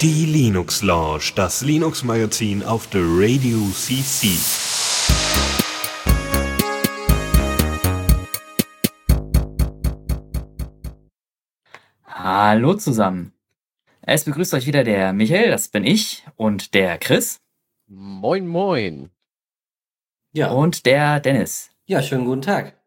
[0.00, 4.30] Die Linux Lounge, das Linux Magazin auf der Radio CC.
[12.06, 13.32] Hallo zusammen.
[14.02, 17.40] Es begrüßt euch wieder der Michael, das bin ich, und der Chris.
[17.86, 19.10] Moin, moin.
[20.32, 20.50] Ja.
[20.50, 21.70] Und der Dennis.
[21.86, 22.83] Ja, schönen guten Tag.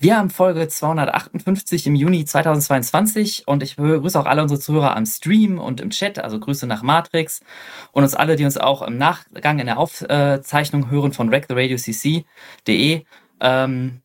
[0.00, 5.06] Wir haben Folge 258 im Juni 2022 und ich begrüße auch alle unsere Zuhörer am
[5.06, 7.40] Stream und im Chat, also Grüße nach Matrix
[7.92, 13.04] und uns alle, die uns auch im Nachgang in der Aufzeichnung hören von rectheradiocc.de.
[13.40, 14.02] Ähm,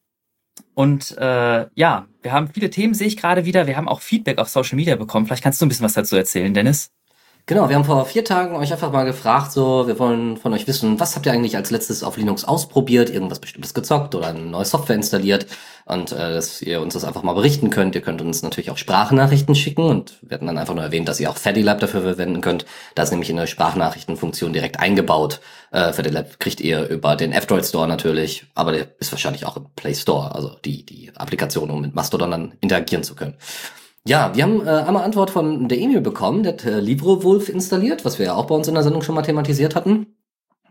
[0.75, 3.65] und äh, ja, wir haben viele Themen, sehe ich gerade wieder.
[3.67, 5.25] Wir haben auch Feedback auf Social Media bekommen.
[5.25, 6.91] Vielleicht kannst du ein bisschen was dazu erzählen, Dennis.
[7.45, 10.65] Genau, wir haben vor vier Tagen euch einfach mal gefragt, so, wir wollen von euch
[10.65, 14.39] wissen, was habt ihr eigentlich als letztes auf Linux ausprobiert, irgendwas bestimmtes gezockt oder eine
[14.39, 15.47] neue Software installiert
[15.83, 17.95] und äh, dass ihr uns das einfach mal berichten könnt.
[17.95, 21.19] Ihr könnt uns natürlich auch Sprachnachrichten schicken und wir hatten dann einfach nur erwähnt, dass
[21.19, 22.65] ihr auch FediLab dafür verwenden könnt.
[22.95, 25.41] Da ist nämlich in der Sprachnachrichtenfunktion direkt eingebaut.
[25.71, 29.65] Äh, FediLab kriegt ihr über den F-Droid Store natürlich, aber der ist wahrscheinlich auch im
[29.75, 33.35] Play Store, also die, die Applikation, um mit Mastodon dann interagieren zu können.
[34.05, 38.03] Ja, wir haben äh, einmal Antwort von der Emil bekommen, der hat äh, LibreWolf installiert,
[38.03, 40.07] was wir ja auch bei uns in der Sendung schon mal thematisiert hatten.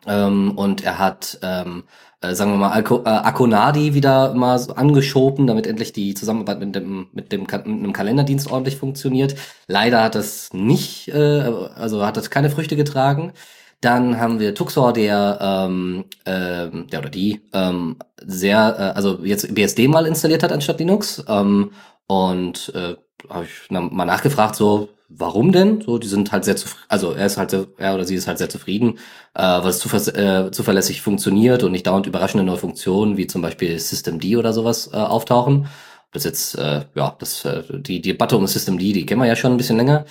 [0.07, 1.85] Ähm, und er hat, ähm,
[2.21, 6.61] äh, sagen wir mal, Alko, äh, Akonadi wieder mal so angeschoben, damit endlich die Zusammenarbeit
[6.61, 9.35] mit dem, mit dem mit einem Kalenderdienst ordentlich funktioniert.
[9.67, 11.41] Leider hat das nicht, äh,
[11.75, 13.33] also hat das keine Früchte getragen.
[13.81, 19.55] Dann haben wir Tuxor, der, ähm, äh, der oder die ähm, sehr, äh, also jetzt
[19.55, 21.25] BSD mal installiert hat anstatt Linux.
[21.29, 21.71] Ähm,
[22.07, 22.97] und äh,
[23.28, 25.81] habe ich mal nachgefragt, so, warum denn?
[25.81, 28.39] So, die sind halt sehr zufrieden, also er ist halt, er oder sie ist halt
[28.39, 28.98] sehr zufrieden,
[29.34, 33.79] äh, es zuver äh, zuverlässig funktioniert und nicht dauernd überraschende neue Funktionen, wie zum Beispiel
[33.79, 35.67] Systemd oder sowas äh, auftauchen.
[36.12, 39.36] Das jetzt, äh, ja, das, äh, die, die Debatte um Systemd, die kennen wir ja
[39.36, 40.05] schon ein bisschen länger.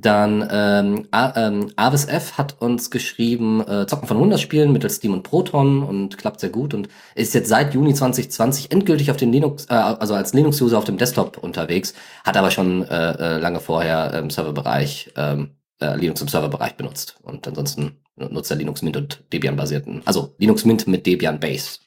[0.00, 5.12] Dann ähm, ähm, Avis F hat uns geschrieben, äh, Zocken von Windows spielen mittels Steam
[5.12, 9.30] und Proton und klappt sehr gut und ist jetzt seit Juni 2020 endgültig auf den
[9.30, 11.92] Linux, äh, also als Linux-User auf dem Desktop unterwegs,
[12.24, 17.16] hat aber schon äh, äh, lange vorher im Serverbereich ähm, äh, Linux im Serverbereich benutzt
[17.22, 21.80] und ansonsten nutzt er Linux Mint und Debian basierten, also Linux Mint mit Debian Base.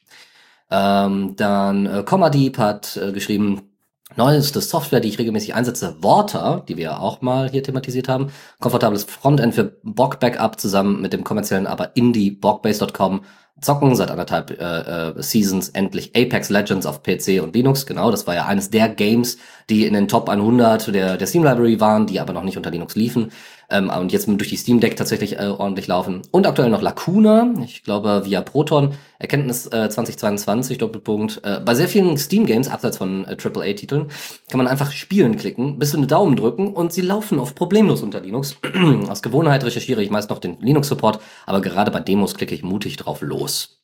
[0.70, 3.73] Ähm, dann äh, Commadeep hat äh, geschrieben,
[4.16, 8.31] Neueste Software, die ich regelmäßig einsetze, Water, die wir auch mal hier thematisiert haben.
[8.59, 13.22] Komfortables Frontend für Bog Backup zusammen mit dem kommerziellen aber Indie Bogbase.com
[13.62, 17.85] zocken seit anderthalb äh, äh, Seasons endlich Apex Legends auf PC und Linux.
[17.85, 19.38] Genau, das war ja eines der Games,
[19.69, 22.72] die in den Top 100 der, der Steam Library waren, die aber noch nicht unter
[22.72, 23.31] Linux liefen
[23.74, 26.22] ähm, und jetzt durch die Steam Deck tatsächlich äh, ordentlich laufen.
[26.32, 31.42] Und aktuell noch Lacuna, ich glaube via Proton, Erkenntnis äh, 2022, Doppelpunkt.
[31.44, 34.08] Äh, bei sehr vielen Steam Games, abseits von äh, AAA-Titeln,
[34.50, 38.04] kann man einfach Spielen klicken, bis zu einen Daumen drücken und sie laufen oft problemlos
[38.04, 38.58] unter Linux.
[39.10, 42.98] Aus Gewohnheit recherchiere ich meist noch den Linux-Support, aber gerade bei Demos klicke ich mutig
[42.98, 43.82] drauf los.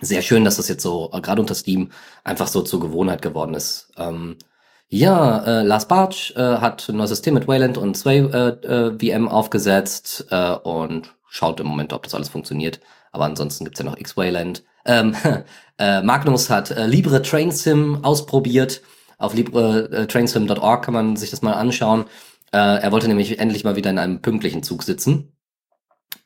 [0.00, 1.90] Sehr schön, dass das jetzt so, äh, gerade unter Steam,
[2.24, 3.92] einfach so zur Gewohnheit geworden ist.
[3.98, 4.36] Ähm,
[4.88, 8.98] ja, äh, Lars Bartsch äh, hat ein neues System mit Wayland und Sway äh, äh,
[8.98, 12.80] VM aufgesetzt äh, und schaut im Moment, ob das alles funktioniert.
[13.12, 14.64] Aber ansonsten gibt's ja noch X-Wayland.
[14.86, 15.14] Ähm,
[15.78, 18.80] äh, Magnus hat äh, Libre Train Sim ausprobiert.
[19.18, 22.04] Auf libretrainsim.org kann man sich das mal anschauen.
[22.52, 25.36] Äh, er wollte nämlich endlich mal wieder in einem pünktlichen Zug sitzen.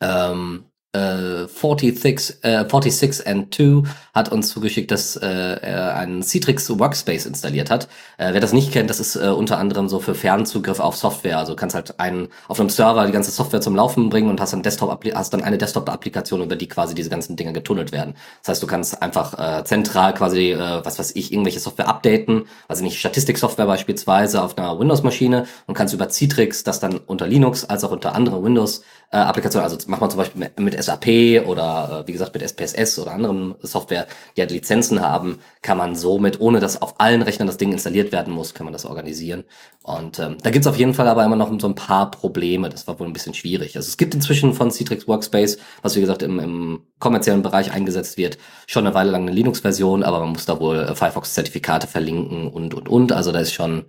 [0.01, 6.69] Ähm, äh, 46, äh, 46 and 2 hat uns zugeschickt, dass äh, er einen Citrix
[6.79, 7.89] Workspace installiert hat.
[8.19, 11.39] Äh, wer das nicht kennt, das ist äh, unter anderem so für Fernzugriff auf Software.
[11.39, 14.53] Also kannst halt einen auf einem Server die ganze Software zum Laufen bringen und hast
[14.53, 18.15] dann Desktop hast dann eine Desktop-Applikation, über die quasi diese ganzen Dinge getunnelt werden.
[18.43, 22.45] Das heißt, du kannst einfach äh, zentral quasi, äh, was weiß ich, irgendwelche Software updaten,
[22.69, 27.65] also nicht Statistiksoftware beispielsweise auf einer Windows-Maschine und kannst über Citrix das dann unter Linux
[27.65, 32.03] als auch unter andere Windows äh, also macht man zum Beispiel mit, mit SAP oder
[32.03, 34.02] äh, wie gesagt mit SPSS oder anderen Software,
[34.37, 38.13] die halt Lizenzen haben, kann man somit, ohne dass auf allen Rechnern das Ding installiert
[38.13, 39.45] werden muss, kann man das organisieren.
[39.83, 42.69] Und ähm, da gibt's auf jeden Fall aber immer noch so ein paar Probleme.
[42.69, 43.77] Das war wohl ein bisschen schwierig.
[43.77, 48.17] Also es gibt inzwischen von Citrix Workspace, was wie gesagt im, im kommerziellen Bereich eingesetzt
[48.17, 52.49] wird, schon eine Weile lang eine Linux-Version, aber man muss da wohl äh, Firefox-Zertifikate verlinken
[52.49, 53.13] und und und.
[53.13, 53.87] Also da ist schon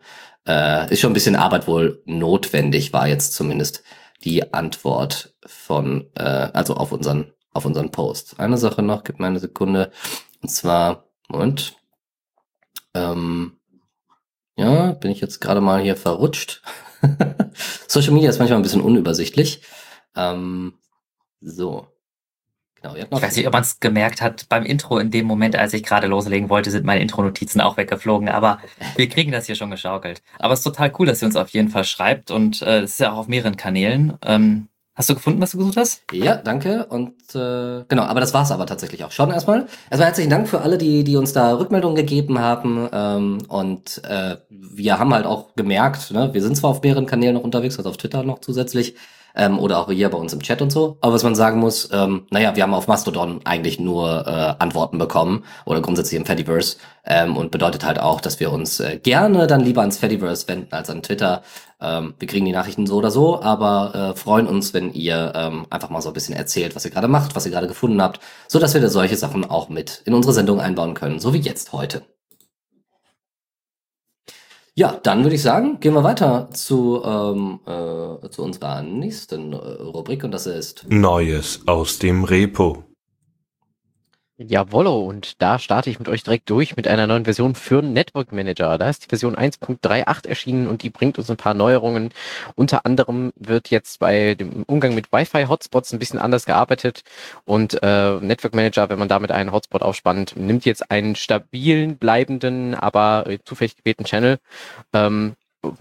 [0.47, 3.83] äh, ist schon ein bisschen Arbeit wohl notwendig, war jetzt zumindest
[4.23, 6.21] die Antwort von, äh,
[6.53, 8.39] also auf unseren, auf unseren Post.
[8.39, 9.91] Eine Sache noch, gib mir eine Sekunde.
[10.41, 11.75] Und zwar, Moment.
[12.93, 13.57] Ähm,
[14.55, 16.61] ja, bin ich jetzt gerade mal hier verrutscht.
[17.87, 19.63] Social Media ist manchmal ein bisschen unübersichtlich.
[20.15, 20.73] Ähm,
[21.41, 21.87] so.
[22.75, 25.73] Genau, ich weiß nicht, ob man es gemerkt hat beim Intro in dem Moment, als
[25.73, 28.59] ich gerade loslegen wollte, sind meine Intro-Notizen auch weggeflogen, aber
[28.97, 30.21] wir kriegen das hier schon geschaukelt.
[30.37, 32.81] Aber es ist total cool, dass ihr uns auf jeden Fall schreibt und äh, es
[32.81, 34.17] äh, ist ja auch auf mehreren Kanälen.
[34.21, 36.03] Ähm, Hast du gefunden, was du gesucht hast?
[36.11, 36.85] Ja, danke.
[36.85, 39.65] Und äh, genau, aber das war's aber tatsächlich auch schon erstmal.
[39.89, 42.87] Erstmal herzlichen Dank für alle, die, die uns da Rückmeldungen gegeben haben.
[42.93, 47.33] Ähm, und äh, wir haben halt auch gemerkt, ne, wir sind zwar auf mehreren Kanälen
[47.33, 48.95] noch unterwegs, also auf Twitter noch zusätzlich,
[49.35, 50.97] ähm, oder auch hier bei uns im Chat und so.
[51.01, 54.97] Aber was man sagen muss, ähm, naja, wir haben auf Mastodon eigentlich nur äh, Antworten
[54.97, 59.47] bekommen oder grundsätzlich im Fediverse ähm, und bedeutet halt auch, dass wir uns äh, gerne
[59.47, 61.43] dann lieber ans Fediverse wenden als an Twitter.
[61.81, 65.65] Ähm, wir kriegen die Nachrichten so oder so, aber äh, freuen uns, wenn ihr ähm,
[65.69, 68.19] einfach mal so ein bisschen erzählt, was ihr gerade macht, was ihr gerade gefunden habt,
[68.47, 71.39] so dass wir da solche Sachen auch mit in unsere Sendung einbauen können, so wie
[71.39, 72.12] jetzt heute.
[74.75, 79.55] Ja, dann würde ich sagen, gehen wir weiter zu, ähm, äh, zu unserer nächsten äh,
[79.55, 82.83] Rubrik und das ist Neues aus dem Repo.
[84.37, 88.31] Jawollo, und da starte ich mit euch direkt durch mit einer neuen Version für Network
[88.31, 88.79] Manager.
[88.79, 92.09] Da ist die Version 1.38 erschienen und die bringt uns ein paar Neuerungen.
[92.55, 97.03] Unter anderem wird jetzt bei dem Umgang mit Wi-Fi-Hotspots ein bisschen anders gearbeitet
[97.45, 102.73] und äh, Network Manager, wenn man damit einen Hotspot aufspannt, nimmt jetzt einen stabilen, bleibenden,
[102.73, 104.39] aber zufällig gewählten Channel,
[104.93, 105.35] ähm,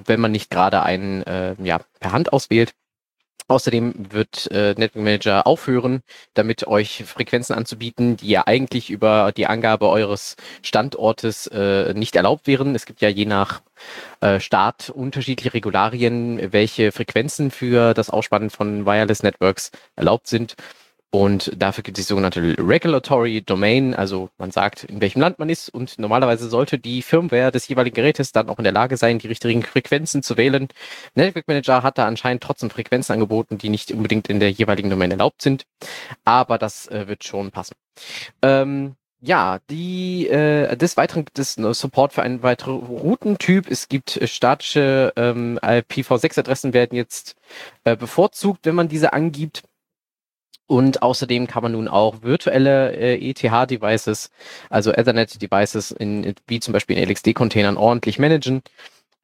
[0.05, 2.75] wenn man nicht gerade einen äh, ja, per Hand auswählt
[3.49, 6.03] Außerdem wird äh, Network Manager aufhören,
[6.33, 12.47] damit euch Frequenzen anzubieten, die ja eigentlich über die Angabe eures Standortes äh, nicht erlaubt
[12.47, 12.75] wären.
[12.75, 13.61] Es gibt ja je nach
[14.21, 20.55] äh, Staat unterschiedliche Regularien, welche Frequenzen für das Ausspannen von Wireless Networks erlaubt sind.
[21.15, 25.51] Und dafür gibt es die sogenannte Regulatory Domain, also man sagt, in welchem Land man
[25.51, 29.19] ist und normalerweise sollte die Firmware des jeweiligen Gerätes dann auch in der Lage sein,
[29.19, 30.69] die richtigen Frequenzen zu wählen.
[31.15, 35.11] Network Manager hat da anscheinend trotzdem Frequenzen angeboten, die nicht unbedingt in der jeweiligen Domain
[35.11, 35.67] erlaubt sind,
[36.25, 37.75] aber das äh, wird schon passen.
[38.41, 43.71] Ähm, ja, die äh, des Weiteren gibt es Support für einen weiteren Routentyp.
[43.71, 47.37] Es gibt äh, statische ähm, IPv6-Adressen werden jetzt
[47.85, 49.63] äh, bevorzugt, wenn man diese angibt.
[50.67, 54.31] Und außerdem kann man nun auch virtuelle äh, ETH-Devices,
[54.71, 58.63] also Ethernet-Devices, in, wie zum Beispiel in LXD-Containern ordentlich managen.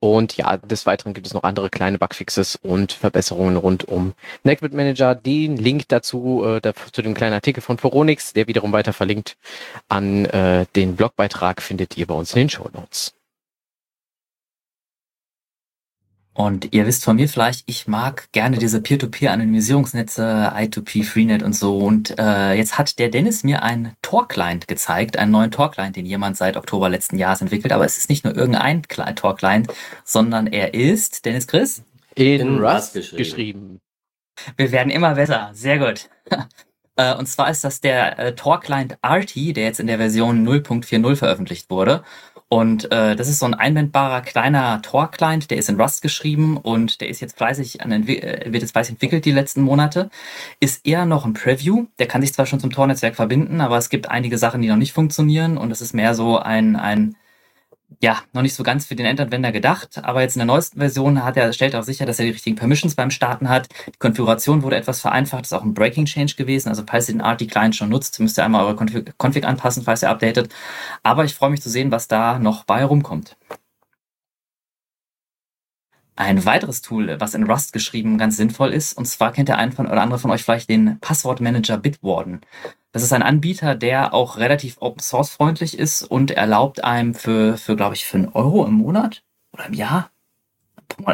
[0.01, 4.15] Und ja, des Weiteren gibt es noch andere kleine Bugfixes und Verbesserungen rund um
[4.45, 5.15] Network Manager.
[5.17, 9.37] Den Link dazu, äh, zu dem kleinen Artikel von Foronix, der wiederum weiter verlinkt
[9.89, 13.18] an äh, den Blogbeitrag, findet ihr bei uns in den Show Notes.
[16.39, 21.79] Und ihr wisst von mir vielleicht, ich mag gerne diese Peer-to-Peer-Anonymisierungsnetze, I2P, Freenet und so.
[21.79, 26.37] Und äh, jetzt hat der Dennis mir einen Tor-Client gezeigt, einen neuen Tor-Client, den jemand
[26.37, 27.73] seit Oktober letzten Jahres entwickelt.
[27.73, 29.67] Aber es ist nicht nur irgendein Tor-Client,
[30.05, 31.83] sondern er ist, Dennis Chris?
[32.15, 33.19] In, in Rust geschrieben.
[33.19, 33.81] geschrieben.
[34.57, 35.51] Wir werden immer besser.
[35.55, 36.09] Sehr gut.
[36.99, 41.15] Äh, und zwar ist das der äh, Tor-Client RT, der jetzt in der Version 0.40
[41.15, 42.03] veröffentlicht wurde.
[42.51, 47.03] Und äh, das ist so ein einwendbarer kleiner Tor-Client, der ist in Rust geschrieben und
[47.03, 50.09] der ist jetzt fleißig an äh, wird jetzt fleißig entwickelt die letzten Monate.
[50.59, 51.87] Ist eher noch ein Preview.
[51.99, 54.77] Der kann sich zwar schon zum Tor-Netzwerk verbinden, aber es gibt einige Sachen, die noch
[54.77, 57.17] nicht funktionieren und es ist mehr so ein, ein
[58.01, 61.25] ja, noch nicht so ganz für den Endanwender gedacht, aber jetzt in der neuesten Version
[61.25, 63.69] hat er, stellt auch sicher, dass er die richtigen Permissions beim Starten hat.
[63.87, 66.69] Die Konfiguration wurde etwas vereinfacht, ist auch ein Breaking Change gewesen.
[66.69, 70.03] Also falls ihr den RT-Client schon nutzt, müsst ihr einmal eure Config, Config anpassen, falls
[70.03, 70.55] ihr updatet.
[71.03, 73.37] Aber ich freue mich zu sehen, was da noch bei rumkommt.
[76.19, 79.73] Ein weiteres Tool, was in Rust geschrieben ganz sinnvoll ist, und zwar kennt der ein
[79.73, 82.41] oder andere von euch vielleicht den Passwortmanager Bitwarden.
[82.91, 87.57] Das ist ein Anbieter, der auch relativ Open Source freundlich ist und erlaubt einem für,
[87.57, 89.23] für glaube ich, für einen Euro im Monat
[89.53, 90.11] oder im Jahr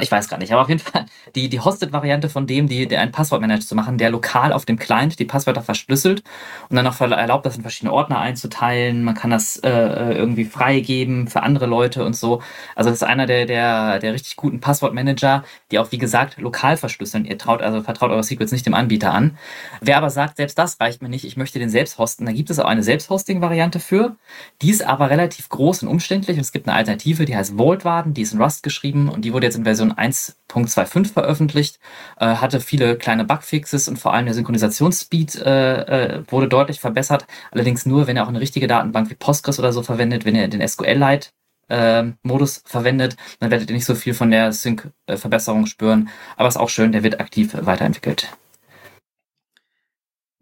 [0.00, 3.00] ich weiß gar nicht, aber auf jeden Fall die, die Hosted-Variante von dem, die, der
[3.00, 6.22] einen Passwortmanager zu machen, der lokal auf dem Client die Passwörter verschlüsselt
[6.68, 9.02] und dann auch erlaubt, das in verschiedene Ordner einzuteilen.
[9.02, 12.40] Man kann das äh, irgendwie freigeben für andere Leute und so.
[12.74, 16.76] Also das ist einer der, der, der richtig guten Passwortmanager, die auch, wie gesagt, lokal
[16.76, 17.24] verschlüsseln.
[17.24, 19.36] Ihr traut also, vertraut eure Secrets nicht dem Anbieter an.
[19.80, 22.50] Wer aber sagt, selbst das reicht mir nicht, ich möchte den selbst hosten, da gibt
[22.50, 24.16] es auch eine Selbsthosting-Variante für.
[24.62, 28.14] Die ist aber relativ groß und umständlich und es gibt eine Alternative, die heißt Vaultwarden,
[28.14, 31.78] die ist in Rust geschrieben und die wurde jetzt in Version 1.25 veröffentlicht,
[32.18, 37.26] äh, hatte viele kleine Bugfixes und vor allem der Synchronisationsspeed äh, äh, wurde deutlich verbessert.
[37.50, 40.48] Allerdings nur, wenn ihr auch eine richtige Datenbank wie Postgres oder so verwendet, wenn ihr
[40.48, 41.28] den SQL-Lite
[41.68, 46.08] äh, Modus verwendet, dann werdet ihr nicht so viel von der Sync-Verbesserung spüren.
[46.36, 48.28] Aber ist auch schön, der wird aktiv weiterentwickelt.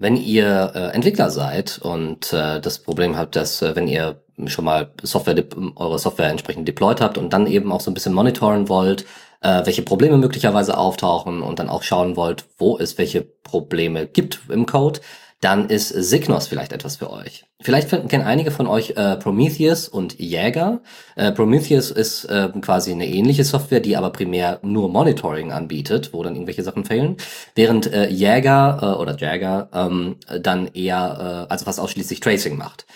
[0.02, 4.64] Wenn ihr äh, Entwickler seid und äh, das Problem habt, dass äh, wenn ihr schon
[4.64, 5.44] mal Software,
[5.76, 9.06] eure Software entsprechend deployed habt und dann eben auch so ein bisschen monitoren wollt,
[9.42, 14.40] äh, welche Probleme möglicherweise auftauchen und dann auch schauen wollt, wo es welche Probleme gibt
[14.48, 14.98] im Code,
[15.42, 17.44] dann ist Signos vielleicht etwas für euch.
[17.60, 20.82] Vielleicht kennen einige von euch äh, Prometheus und Jäger.
[21.16, 26.22] Äh, Prometheus ist äh, quasi eine ähnliche Software, die aber primär nur Monitoring anbietet, wo
[26.22, 27.16] dann irgendwelche Sachen fehlen,
[27.56, 32.86] während äh, Jäger äh, oder Jagger ähm, dann eher, äh, also fast ausschließlich Tracing macht.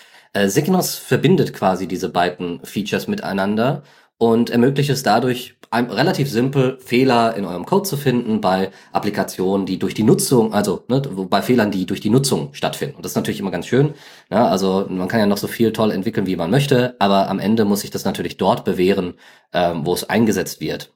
[0.45, 3.81] Signos verbindet quasi diese beiden Features miteinander
[4.17, 9.77] und ermöglicht es dadurch relativ simpel Fehler in eurem Code zu finden bei Applikationen, die
[9.79, 12.95] durch die Nutzung, also ne, bei Fehlern, die durch die Nutzung stattfinden.
[12.95, 13.93] Und das ist natürlich immer ganz schön.
[14.29, 14.49] Ja, ne?
[14.49, 17.65] also man kann ja noch so viel toll entwickeln, wie man möchte, aber am Ende
[17.65, 19.15] muss sich das natürlich dort bewähren,
[19.53, 20.93] ähm, wo es eingesetzt wird.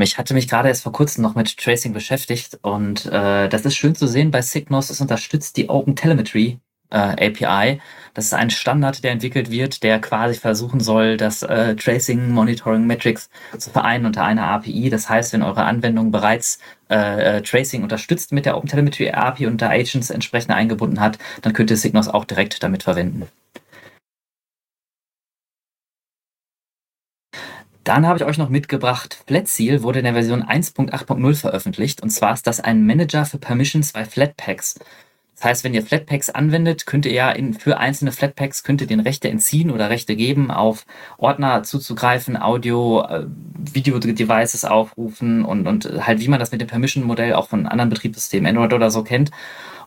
[0.00, 3.76] Ich hatte mich gerade erst vor kurzem noch mit Tracing beschäftigt und äh, das ist
[3.76, 4.88] schön zu sehen bei Signos.
[4.88, 6.58] Es unterstützt die Open Telemetry
[6.90, 7.80] äh, API.
[8.14, 12.86] Das ist ein Standard, der entwickelt wird, der quasi versuchen soll, das äh, Tracing, Monitoring,
[12.86, 14.88] Metrics zu vereinen unter einer API.
[14.90, 16.58] Das heißt, wenn eure Anwendung bereits
[16.90, 21.52] äh, äh Tracing unterstützt mit der OpenTelemetry API und da Agents entsprechend eingebunden hat, dann
[21.52, 23.26] könnt ihr Signos auch direkt damit verwenden.
[27.84, 32.02] Dann habe ich euch noch mitgebracht, Flatseal wurde in der Version 1.8.0 veröffentlicht.
[32.02, 34.76] Und zwar ist das ein Manager für Permissions bei Flatpaks.
[35.44, 38.86] Das heißt, wenn ihr Flatpaks anwendet, könnt ihr ja in, für einzelne Flatpaks könnt ihr
[38.86, 40.86] den Rechte entziehen oder Rechte geben, auf
[41.18, 43.26] Ordner zuzugreifen, Audio, äh,
[43.58, 48.48] Video-Devices aufrufen und, und halt wie man das mit dem Permission-Modell auch von anderen Betriebssystemen,
[48.48, 49.32] Android oder so kennt.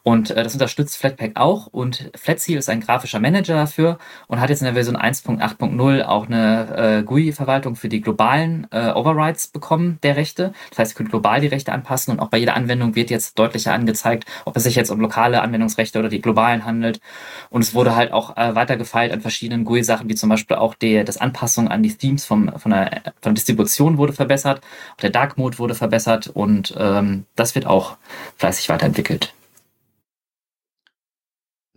[0.07, 3.97] Und äh, das unterstützt Flatpak auch und Flatseal ist ein grafischer Manager dafür
[4.27, 8.93] und hat jetzt in der Version 1.8.0 auch eine äh, GUI-Verwaltung für die globalen äh,
[8.93, 10.53] Overrides bekommen der Rechte.
[10.69, 13.37] Das heißt, ihr könnt global die Rechte anpassen und auch bei jeder Anwendung wird jetzt
[13.37, 17.01] deutlicher angezeigt, ob es sich jetzt um lokale Anwendungsrechte oder die globalen handelt.
[17.49, 21.03] Und es wurde halt auch äh, weitergefeilt an verschiedenen GUI-Sachen, wie zum Beispiel auch die,
[21.03, 24.61] das Anpassung an die Themes vom, von, der, von der Distribution wurde verbessert,
[24.93, 27.97] auch der Dark Mode wurde verbessert und ähm, das wird auch
[28.37, 29.33] fleißig weiterentwickelt.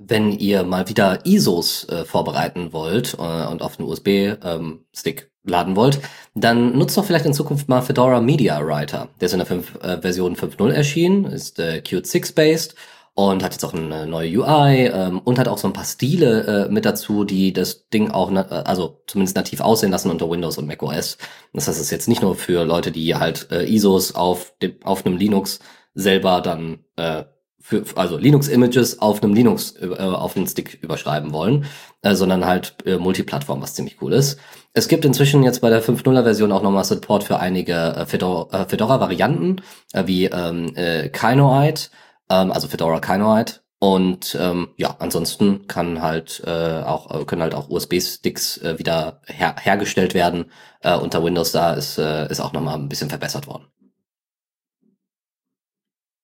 [0.02, 5.76] Wenn ihr mal wieder ISOs äh, vorbereiten wollt äh, und auf einen USB-Stick ähm, laden
[5.76, 6.00] wollt,
[6.34, 9.08] dann nutzt doch vielleicht in Zukunft mal Fedora Media Writer.
[9.20, 12.76] Der ist in der 5, äh, Version 5.0 erschienen, ist äh, Qt 6-based
[13.12, 16.66] und hat jetzt auch eine neue UI ähm, und hat auch so ein paar Stile
[16.68, 20.56] äh, mit dazu, die das Ding auch, na also zumindest nativ aussehen lassen unter Windows
[20.56, 21.18] und macOS.
[21.52, 24.76] Das heißt, es ist jetzt nicht nur für Leute, die halt äh, ISOs auf, dem,
[24.82, 25.58] auf einem Linux
[25.92, 27.24] selber dann äh,
[27.60, 31.66] für, also Linux-Images auf einem Linux, äh, auf einem Stick überschreiben wollen,
[32.02, 34.38] äh, sondern halt äh, Multiplattform, was ziemlich cool ist.
[34.72, 38.06] Es gibt inzwischen jetzt bei der 5.0er Version auch nochmal Support für einige äh, äh,
[38.06, 39.62] Fedora-Varianten,
[39.92, 41.90] äh, wie ähm, äh, Kinoite,
[42.30, 43.60] ähm, also Fedora Kinoite.
[43.78, 49.22] Und ähm, ja, ansonsten kann halt äh, auch äh, können halt auch USB-Sticks äh, wieder
[49.26, 50.50] her hergestellt werden
[50.82, 51.52] äh, unter Windows.
[51.52, 53.64] Da ist äh, ist auch nochmal ein bisschen verbessert worden.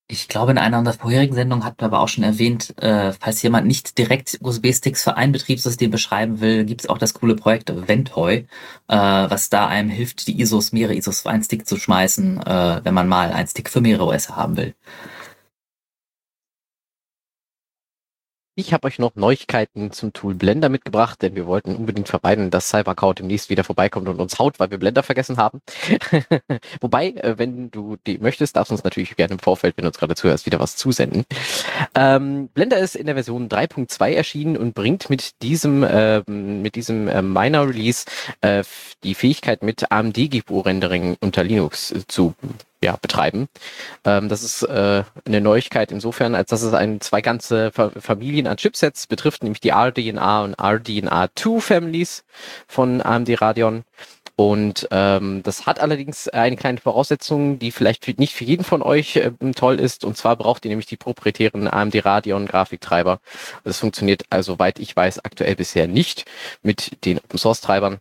[0.08, 3.42] Ich glaube, in einer unserer vorherigen Sendungen hatten wir aber auch schon erwähnt, äh, falls
[3.42, 7.72] jemand nicht direkt USB-Sticks für ein Betriebssystem beschreiben will, gibt es auch das coole Projekt
[7.88, 8.46] Ventoy,
[8.86, 12.80] äh, was da einem hilft, die ISOs, mehrere ISOs für einen Stick zu schmeißen, äh,
[12.84, 14.75] wenn man mal einen Stick für mehrere OS haben will.
[18.58, 22.70] Ich habe euch noch Neuigkeiten zum Tool Blender mitgebracht, denn wir wollten unbedingt vermeiden, dass
[22.70, 25.60] CyberCloud demnächst wieder vorbeikommt und uns haut, weil wir Blender vergessen haben.
[26.80, 29.88] Wobei, äh, wenn du die möchtest, darfst du uns natürlich gerne im Vorfeld, wenn du
[29.88, 31.26] uns gerade zuhörst, wieder was zusenden.
[31.94, 37.08] Ähm, Blender ist in der Version 3.2 erschienen und bringt mit diesem äh, mit diesem
[37.08, 38.06] äh, Minor Release
[38.40, 38.64] äh,
[39.04, 42.34] die Fähigkeit mit AMD GPU Rendering unter Linux zu
[42.83, 43.49] ja, betreiben.
[44.04, 48.47] Ähm, das ist äh, eine Neuigkeit insofern, als dass es ein, zwei ganze Fa Familien
[48.47, 52.25] an Chipsets betrifft, nämlich die RDNA und RDNA2 Families
[52.66, 53.85] von AMD Radeon.
[54.38, 58.83] Und ähm, das hat allerdings eine kleine Voraussetzung, die vielleicht für, nicht für jeden von
[58.83, 60.04] euch äh, toll ist.
[60.04, 63.21] Und zwar braucht ihr nämlich die proprietären AMD Radeon Grafiktreiber.
[63.64, 66.26] Das funktioniert, also soweit ich weiß, aktuell bisher nicht
[66.62, 68.00] mit den Open Source Treibern.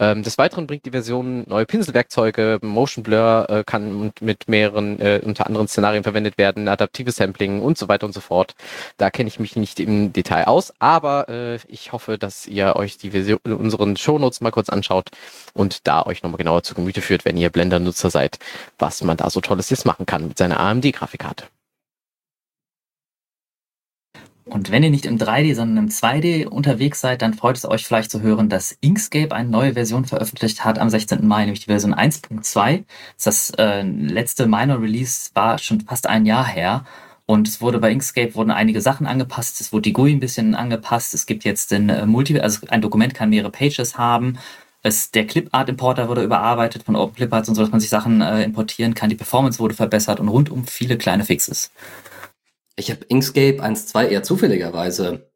[0.00, 5.20] Ähm, des Weiteren bringt die Version neue Pinselwerkzeuge, Motion Blur äh, kann mit mehreren, äh,
[5.24, 8.54] unter anderen Szenarien verwendet werden, adaptives Sampling und so weiter und so fort.
[8.96, 12.98] Da kenne ich mich nicht im Detail aus, aber äh, ich hoffe, dass ihr euch
[12.98, 15.10] die Version, unseren Shownotes mal kurz anschaut
[15.52, 18.38] und da euch nochmal genauer zu Gemüte führt, wenn ihr Blender-Nutzer seid,
[18.78, 21.44] was man da so Tolles jetzt machen kann mit seiner AMD-Grafikkarte.
[24.46, 27.86] Und wenn ihr nicht im 3D, sondern im 2D unterwegs seid, dann freut es euch
[27.86, 31.26] vielleicht zu hören, dass Inkscape eine neue Version veröffentlicht hat am 16.
[31.26, 32.84] Mai, nämlich die Version 1.2.
[33.24, 36.84] Das äh, letzte Minor Release war schon fast ein Jahr her.
[37.26, 39.62] Und es wurde bei Inkscape wurden einige Sachen angepasst.
[39.62, 41.14] Es wurde die GUI ein bisschen angepasst.
[41.14, 44.38] Es gibt jetzt den äh, Multi, also ein Dokument kann mehrere Pages haben.
[44.82, 48.92] Es, der Clipart-Importer wurde überarbeitet von OpenCliparts und so, dass man sich Sachen äh, importieren
[48.92, 49.08] kann.
[49.08, 51.70] Die Performance wurde verbessert und rundum viele kleine Fixes.
[52.76, 55.30] Ich habe Inkscape 1.2 eher zufälligerweise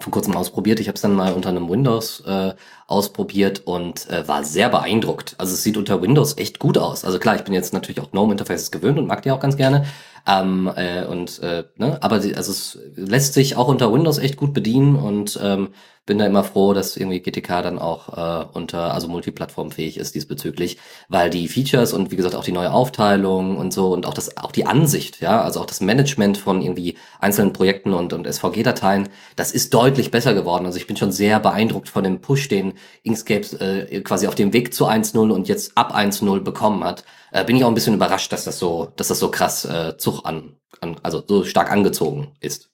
[0.00, 0.80] vor kurzem ausprobiert.
[0.80, 2.54] Ich habe es dann mal unter einem Windows äh,
[2.86, 5.34] ausprobiert und äh, war sehr beeindruckt.
[5.38, 7.04] Also es sieht unter Windows echt gut aus.
[7.04, 9.56] Also klar, ich bin jetzt natürlich auch GNOME Interfaces gewöhnt und mag die auch ganz
[9.56, 9.86] gerne.
[10.26, 14.36] Ähm, äh, und äh, ne, aber die, also es lässt sich auch unter Windows echt
[14.36, 15.70] gut bedienen und ähm,
[16.04, 20.78] bin da immer froh, dass irgendwie GTK dann auch äh, unter, also multiplattformfähig ist diesbezüglich,
[21.08, 24.36] weil die Features und wie gesagt auch die neue Aufteilung und so und auch das,
[24.36, 29.10] auch die Ansicht, ja, also auch das Management von irgendwie einzelnen Projekten und, und SVG-Dateien,
[29.36, 30.66] das ist deutlich besser geworden.
[30.66, 34.52] Also ich bin schon sehr beeindruckt von dem Push, den Inkscape äh, quasi auf dem
[34.52, 37.04] Weg zu 1.0 und jetzt ab 1.0 bekommen hat.
[37.30, 39.96] Äh, bin ich auch ein bisschen überrascht, dass das so, dass das so krass äh,
[39.98, 42.71] Zug an, an, also so stark angezogen ist.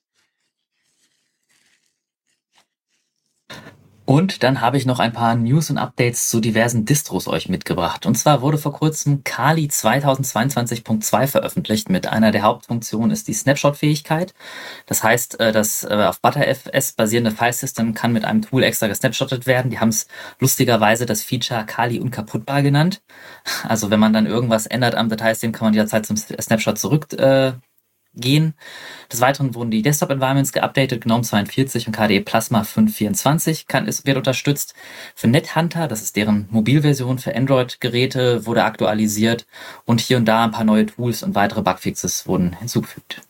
[4.09, 8.07] Und dann habe ich noch ein paar News und Updates zu diversen Distros euch mitgebracht.
[8.07, 11.91] Und zwar wurde vor kurzem Kali 2022.2 veröffentlicht.
[11.91, 14.33] Mit einer der Hauptfunktionen ist die Snapshot-Fähigkeit.
[14.87, 19.45] Das heißt, äh, das äh, auf ButterFS basierende Filesystem kann mit einem Tool extra gesnapshottet
[19.45, 19.69] werden.
[19.69, 20.07] Die haben es
[20.39, 23.03] lustigerweise das Feature Kali unkaputtbar genannt.
[23.67, 27.51] Also wenn man dann irgendwas ändert am Dateisystem, kann man jederzeit zum Snapshot zurück äh,
[28.19, 28.53] gehen.
[29.11, 34.17] Des Weiteren wurden die Desktop-Environments geupdatet, GNOME 42 und KDE Plasma 524 kann, ist, wird
[34.17, 34.73] unterstützt.
[35.15, 39.45] Für NetHunter, das ist deren Mobilversion für Android-Geräte, wurde aktualisiert
[39.85, 43.21] und hier und da ein paar neue Tools und weitere Bugfixes wurden hinzugefügt.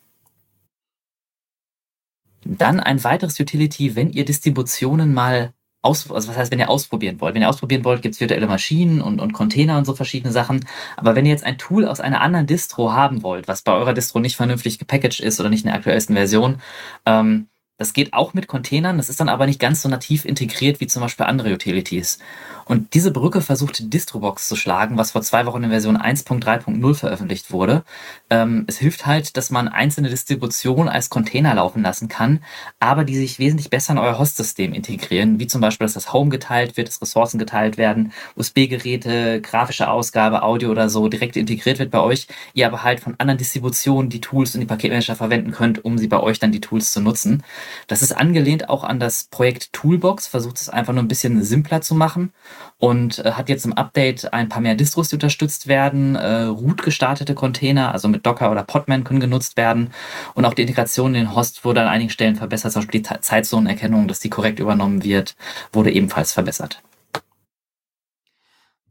[2.46, 7.22] Dann ein weiteres Utility, wenn ihr Distributionen mal aus, also was heißt, wenn ihr ausprobieren
[7.22, 7.36] wollt.
[7.36, 10.66] Wenn ihr ausprobieren wollt, gibt's virtuelle Maschinen und, und Container und so verschiedene Sachen.
[10.98, 13.94] Aber wenn ihr jetzt ein Tool aus einer anderen Distro haben wollt, was bei eurer
[13.94, 16.62] Distro nicht vernünftig gepackaged ist oder nicht in der aktuellsten Version,
[17.06, 17.48] ähm,
[17.80, 20.88] das geht auch mit Containern, das ist dann aber nicht ganz so nativ integriert wie
[20.88, 22.20] zum Beispiel andere Utilities.
[22.66, 27.52] Und diese Brücke versucht Distrobox zu schlagen, was vor zwei Wochen in Version 1.3.0 veröffentlicht
[27.52, 27.84] wurde.
[28.30, 32.44] Ähm, es hilft halt, dass man einzelne Distributionen als Container laufen lassen kann,
[32.80, 36.30] aber die sich wesentlich besser in euer Host-System integrieren, wie zum Beispiel, dass das Home
[36.30, 41.90] geteilt wird, dass Ressourcen geteilt werden, USB-Geräte, grafische Ausgabe, Audio oder so direkt integriert wird
[41.90, 45.84] bei euch, ihr aber halt von anderen Distributionen die Tools und die Paketmanager verwenden könnt,
[45.84, 47.42] um sie bei euch dann die Tools zu nutzen.
[47.88, 51.82] Das ist angelehnt auch an das Projekt Toolbox, versucht es einfach nur ein bisschen simpler
[51.82, 52.34] zu machen
[52.78, 56.16] und äh, hat jetzt im Update ein paar mehr Distros, die unterstützt werden.
[56.16, 59.92] Äh, root gestartete Container, also mit Docker oder Podman, können genutzt werden.
[60.34, 62.72] Und auch die Integration in den Host wurde an einigen Stellen verbessert.
[62.72, 65.36] Zum Beispiel die Zeitzonenerkennung, dass die korrekt übernommen wird,
[65.72, 66.82] wurde ebenfalls verbessert.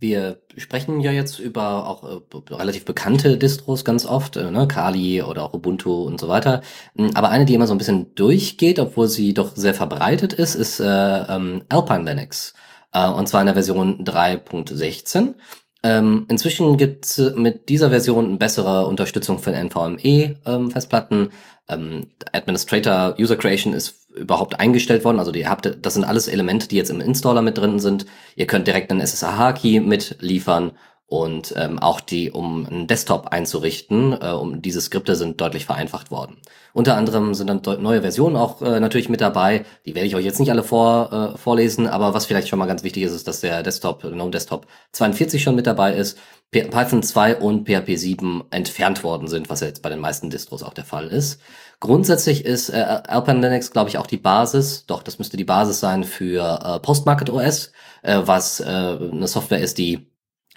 [0.01, 5.23] Wir sprechen ja jetzt über auch äh, relativ bekannte Distros ganz oft, äh, ne, Kali
[5.23, 6.63] oder auch Ubuntu und so weiter.
[6.97, 10.55] Hm, aber eine, die immer so ein bisschen durchgeht, obwohl sie doch sehr verbreitet ist,
[10.55, 12.55] ist äh, ähm, Alpine Linux.
[12.93, 15.35] Äh, und zwar in der Version 3.16.
[15.83, 21.23] Ähm, inzwischen gibt es mit dieser Version bessere Unterstützung für NVMe-Festplatten.
[21.23, 21.31] Ähm,
[21.69, 25.19] ähm, Administrator User Creation ist überhaupt eingestellt worden.
[25.19, 28.07] Also ihr habt, das sind alles Elemente, die jetzt im Installer mit drin sind.
[28.37, 30.73] Ihr könnt direkt einen SSH-Key mitliefern
[31.09, 36.11] und ähm, auch die, um einen Desktop einzurichten, äh, um diese Skripte sind deutlich vereinfacht
[36.11, 36.37] worden.
[36.75, 39.65] Unter anderem sind dann neue Versionen auch äh, natürlich mit dabei.
[39.87, 42.67] Die werde ich euch jetzt nicht alle vor, äh, vorlesen, aber was vielleicht schon mal
[42.67, 46.19] ganz wichtig ist, ist, dass der Desktop, GNOME Desktop 42 schon mit dabei ist,
[46.51, 50.63] Python 2 und PHP 7 entfernt worden sind, was ja jetzt bei den meisten Distros
[50.63, 51.41] auch der Fall ist.
[51.81, 55.79] Grundsätzlich ist äh, Alpine Linux, glaube ich, auch die Basis, doch, das müsste die Basis
[55.79, 60.09] sein für äh, Postmarket OS, äh, was äh, eine Software ist, die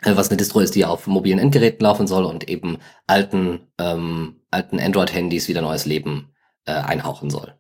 [0.02, 4.42] äh, was eine Distro ist, die auf mobilen Endgeräten laufen soll und eben alten, ähm,
[4.50, 6.34] alten Android-Handys wieder neues Leben
[6.66, 7.54] äh, einhauchen soll.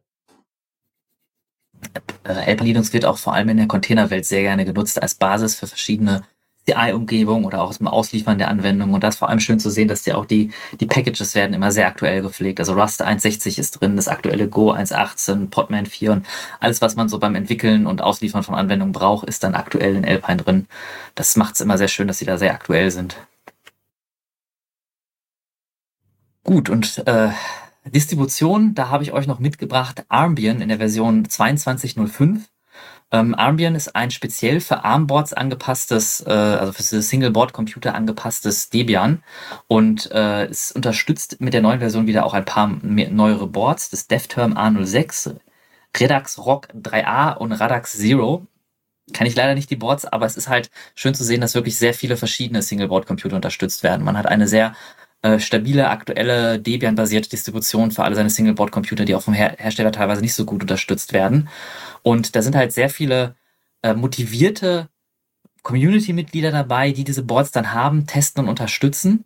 [2.23, 5.55] Äh, Alpine Linux wird auch vor allem in der Containerwelt sehr gerne genutzt als Basis
[5.55, 6.23] für verschiedene
[6.67, 8.93] CI-Umgebung oder auch zum Ausliefern der Anwendung.
[8.93, 11.53] Und das ist vor allem schön zu sehen, dass ja auch die, die Packages werden
[11.53, 12.59] immer sehr aktuell gepflegt.
[12.59, 16.25] Also Rust 1.60 ist drin, das aktuelle Go 1.18, Podman 4 und
[16.59, 20.05] alles, was man so beim Entwickeln und Ausliefern von Anwendungen braucht, ist dann aktuell in
[20.05, 20.67] Alpine drin.
[21.15, 23.17] Das macht es immer sehr schön, dass sie da sehr aktuell sind.
[26.43, 27.29] Gut, und äh,
[27.85, 32.50] Distribution, da habe ich euch noch mitgebracht Armbian in der Version 22.05.
[33.11, 39.21] Ähm, Armbian ist ein speziell für ARM-Boards angepasstes, äh, also für Single-Board-Computer angepasstes Debian
[39.67, 44.07] und äh, es unterstützt mit der neuen Version wieder auch ein paar neuere Boards, das
[44.07, 45.35] DevTerm A06,
[45.99, 48.47] Redux Rock 3a und Radax Zero.
[49.13, 51.77] Kann ich leider nicht die Boards, aber es ist halt schön zu sehen, dass wirklich
[51.77, 54.05] sehr viele verschiedene Single-Board-Computer unterstützt werden.
[54.05, 54.73] Man hat eine sehr
[55.21, 60.21] äh, stabile, aktuelle Debian-basierte Distribution für alle seine Single-Board-Computer, die auch vom Her Hersteller teilweise
[60.21, 61.49] nicht so gut unterstützt werden.
[62.03, 63.35] Und da sind halt sehr viele
[63.83, 64.89] äh, motivierte
[65.63, 69.25] Community-Mitglieder dabei, die diese Boards dann haben, testen und unterstützen.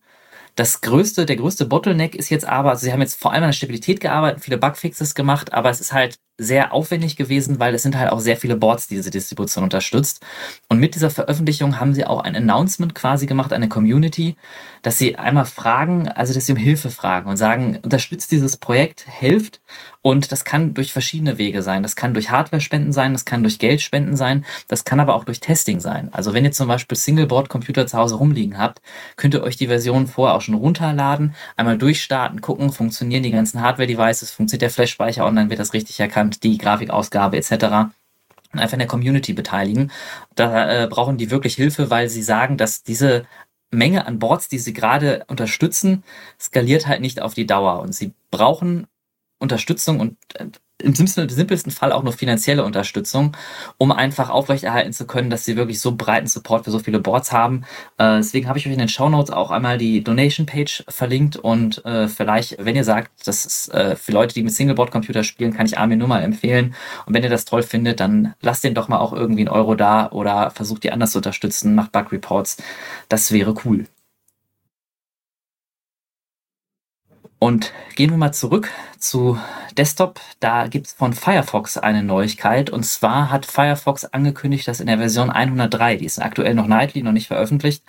[0.56, 3.50] Das größte, der größte Bottleneck ist jetzt aber, also sie haben jetzt vor allem an
[3.50, 7.84] der Stabilität gearbeitet, viele Bugfixes gemacht, aber es ist halt sehr aufwendig gewesen, weil es
[7.84, 10.22] sind halt auch sehr viele Boards, die diese Distribution unterstützt.
[10.68, 14.36] Und mit dieser Veröffentlichung haben sie auch ein Announcement quasi gemacht, eine Community,
[14.82, 19.06] dass sie einmal fragen, also dass sie um Hilfe fragen und sagen, unterstützt dieses Projekt,
[19.08, 19.62] hilft.
[20.02, 21.82] Und das kann durch verschiedene Wege sein.
[21.82, 25.40] Das kann durch Hardware-Spenden sein, das kann durch Geldspenden sein, das kann aber auch durch
[25.40, 26.10] Testing sein.
[26.12, 28.82] Also wenn ihr zum Beispiel Singleboard-Computer zu Hause rumliegen habt,
[29.16, 33.62] könnt ihr euch die Version vorher auch schon runterladen, einmal durchstarten, gucken, funktionieren die ganzen
[33.62, 37.92] Hardware-Devices, funktioniert der Flash-Speicher online, wird das richtig erkannt Content, die Grafikausgabe etc.
[38.52, 39.92] Einfach in der Community beteiligen.
[40.36, 43.26] Da äh, brauchen die wirklich Hilfe, weil sie sagen, dass diese
[43.72, 46.04] Menge an Boards, die sie gerade unterstützen,
[46.40, 47.80] skaliert halt nicht auf die Dauer.
[47.82, 48.88] Und sie brauchen
[49.40, 50.48] Unterstützung und äh,
[50.82, 53.36] im simpelsten Fall auch nur finanzielle Unterstützung,
[53.78, 57.32] um einfach aufrechterhalten zu können, dass sie wirklich so breiten Support für so viele Boards
[57.32, 57.64] haben.
[57.98, 61.38] Äh, deswegen habe ich euch in den Show Notes auch einmal die Donation Page verlinkt
[61.38, 65.24] und äh, vielleicht, wenn ihr sagt, das ist äh, für Leute, die mit Singleboard Computer
[65.24, 66.76] spielen, kann ich Armin nur mal empfehlen.
[67.06, 69.76] Und wenn ihr das toll findet, dann lasst den doch mal auch irgendwie einen Euro
[69.76, 72.58] da oder versucht die anders zu unterstützen, macht Bug Reports.
[73.08, 73.86] Das wäre cool.
[77.38, 79.38] Und gehen wir mal zurück zu
[79.78, 80.22] Desktop.
[80.40, 82.70] Da gibt es von Firefox eine Neuigkeit.
[82.70, 87.04] Und zwar hat Firefox angekündigt, dass in der Version 103, die ist aktuell noch nightly,
[87.04, 87.84] noch nicht veröffentlicht,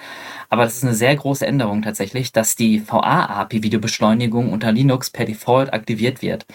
[0.49, 5.73] aber das ist eine sehr große Änderung tatsächlich, dass die VA-API-Videobeschleunigung unter Linux per Default
[5.73, 6.47] aktiviert wird.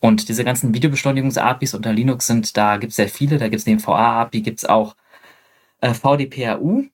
[0.00, 3.38] Und diese ganzen Videobeschleunigungs-APIs unter Linux sind, da gibt es sehr viele.
[3.38, 4.96] Da gibt es neben VA-API gibt es auch
[5.80, 6.86] äh, VDPRU.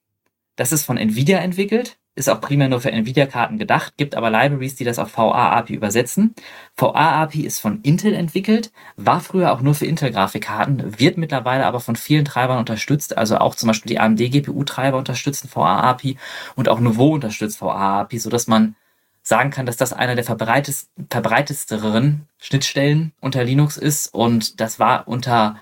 [0.57, 4.75] Das ist von Nvidia entwickelt ist auch primär nur für Nvidia-Karten gedacht, gibt aber Libraries,
[4.75, 6.35] die das auf VA-API übersetzen.
[6.77, 11.97] VA-API ist von Intel entwickelt, war früher auch nur für Intel-Grafikkarten, wird mittlerweile aber von
[11.97, 16.19] vielen Treibern unterstützt, also auch zum Beispiel die AMD-GPU-Treiber unterstützen VA-API
[16.57, 18.75] und auch Nouveau unterstützt VA-API, sodass man
[19.23, 25.61] sagen kann, dass das einer der verbreitetsteren Schnittstellen unter Linux ist und das war unter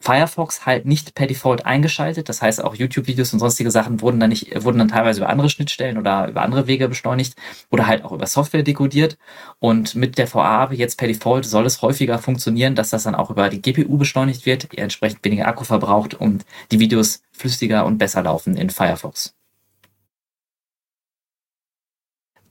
[0.00, 2.28] Firefox halt nicht per Default eingeschaltet.
[2.28, 5.50] Das heißt, auch YouTube-Videos und sonstige Sachen wurden dann nicht, wurden dann teilweise über andere
[5.50, 7.34] Schnittstellen oder über andere Wege beschleunigt
[7.70, 9.18] oder halt auch über Software dekodiert.
[9.58, 13.30] Und mit der VA jetzt per Default soll es häufiger funktionieren, dass das dann auch
[13.30, 18.22] über die GPU beschleunigt wird, entsprechend weniger Akku verbraucht und die Videos flüssiger und besser
[18.22, 19.37] laufen in Firefox.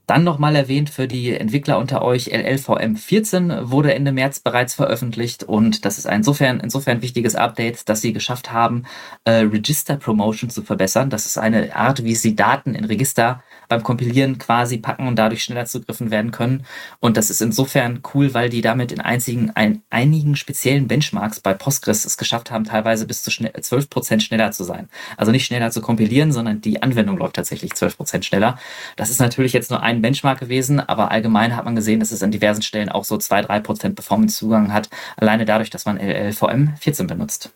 [0.07, 5.43] Dann nochmal erwähnt für die Entwickler unter euch, LLVM 14 wurde Ende März bereits veröffentlicht
[5.43, 8.83] und das ist insofern, insofern wichtiges Update, dass sie geschafft haben,
[9.25, 11.09] äh, Register Promotion zu verbessern.
[11.09, 15.43] Das ist eine Art, wie sie Daten in Register beim Kompilieren quasi packen und dadurch
[15.43, 16.65] schneller zugriffen werden können.
[16.99, 21.53] Und das ist insofern cool, weil die damit in einzigen, ein, einigen speziellen Benchmarks bei
[21.53, 24.89] Postgres es geschafft haben, teilweise bis zu schnell, 12% schneller zu sein.
[25.17, 28.57] Also nicht schneller zu kompilieren, sondern die Anwendung läuft tatsächlich 12% schneller.
[28.95, 32.23] Das ist natürlich jetzt nur ein Benchmark gewesen, aber allgemein hat man gesehen, dass es
[32.23, 37.51] an diversen Stellen auch so 2-3% Performance-Zugang hat, alleine dadurch, dass man LLVM 14 benutzt.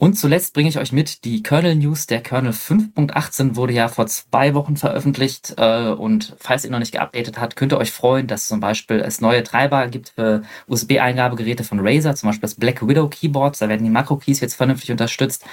[0.00, 2.06] Und zuletzt bringe ich euch mit die Kernel News.
[2.06, 6.92] Der Kernel 5.18 wurde ja vor zwei Wochen veröffentlicht äh, und falls ihr noch nicht
[6.92, 11.64] geupdatet habt, könnt ihr euch freuen, dass zum Beispiel es neue Treiber gibt für USB-Eingabegeräte
[11.64, 13.60] von Razer, zum Beispiel das Black Widow Keyboard.
[13.60, 15.44] Da werden die Makro-Keys jetzt vernünftig unterstützt.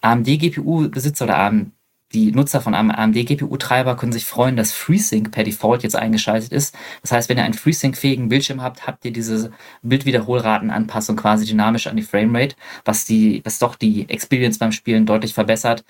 [0.00, 1.70] AMD-GPU-Besitzer oder AMD
[2.12, 6.74] die Nutzer von einem AMD-GPU-Treiber können sich freuen, dass FreeSync per Default jetzt eingeschaltet ist.
[7.02, 11.96] Das heißt, wenn ihr einen FreeSync-fähigen Bildschirm habt, habt ihr diese Bildwiederholratenanpassung quasi dynamisch an
[11.96, 15.84] die Framerate, was die, was doch die Experience beim Spielen deutlich verbessert.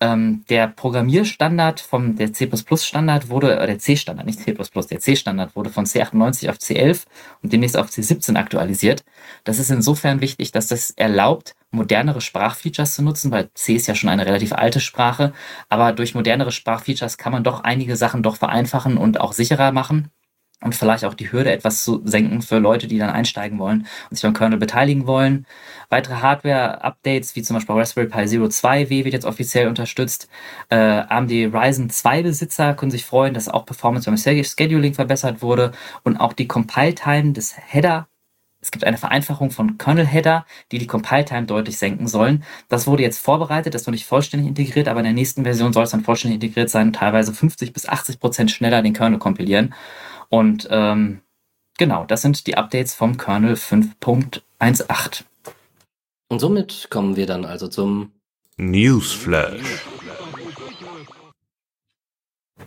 [0.00, 4.98] Ähm, der Programmierstandard vom der C++ Standard wurde, äh, der C Standard, nicht C++, der
[4.98, 7.04] C Standard wurde von C98 auf C11
[7.42, 9.04] und demnächst auf C17 aktualisiert.
[9.44, 13.94] Das ist insofern wichtig, dass das erlaubt, modernere Sprachfeatures zu nutzen, weil C ist ja
[13.94, 15.32] schon eine relativ alte Sprache,
[15.68, 20.10] aber durch modernere Sprachfeatures kann man doch einige Sachen doch vereinfachen und auch sicherer machen
[20.62, 24.16] und vielleicht auch die Hürde etwas zu senken für Leute, die dann einsteigen wollen und
[24.16, 25.46] sich beim Kernel beteiligen wollen.
[25.88, 30.28] Weitere Hardware-Updates, wie zum Beispiel Raspberry Pi Zero 2W wird jetzt offiziell unterstützt.
[30.68, 35.72] Äh, AMD Ryzen 2 Besitzer können sich freuen, dass auch Performance beim Scheduling verbessert wurde
[36.04, 38.09] und auch die Compile-Time des Header
[38.62, 42.44] es gibt eine Vereinfachung von Kernel-Header, die die Compile-Time deutlich senken sollen.
[42.68, 45.72] Das wurde jetzt vorbereitet, das ist noch nicht vollständig integriert, aber in der nächsten Version
[45.72, 49.74] soll es dann vollständig integriert sein, teilweise 50 bis 80 Prozent schneller den Kernel kompilieren.
[50.28, 51.22] Und ähm,
[51.78, 55.24] genau, das sind die Updates vom Kernel 5.18.
[56.28, 58.12] Und somit kommen wir dann also zum
[58.58, 59.84] Newsflash.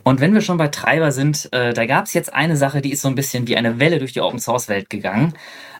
[0.03, 2.91] Und wenn wir schon bei Treiber sind, äh, da gab es jetzt eine Sache, die
[2.91, 5.33] ist so ein bisschen wie eine Welle durch die Open Source Welt gegangen.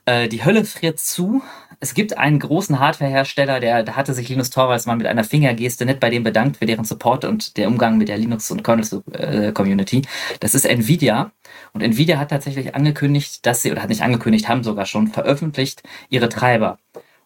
[0.06, 1.42] Äh, die Hölle friert zu.
[1.80, 5.86] Es gibt einen großen Hardwarehersteller, der, der hatte sich Linus Torvalds mal mit einer Fingergeste
[5.86, 9.98] nicht bei dem bedankt für deren Support und der Umgang mit der Linux- und Kernel-Community.
[9.98, 11.32] Äh, das ist Nvidia.
[11.74, 15.84] Und Nvidia hat tatsächlich angekündigt, dass sie, oder hat nicht angekündigt, haben sogar schon veröffentlicht,
[16.10, 16.80] ihre Treiber.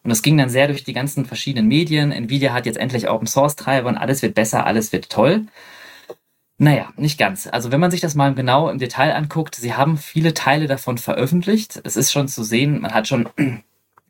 [0.04, 2.12] Und es ging dann sehr durch die ganzen verschiedenen Medien.
[2.12, 5.46] Nvidia hat jetzt endlich Open Source Treiber und alles wird besser, alles wird toll.
[6.60, 7.46] Naja, nicht ganz.
[7.46, 10.98] Also wenn man sich das mal genau im Detail anguckt, sie haben viele Teile davon
[10.98, 11.80] veröffentlicht.
[11.84, 13.28] Es ist schon zu sehen, man hat schon,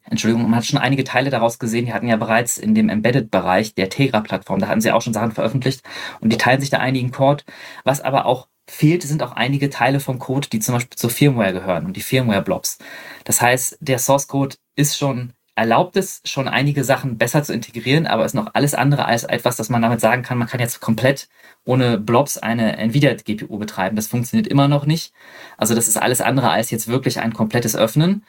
[0.05, 1.85] Entschuldigung, man hat schon einige Teile daraus gesehen.
[1.85, 5.33] Die hatten ja bereits in dem Embedded-Bereich der Tegra-Plattform, da hatten sie auch schon Sachen
[5.33, 5.83] veröffentlicht
[6.21, 7.45] und die teilen sich da einigen Code.
[7.85, 11.53] Was aber auch fehlt, sind auch einige Teile vom Code, die zum Beispiel zur Firmware
[11.53, 12.79] gehören und die Firmware-Blobs.
[13.25, 18.25] Das heißt, der Source-Code ist schon erlaubt es schon einige Sachen besser zu integrieren, aber
[18.25, 21.29] ist noch alles andere als etwas, dass man damit sagen kann, man kann jetzt komplett
[21.65, 23.97] ohne Blobs eine Nvidia-GPU betreiben.
[23.97, 25.13] Das funktioniert immer noch nicht.
[25.57, 28.25] Also das ist alles andere als jetzt wirklich ein komplettes Öffnen.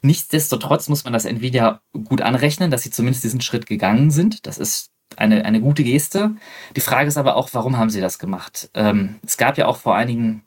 [0.00, 4.46] Nichtsdestotrotz muss man das Nvidia gut anrechnen, dass sie zumindest diesen Schritt gegangen sind.
[4.46, 6.30] Das ist eine, eine gute Geste.
[6.76, 8.70] Die Frage ist aber auch, warum haben sie das gemacht?
[8.72, 10.44] Ähm, es gab ja auch vor einigen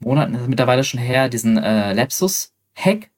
[0.00, 3.10] Monaten mittlerweile schon her diesen äh, Lapsus-Hack,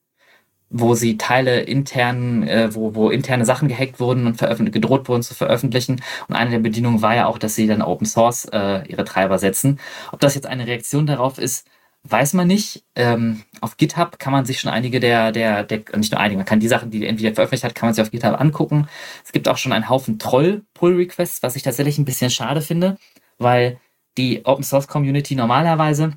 [0.71, 4.39] wo sie Teile intern, äh, wo, wo interne Sachen gehackt wurden und
[4.73, 6.01] gedroht wurden zu veröffentlichen.
[6.29, 9.39] Und eine der Bedingungen war ja auch, dass sie dann Open Source äh, ihre Treiber
[9.39, 9.81] setzen.
[10.13, 11.67] Ob das jetzt eine Reaktion darauf ist,
[12.05, 12.85] weiß man nicht.
[12.95, 16.47] Ähm, auf GitHub kann man sich schon einige der, der, der, nicht nur einige, man
[16.47, 18.89] kann die Sachen, die Nvidia veröffentlicht hat, kann man sich auf GitHub angucken.
[19.25, 22.97] Es gibt auch schon einen Haufen Troll-Pull-Requests, was ich tatsächlich ein bisschen schade finde,
[23.39, 23.79] weil
[24.17, 26.13] die Open Source Community normalerweise,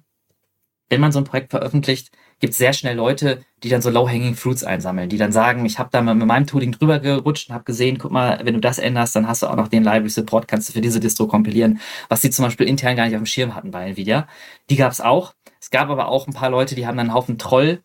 [0.90, 2.12] wenn man so ein Projekt veröffentlicht,
[2.44, 5.88] gibt sehr schnell Leute, die dann so low-hanging fruits einsammeln, die dann sagen, ich habe
[5.94, 9.16] da mit meinem Tooling drüber gerutscht und habe gesehen, guck mal, wenn du das änderst,
[9.16, 11.80] dann hast du auch noch den Library Support, kannst du für diese Distro kompilieren,
[12.10, 14.28] was sie zum Beispiel intern gar nicht auf dem Schirm hatten bei Nvidia.
[14.70, 15.36] Die gab es auch.
[15.62, 17.82] Es gab aber auch ein paar Leute, die haben dann einen Haufen Troll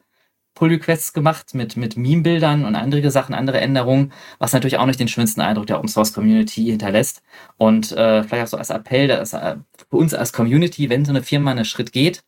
[0.55, 5.07] Pull-Requests gemacht mit, mit Meme-Bildern und andere Sachen, andere Änderungen, was natürlich auch nicht den
[5.07, 7.23] schönsten Eindruck der Open-Source-Community hinterlässt.
[7.59, 9.55] Und äh, vielleicht auch so als Appell, dass, äh,
[9.89, 12.25] für uns als Community, wenn so eine Firma einen Schritt geht,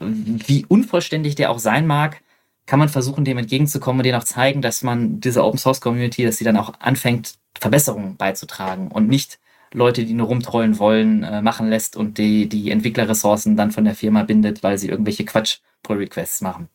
[0.00, 2.22] wie unvollständig der auch sein mag,
[2.66, 6.24] kann man versuchen, dem entgegenzukommen und denen auch zeigen, dass man diese Open Source Community,
[6.24, 9.38] dass sie dann auch anfängt, Verbesserungen beizutragen und nicht
[9.72, 13.94] Leute, die nur rumtrollen wollen, äh, machen lässt und die, die Entwicklerressourcen dann von der
[13.94, 16.68] Firma bindet, weil sie irgendwelche Quatsch-Pull-Requests machen.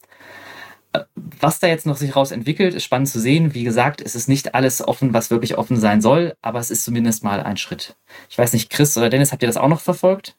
[0.94, 3.54] Äh, was da jetzt noch sich raus entwickelt, ist spannend zu sehen.
[3.54, 6.84] Wie gesagt, es ist nicht alles offen, was wirklich offen sein soll, aber es ist
[6.84, 7.96] zumindest mal ein Schritt.
[8.30, 10.36] Ich weiß nicht, Chris oder Dennis, habt ihr das auch noch verfolgt?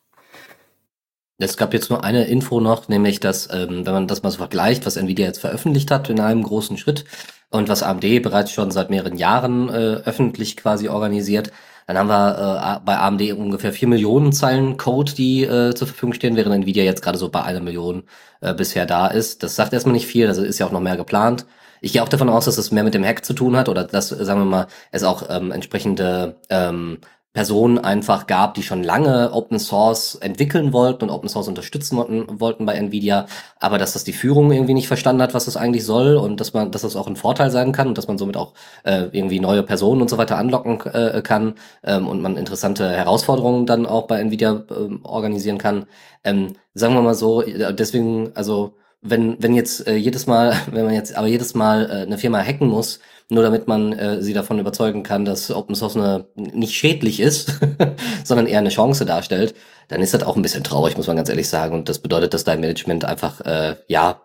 [1.38, 4.38] Es gab jetzt nur eine Info noch, nämlich dass, ähm, wenn man das mal so
[4.38, 7.05] vergleicht, was Nvidia jetzt veröffentlicht hat in einem großen Schritt
[7.51, 11.53] und was AMD bereits schon seit mehreren Jahren äh, öffentlich quasi organisiert,
[11.87, 16.14] dann haben wir äh, bei AMD ungefähr vier Millionen Zeilen Code, die äh, zur Verfügung
[16.14, 18.05] stehen, während Nvidia jetzt gerade so bei einer Million
[18.40, 19.42] äh, bisher da ist.
[19.42, 21.46] Das sagt erstmal nicht viel, also ist ja auch noch mehr geplant.
[21.83, 23.85] Ich gehe auch davon aus, dass es mehr mit dem Hack zu tun hat oder
[23.85, 26.99] dass, sagen wir mal, es auch ähm, entsprechende ähm,
[27.37, 32.64] Personen einfach gab, die schon lange Open Source entwickeln wollten und Open Source unterstützen wollten,
[32.64, 33.27] bei Nvidia,
[33.61, 36.55] aber dass das die Führung irgendwie nicht verstanden hat, was das eigentlich soll und dass
[36.55, 39.38] man, dass das auch ein Vorteil sein kann und dass man somit auch äh, irgendwie
[39.38, 44.07] neue Personen und so weiter anlocken äh, kann ähm, und man interessante Herausforderungen dann auch
[44.07, 45.85] bei Nvidia äh, organisieren kann.
[46.25, 50.94] Ähm, sagen wir mal so, deswegen, also wenn, wenn jetzt äh, jedes Mal, wenn man
[50.94, 54.58] jetzt aber jedes Mal äh, eine Firma hacken muss, nur damit man äh, sie davon
[54.58, 57.60] überzeugen kann, dass Open Source eine, nicht schädlich ist,
[58.24, 59.54] sondern eher eine Chance darstellt,
[59.88, 61.74] dann ist das auch ein bisschen traurig, muss man ganz ehrlich sagen.
[61.74, 64.20] Und das bedeutet, dass dein Management einfach, äh, ja,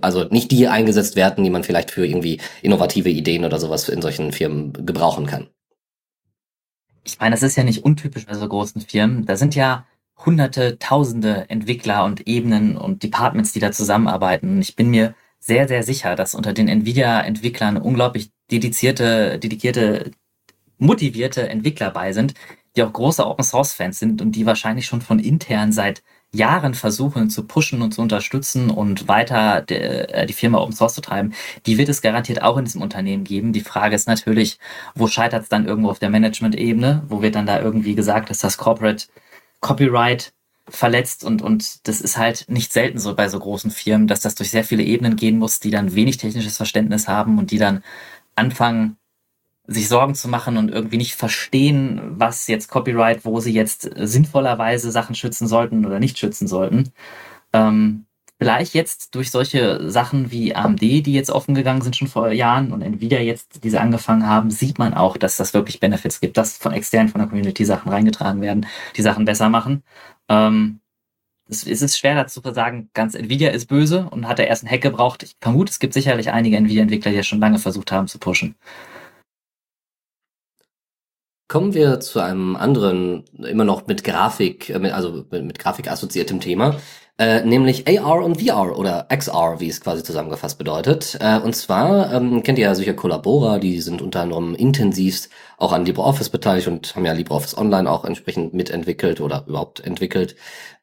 [0.00, 4.02] also nicht die eingesetzt werden, die man vielleicht für irgendwie innovative Ideen oder sowas in
[4.02, 5.48] solchen Firmen gebrauchen kann.
[7.04, 9.26] Ich meine, das ist ja nicht untypisch bei so großen Firmen.
[9.26, 9.86] Da sind ja
[10.24, 14.50] hunderte, tausende Entwickler und Ebenen und Departments, die da zusammenarbeiten.
[14.50, 20.12] Und ich bin mir sehr, sehr sicher, dass unter den Nvidia-Entwicklern unglaublich dedizierte, dedikierte,
[20.78, 22.34] motivierte Entwickler bei sind,
[22.76, 27.46] die auch große Open-Source-Fans sind und die wahrscheinlich schon von intern seit Jahren versuchen zu
[27.46, 31.34] pushen und zu unterstützen und weiter die, äh, die Firma Open Source zu treiben,
[31.66, 33.52] die wird es garantiert auch in diesem Unternehmen geben.
[33.52, 34.58] Die Frage ist natürlich,
[34.94, 37.02] wo scheitert es dann irgendwo auf der Management-Ebene?
[37.08, 39.06] Wo wird dann da irgendwie gesagt, dass das Corporate
[39.60, 40.32] Copyright
[40.68, 44.34] verletzt und, und das ist halt nicht selten so bei so großen Firmen, dass das
[44.34, 47.82] durch sehr viele Ebenen gehen muss, die dann wenig technisches Verständnis haben und die dann
[48.36, 48.96] anfangen,
[49.66, 54.90] sich Sorgen zu machen und irgendwie nicht verstehen, was jetzt Copyright, wo sie jetzt sinnvollerweise
[54.90, 56.92] Sachen schützen sollten oder nicht schützen sollten.
[57.52, 58.06] Ähm,
[58.40, 62.72] vielleicht jetzt durch solche Sachen wie AMD, die jetzt offen gegangen sind schon vor Jahren
[62.72, 66.56] und Nvidia jetzt diese angefangen haben, sieht man auch, dass das wirklich Benefits gibt, dass
[66.56, 69.82] von extern von der Community Sachen reingetragen werden, die Sachen besser machen.
[70.30, 70.80] Ähm,
[71.50, 74.72] es ist schwer dazu zu sagen, ganz Nvidia ist böse und hat er erst einen
[74.72, 75.22] Hack gebraucht.
[75.22, 78.54] Ich vermute, es gibt sicherlich einige Nvidia-Entwickler, die das schon lange versucht haben zu pushen.
[81.50, 86.76] Kommen wir zu einem anderen, immer noch mit Grafik, äh, also mit Grafik assoziiertem Thema,
[87.18, 91.18] äh, nämlich AR und VR oder XR, wie es quasi zusammengefasst bedeutet.
[91.20, 95.72] Äh, und zwar ähm, kennt ihr ja sicher Collabora, die sind unter anderem intensivst auch
[95.72, 100.36] an LibreOffice beteiligt und haben ja LibreOffice Online auch entsprechend mitentwickelt oder überhaupt entwickelt.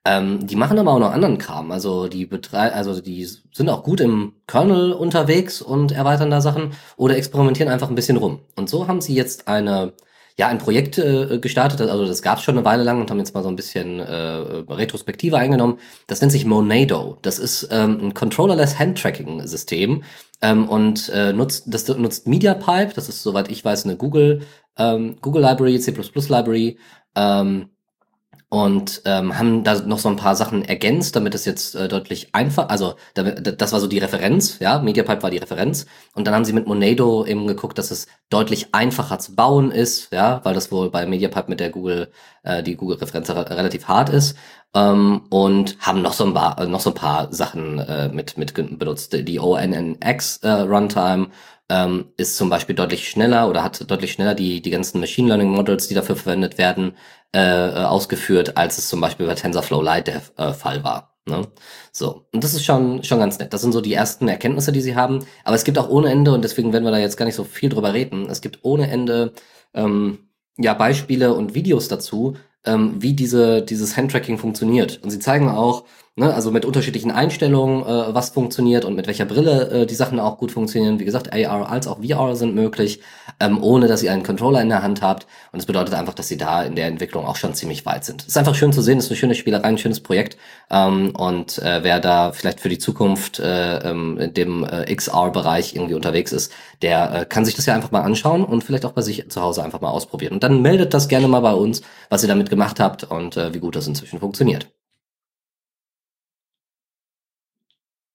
[0.03, 1.71] Ähm, die machen aber auch noch anderen Kram.
[1.71, 6.73] Also die betreiben, also die sind auch gut im Kernel unterwegs und erweitern da Sachen
[6.97, 8.41] oder experimentieren einfach ein bisschen rum.
[8.58, 9.93] Und so haben sie jetzt eine
[10.39, 13.17] ja, ein Projekt äh, gestartet, also das gab es schon eine Weile lang und haben
[13.17, 14.13] jetzt mal so ein bisschen äh,
[14.69, 15.80] Retrospektive eingenommen.
[16.06, 17.17] Das nennt sich Monado.
[17.23, 20.04] Das ist ähm, ein Controllerless Hand-Tracking-System
[20.41, 24.41] ähm, und äh, nutzt, das nutzt MediaPipe, das ist, soweit ich weiß, eine Google,
[24.78, 26.78] ähm, Google Library, C++ Library.
[27.15, 27.69] Ähm,
[28.49, 32.33] und ähm, haben da noch so ein paar Sachen ergänzt, damit es jetzt äh, deutlich
[32.33, 36.33] einfach, also damit, das war so die Referenz, ja, MediaPipe war die Referenz und dann
[36.33, 40.53] haben sie mit Monado eben geguckt, dass es deutlich einfacher zu bauen ist, ja, weil
[40.53, 42.10] das wohl bei MediaPipe mit der Google,
[42.43, 44.38] äh, die Google-Referenz relativ hart ist
[44.73, 48.53] ähm, und haben noch so ein paar, noch so ein paar Sachen äh, mit, mit
[48.53, 49.13] benutzt.
[49.13, 51.27] Die ONNX äh, Runtime
[51.69, 55.49] ähm, ist zum Beispiel deutlich schneller oder hat deutlich schneller die, die ganzen Machine Learning
[55.49, 56.93] Models, die dafür verwendet werden,
[57.36, 61.17] äh, äh, ausgeführt, als es zum Beispiel bei TensorFlow Lite der äh, Fall war.
[61.27, 61.47] Ne?
[61.91, 63.53] So, und das ist schon, schon ganz nett.
[63.53, 65.25] Das sind so die ersten Erkenntnisse, die sie haben.
[65.43, 67.43] Aber es gibt auch ohne Ende, und deswegen werden wir da jetzt gar nicht so
[67.43, 69.34] viel drüber reden, es gibt ohne Ende
[69.73, 75.01] ähm, ja Beispiele und Videos dazu, ähm, wie diese, dieses Handtracking funktioniert.
[75.03, 75.84] Und sie zeigen auch,
[76.19, 80.19] Ne, also mit unterschiedlichen Einstellungen, äh, was funktioniert und mit welcher Brille äh, die Sachen
[80.19, 80.99] auch gut funktionieren.
[80.99, 83.01] Wie gesagt, AR als auch VR sind möglich,
[83.39, 85.27] ähm, ohne dass ihr einen Controller in der Hand habt.
[85.51, 88.21] Und das bedeutet einfach, dass sie da in der Entwicklung auch schon ziemlich weit sind.
[88.21, 90.38] Es ist einfach schön zu sehen, es ist eine schöne Spielerei, ein schönes Projekt.
[90.71, 95.75] Ähm, und äh, wer da vielleicht für die Zukunft äh, ähm, in dem äh, XR-Bereich
[95.75, 96.51] irgendwie unterwegs ist,
[96.82, 99.43] der äh, kann sich das ja einfach mal anschauen und vielleicht auch bei sich zu
[99.43, 100.34] Hause einfach mal ausprobieren.
[100.34, 103.53] Und dann meldet das gerne mal bei uns, was ihr damit gemacht habt und äh,
[103.53, 104.67] wie gut das inzwischen funktioniert.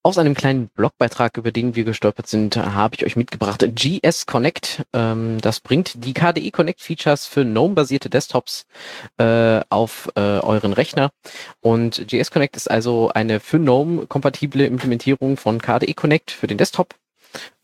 [0.05, 4.85] Aus einem kleinen Blogbeitrag, über den wir gestolpert sind, habe ich euch mitgebracht GS Connect.
[4.93, 8.67] Ähm, das bringt die KDE Connect Features für GNOME-basierte Desktops
[9.19, 11.12] äh, auf äh, euren Rechner.
[11.61, 16.59] Und GS Connect ist also eine für GNOME kompatible Implementierung von KDE Connect für den
[16.59, 16.97] Desktop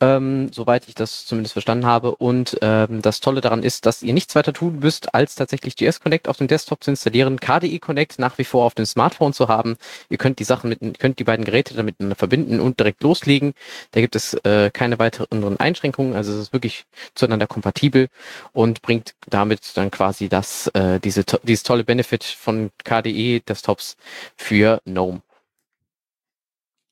[0.01, 2.15] ähm, soweit ich das zumindest verstanden habe.
[2.17, 6.01] Und ähm, das Tolle daran ist, dass ihr nichts weiter tun müsst, als tatsächlich GS
[6.01, 9.49] Connect auf dem Desktop zu installieren, KDE Connect nach wie vor auf dem Smartphone zu
[9.49, 9.77] haben.
[10.09, 13.55] Ihr könnt die Sachen mit, könnt die beiden Geräte miteinander verbinden und direkt loslegen.
[13.93, 18.09] Da gibt es äh, keine weiteren Einschränkungen, also es ist wirklich zueinander kompatibel
[18.53, 23.97] und bringt damit dann quasi das, äh, diese, dieses tolle Benefit von KDE Desktops
[24.37, 25.23] für GNOME.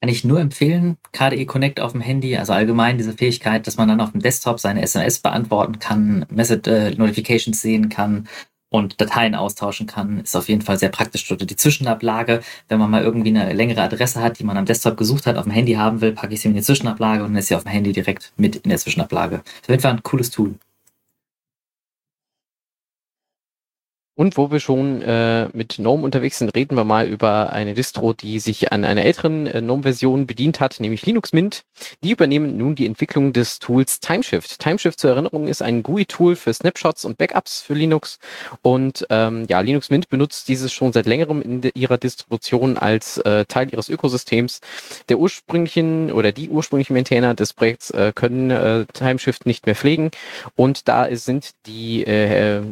[0.01, 3.89] Kann ich nur empfehlen, KDE Connect auf dem Handy, also allgemein diese Fähigkeit, dass man
[3.89, 8.29] dann auf dem Desktop seine SMS beantworten kann, Message äh, Notifications sehen kann
[8.69, 11.31] und Dateien austauschen kann, ist auf jeden Fall sehr praktisch.
[11.33, 14.97] Oder die Zwischenablage, wenn man mal irgendwie eine längere Adresse hat, die man am Desktop
[14.97, 17.39] gesucht hat, auf dem Handy haben will, packe ich sie in die Zwischenablage und dann
[17.39, 19.37] ist sie auf dem Handy direkt mit in der Zwischenablage.
[19.37, 20.57] Ist auf jeden Fall ein cooles Tool.
[24.17, 28.15] Und wo wir schon äh, mit GNOME unterwegs sind, reden wir mal über eine Distro,
[28.15, 31.65] die sich an einer älteren äh, GNOME-Version bedient hat, nämlich Linux Mint.
[32.03, 34.59] Die übernehmen nun die Entwicklung des Tools Timeshift.
[34.59, 38.19] Timeshift zur Erinnerung ist ein GUI-Tool für Snapshots und Backups für Linux.
[38.63, 43.45] Und ähm, ja, Linux Mint benutzt dieses schon seit längerem in ihrer Distribution als äh,
[43.45, 44.61] Teil ihres Ökosystems.
[45.11, 50.11] Der ursprünglichen oder die ursprünglichen Maintainer des Projekts äh, können äh, Timeshift nicht mehr pflegen.
[50.55, 52.63] Und da sind die äh,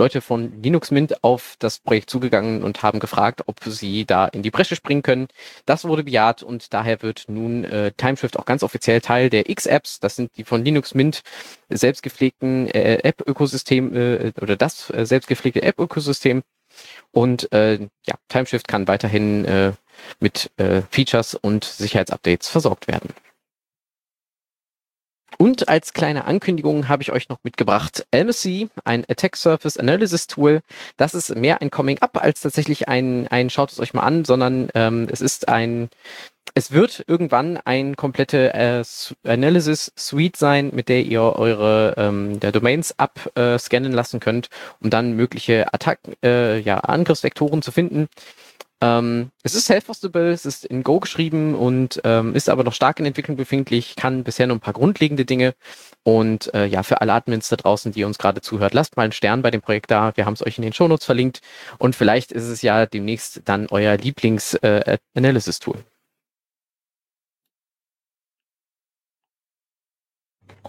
[0.00, 4.42] Leute von Linux Mint auf das Projekt zugegangen und haben gefragt, ob sie da in
[4.42, 5.28] die Bresche springen können.
[5.66, 10.00] Das wurde bejaht und daher wird nun äh, Timeshift auch ganz offiziell Teil der X-Apps.
[10.00, 11.20] Das sind die von Linux Mint
[11.68, 16.42] selbst gepflegten äh, App-Ökosystem äh, oder das äh, selbst App-Ökosystem.
[17.12, 17.74] Und äh,
[18.06, 19.72] ja, Timeshift kann weiterhin äh,
[20.18, 23.10] mit äh, Features und Sicherheitsupdates versorgt werden.
[25.40, 30.60] Und als kleine Ankündigung habe ich euch noch mitgebracht LMC, ein Attack Surface Analysis Tool.
[30.98, 34.26] Das ist mehr ein Coming Up als tatsächlich ein, ein schaut es euch mal an,
[34.26, 35.88] sondern ähm, es ist ein
[36.54, 38.84] es wird irgendwann ein komplette äh,
[39.26, 44.50] Analysis Suite sein, mit der ihr eure ähm, der Domains abscannen äh, lassen könnt,
[44.82, 48.08] um dann mögliche Attacken, äh, ja, Angriffsvektoren zu finden.
[48.82, 52.98] Ähm, es ist self-hostable, es ist in Go geschrieben und ähm, ist aber noch stark
[52.98, 55.54] in Entwicklung befindlich, kann bisher nur ein paar grundlegende Dinge.
[56.02, 59.12] Und äh, ja, für alle Admins da draußen, die uns gerade zuhört, lasst mal einen
[59.12, 60.16] Stern bei dem Projekt da.
[60.16, 61.40] Wir haben es euch in den Shownotes verlinkt.
[61.78, 65.76] Und vielleicht ist es ja demnächst dann euer Lieblings-Analysis-Tool.
[65.76, 65.89] Äh,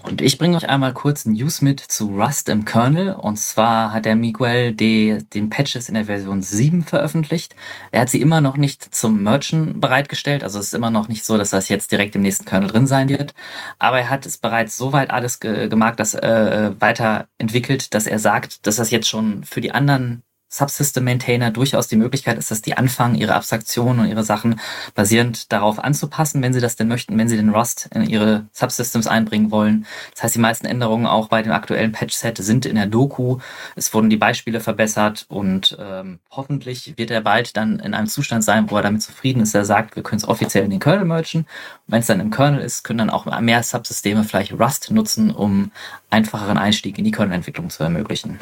[0.03, 3.13] Und ich bringe euch einmal kurz News mit zu Rust im Kernel.
[3.13, 7.55] Und zwar hat der Miguel die, den Patches in der Version 7 veröffentlicht.
[7.91, 10.43] Er hat sie immer noch nicht zum Merchant bereitgestellt.
[10.43, 12.87] Also es ist immer noch nicht so, dass das jetzt direkt im nächsten Kernel drin
[12.87, 13.35] sein wird.
[13.77, 18.19] Aber er hat es bereits so weit alles ge gemacht, dass äh, weiterentwickelt, dass er
[18.19, 22.77] sagt, dass das jetzt schon für die anderen Subsystem-Maintainer durchaus die Möglichkeit ist, dass die
[22.77, 24.59] anfangen, ihre Abstraktionen und ihre Sachen
[24.93, 29.07] basierend darauf anzupassen, wenn sie das denn möchten, wenn sie den Rust in ihre Subsystems
[29.07, 29.85] einbringen wollen.
[30.13, 33.37] Das heißt, die meisten Änderungen auch bei dem aktuellen Patch-Set sind in der Doku.
[33.77, 38.43] Es wurden die Beispiele verbessert und ähm, hoffentlich wird er bald dann in einem Zustand
[38.43, 41.05] sein, wo er damit zufrieden ist, er sagt, wir können es offiziell in den Kernel
[41.05, 41.47] merchen.
[41.87, 45.71] Wenn es dann im Kernel ist, können dann auch mehr Subsysteme vielleicht Rust nutzen, um
[46.09, 48.37] einfacheren Einstieg in die Kernel-Entwicklung zu ermöglichen.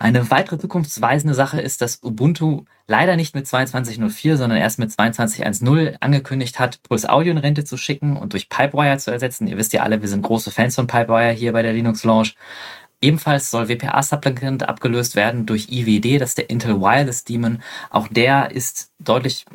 [0.00, 5.96] Eine weitere zukunftsweisende Sache ist, dass Ubuntu leider nicht mit 22.04, sondern erst mit 22.1.0
[6.00, 9.48] angekündigt hat, Pulse Audio in Rente zu schicken und durch Pipewire zu ersetzen.
[9.48, 12.36] Ihr wisst ja alle, wir sind große Fans von Pipewire hier bei der Linux Launch.
[13.00, 17.62] Ebenfalls soll WPA Supplicant abgelöst werden durch IWD, das ist der Intel Wireless Daemon.
[17.90, 19.46] Auch der ist deutlich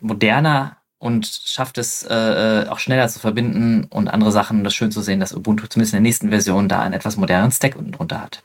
[0.00, 4.64] moderner und schafft es äh, äh auch schneller zu verbinden und andere Sachen.
[4.64, 7.16] Das ist schön zu sehen, dass Ubuntu zumindest in der nächsten Version da einen etwas
[7.16, 8.42] modernen Stack unten drunter hat.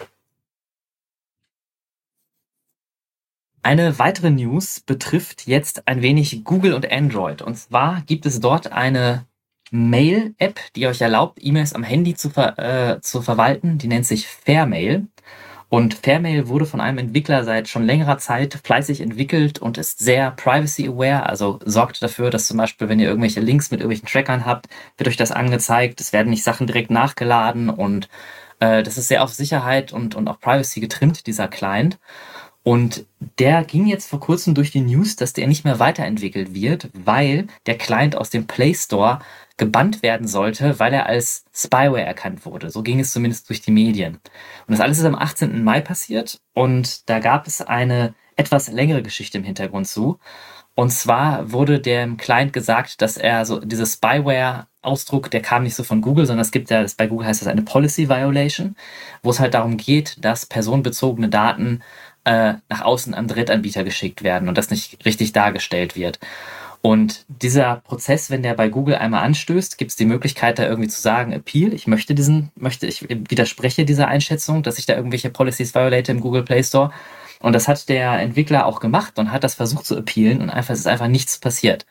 [3.68, 7.42] Eine weitere News betrifft jetzt ein wenig Google und Android.
[7.42, 9.26] Und zwar gibt es dort eine
[9.72, 13.78] Mail-App, die euch erlaubt, E-Mails am Handy zu, ver äh, zu verwalten.
[13.78, 15.08] Die nennt sich Fairmail.
[15.68, 20.32] Und Fairmail wurde von einem Entwickler seit schon längerer Zeit fleißig entwickelt und ist sehr
[20.32, 24.68] privacy-aware, also sorgt dafür, dass zum Beispiel, wenn ihr irgendwelche Links mit irgendwelchen Trackern habt,
[24.96, 26.00] wird euch das angezeigt.
[26.00, 28.08] Es werden nicht Sachen direkt nachgeladen und
[28.62, 32.00] äh, das ist sehr auf Sicherheit und, und auch Privacy getrimmt, dieser Client.
[32.68, 33.06] Und
[33.40, 37.48] der ging jetzt vor kurzem durch die News, dass der nicht mehr weiterentwickelt wird, weil
[37.66, 39.20] der Client aus dem Play Store
[39.56, 42.70] gebannt werden sollte, weil er als Spyware erkannt wurde.
[42.70, 44.16] So ging es zumindest durch die Medien.
[44.68, 45.64] Und das alles ist am 18.
[45.64, 50.20] Mai passiert und da gab es eine etwas längere Geschichte im Hintergrund zu.
[50.76, 55.76] Und zwar wurde dem Client gesagt, dass er so diese Spyware Ausdruck, der kam nicht
[55.76, 58.76] so von Google, sondern es gibt ja, bei Google heißt das eine Policy Violation,
[59.22, 61.82] wo es halt darum geht, dass personenbezogene Daten
[62.28, 66.20] äh, nach außen an Drittanbieter geschickt werden und das nicht richtig dargestellt wird.
[66.82, 70.90] Und dieser Prozess, wenn der bei Google einmal anstößt, gibt es die Möglichkeit, da irgendwie
[70.90, 75.30] zu sagen, Appeal, ich möchte diesen, möchte, ich widerspreche dieser Einschätzung, dass ich da irgendwelche
[75.30, 76.92] Policies violate im Google Play Store.
[77.40, 80.74] Und das hat der Entwickler auch gemacht und hat das versucht zu appealen und einfach,
[80.74, 81.86] es ist einfach nichts passiert.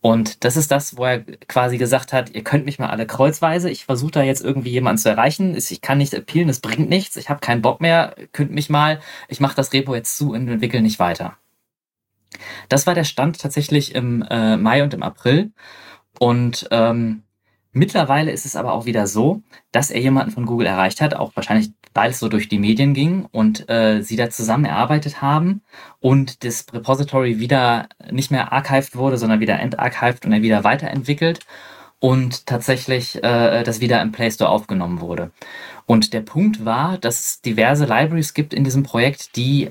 [0.00, 3.70] Und das ist das, wo er quasi gesagt hat, ihr könnt mich mal alle kreuzweise,
[3.70, 7.16] ich versuche da jetzt irgendwie jemanden zu erreichen, ich kann nicht appealen, es bringt nichts,
[7.16, 10.48] ich habe keinen Bock mehr, könnt mich mal, ich mache das Repo jetzt zu und
[10.48, 11.36] entwickle nicht weiter.
[12.68, 15.52] Das war der Stand tatsächlich im äh, Mai und im April.
[16.18, 17.22] Und ähm,
[17.76, 21.36] Mittlerweile ist es aber auch wieder so, dass er jemanden von Google erreicht hat, auch
[21.36, 25.60] wahrscheinlich, weil es so durch die Medien ging und äh, sie da zusammen erarbeitet haben
[26.00, 31.40] und das Repository wieder nicht mehr archived wurde, sondern wieder entarchived und er wieder weiterentwickelt
[31.98, 35.30] und tatsächlich äh, das wieder im Play Store aufgenommen wurde.
[35.84, 39.70] Und der Punkt war, dass es diverse Libraries gibt in diesem Projekt, die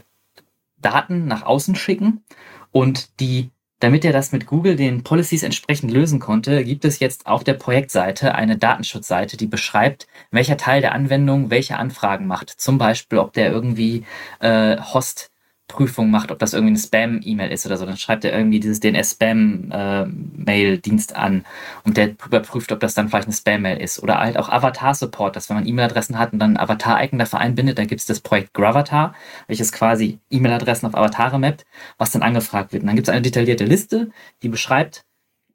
[0.78, 2.24] Daten nach außen schicken
[2.72, 3.50] und die
[3.80, 7.54] damit er das mit Google den Policies entsprechend lösen konnte, gibt es jetzt auf der
[7.54, 12.50] Projektseite eine Datenschutzseite, die beschreibt, welcher Teil der Anwendung welche Anfragen macht.
[12.50, 14.06] Zum Beispiel, ob der irgendwie
[14.40, 15.32] äh, Host
[15.68, 17.86] Prüfung macht, ob das irgendwie eine Spam-E-Mail ist oder so.
[17.86, 21.44] Dann schreibt er irgendwie dieses DNS-Spam-Mail-Dienst äh, an
[21.84, 24.02] und der überprüft, ob das dann vielleicht eine Spam-Mail ist.
[24.02, 27.80] Oder halt auch Avatar-Support, dass wenn man E-Mail-Adressen hat und dann ein Avatar-Icon dafür einbindet,
[27.80, 29.16] dann gibt es das Projekt Gravatar,
[29.48, 31.66] welches quasi E-Mail-Adressen auf Avatare mappt,
[31.98, 32.84] was dann angefragt wird.
[32.84, 34.12] Und dann gibt es eine detaillierte Liste,
[34.44, 35.04] die beschreibt,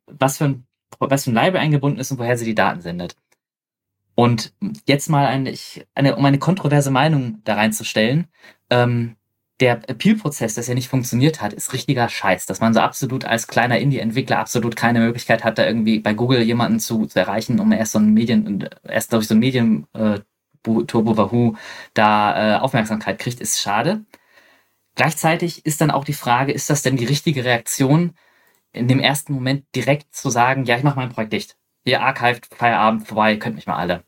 [0.06, 0.66] was für ein,
[0.98, 3.14] was für ein Library eingebunden ist und woher sie die Daten sendet.
[4.16, 4.52] Und
[4.86, 5.54] jetzt mal eine,
[5.94, 8.26] eine um eine kontroverse Meinung da reinzustellen,
[8.68, 9.14] ähm,
[9.60, 12.46] der Appeal-Prozess, dass er nicht funktioniert hat, ist richtiger Scheiß.
[12.46, 16.42] Dass man so absolut als kleiner Indie-Entwickler absolut keine Möglichkeit hat, da irgendwie bei Google
[16.42, 20.20] jemanden zu, zu erreichen, um erst so ein Medien, erst durch so ein Medien äh,
[20.62, 21.56] Turbo Wahoo
[21.94, 24.04] da äh, Aufmerksamkeit kriegt, ist schade.
[24.94, 28.14] Gleichzeitig ist dann auch die Frage, ist das denn die richtige Reaktion,
[28.72, 31.56] in dem ersten Moment direkt zu sagen, ja, ich mache mein Projekt dicht.
[31.84, 34.04] Ihr archived, Feierabend vorbei, könnt mich mal alle.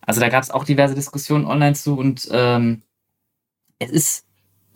[0.00, 2.82] Also da gab es auch diverse Diskussionen online zu und ähm,
[3.78, 4.25] es ist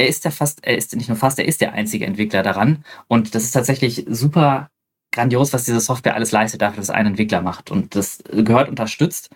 [0.01, 2.84] er ist ja fast, er ist nicht nur fast, er ist der einzige Entwickler daran.
[3.07, 4.70] Und das ist tatsächlich super
[5.12, 7.70] grandios, was diese Software alles leistet, dafür, dass ein Entwickler macht.
[7.70, 9.28] Und das gehört unterstützt.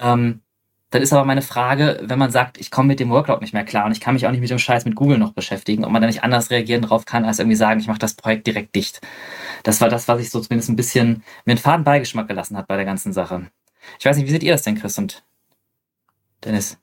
[0.00, 0.40] Ähm,
[0.90, 3.64] dann ist aber meine Frage, wenn man sagt, ich komme mit dem Workload nicht mehr
[3.64, 5.92] klar und ich kann mich auch nicht mit dem Scheiß mit Google noch beschäftigen, ob
[5.92, 8.74] man da nicht anders reagieren drauf kann, als irgendwie sagen, ich mache das Projekt direkt
[8.74, 9.00] dicht.
[9.62, 12.66] Das war das, was ich so zumindest ein bisschen mir einen faden Beigeschmack gelassen hat
[12.66, 13.46] bei der ganzen Sache.
[14.00, 15.22] Ich weiß nicht, wie seht ihr das denn, Chris und
[16.44, 16.78] Dennis?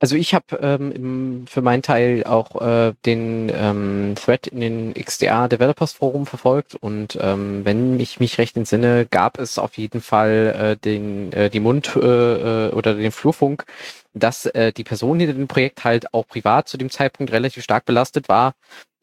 [0.00, 5.48] Also ich habe ähm, für meinen Teil auch äh, den ähm, Thread in den XDA
[5.48, 10.76] Developers Forum verfolgt und ähm, wenn ich mich recht entsinne, gab es auf jeden Fall
[10.76, 13.64] äh, den äh, die Mund äh, äh oder den Flurfunk,
[14.14, 17.84] dass äh, die Person hinter dem Projekt halt auch privat zu dem Zeitpunkt relativ stark
[17.84, 18.54] belastet war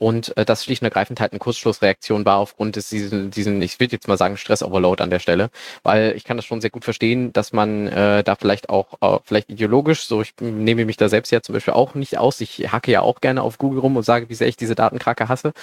[0.06, 3.80] und äh, das schlicht und ergreifend halt eine Kurzschlussreaktion war aufgrund des diesen, diesen ich
[3.80, 5.50] will jetzt mal sagen, Stress-Overload an der Stelle.
[5.82, 9.18] Weil ich kann das schon sehr gut verstehen, dass man äh, da vielleicht auch, äh,
[9.24, 12.40] vielleicht ideologisch, so ich nehme mich da selbst ja zum Beispiel auch nicht aus.
[12.40, 15.28] Ich hacke ja auch gerne auf Google rum und sage, wie sehr ich diese Datenkrake
[15.28, 15.54] hasse.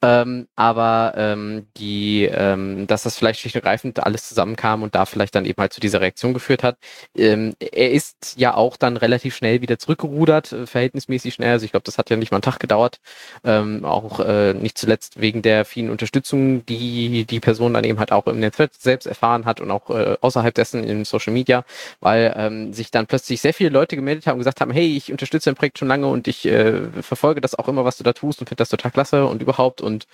[0.00, 5.06] Ähm, aber ähm, die, ähm, dass das vielleicht schlicht und ergreifend alles zusammenkam und da
[5.06, 6.76] vielleicht dann eben halt zu dieser Reaktion geführt hat.
[7.16, 11.50] Ähm, er ist ja auch dann relativ schnell wieder zurückgerudert, äh, verhältnismäßig schnell.
[11.50, 13.00] Also ich glaube, das hat ja nicht mal einen Tag gedauert.
[13.42, 17.98] Ähm, ähm, auch äh, nicht zuletzt wegen der vielen Unterstützung, die die Person dann eben
[17.98, 21.64] halt auch im Netz selbst erfahren hat und auch äh, außerhalb dessen in Social Media,
[22.00, 25.10] weil ähm, sich dann plötzlich sehr viele Leute gemeldet haben und gesagt haben, hey, ich
[25.10, 28.12] unterstütze dein Projekt schon lange und ich äh, verfolge das auch immer, was du da
[28.12, 29.80] tust und finde das total klasse und überhaupt.
[29.80, 30.06] Und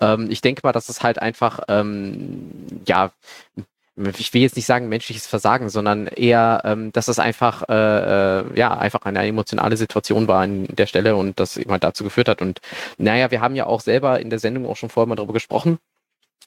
[0.00, 2.50] ähm, ich denke mal, dass es halt einfach ähm,
[2.86, 3.12] ja
[4.18, 8.44] ich will jetzt nicht sagen menschliches Versagen, sondern eher, ähm, dass das einfach, äh, äh,
[8.58, 12.42] ja, einfach eine emotionale Situation war an der Stelle und das halt dazu geführt hat.
[12.42, 12.60] Und
[12.98, 15.78] naja, wir haben ja auch selber in der Sendung auch schon vorher mal darüber gesprochen,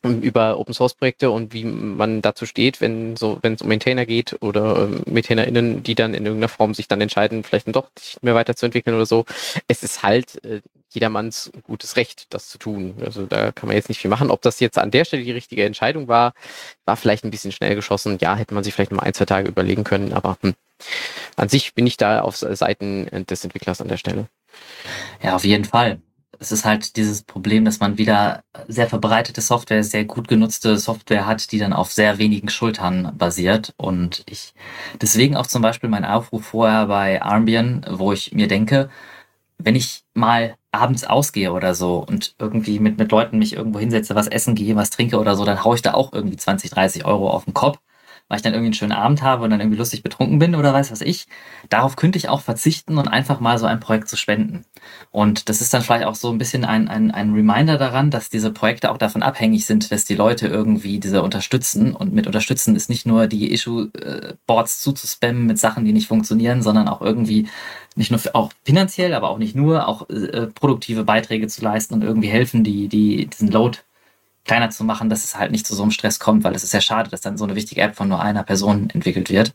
[0.04, 4.06] über Open Source Projekte und wie man dazu steht, wenn so, wenn es um Maintainer
[4.06, 7.90] geht oder äh, MaintainerInnen, die dann in irgendeiner Form sich dann entscheiden, vielleicht dann doch
[7.98, 9.26] nicht mehr weiterzuentwickeln oder so.
[9.68, 12.96] Es ist halt äh, jedermanns gutes Recht, das zu tun.
[13.04, 14.30] Also da kann man jetzt nicht viel machen.
[14.30, 16.34] Ob das jetzt an der Stelle die richtige Entscheidung war,
[16.86, 18.18] war vielleicht ein bisschen schnell geschossen.
[18.22, 20.54] Ja, hätte man sich vielleicht noch ein, zwei Tage überlegen können, aber hm.
[21.36, 24.28] an sich bin ich da auf Seiten des Entwicklers an der Stelle.
[25.24, 26.00] Ja, auf jeden Fall
[26.40, 31.26] es ist halt dieses Problem, dass man wieder sehr verbreitete Software, sehr gut genutzte Software
[31.26, 33.74] hat, die dann auf sehr wenigen Schultern basiert.
[33.78, 34.54] Und ich
[35.02, 38.90] deswegen auch zum Beispiel mein Aufruf vorher bei Armbian, wo ich mir denke,
[39.58, 44.16] wenn ich mal abends ausgehe oder so und irgendwie mit, mit Leuten mich irgendwo hinsetze,
[44.16, 47.06] was essen gehe, was trinke oder so, dann haue ich da auch irgendwie 20, 30
[47.06, 47.80] Euro auf den Kopf
[48.28, 50.74] weil ich dann irgendwie einen schönen Abend habe und dann irgendwie lustig betrunken bin oder
[50.74, 51.28] weiß was ich.
[51.70, 54.66] Darauf könnte ich auch verzichten und einfach mal so ein Projekt zu spenden.
[55.12, 58.30] Und das ist dann vielleicht auch so ein bisschen ein, ein, ein Reminder daran, dass
[58.30, 61.94] diese Projekte auch davon abhängig sind, dass die Leute irgendwie diese unterstützen.
[61.94, 66.88] Und mit unterstützen ist nicht nur die Issue-Boards zuzuspammen mit Sachen, die nicht funktionieren, sondern
[66.88, 67.48] auch irgendwie
[67.96, 72.04] nicht nur auch finanziell, aber auch nicht nur, auch äh, produktive Beiträge zu leisten und
[72.04, 73.80] irgendwie helfen, die, die diesen Load
[74.46, 76.74] kleiner zu machen, dass es halt nicht zu so einem Stress kommt, weil es ist
[76.74, 79.54] ja schade, dass dann so eine wichtige App von nur einer Person entwickelt wird.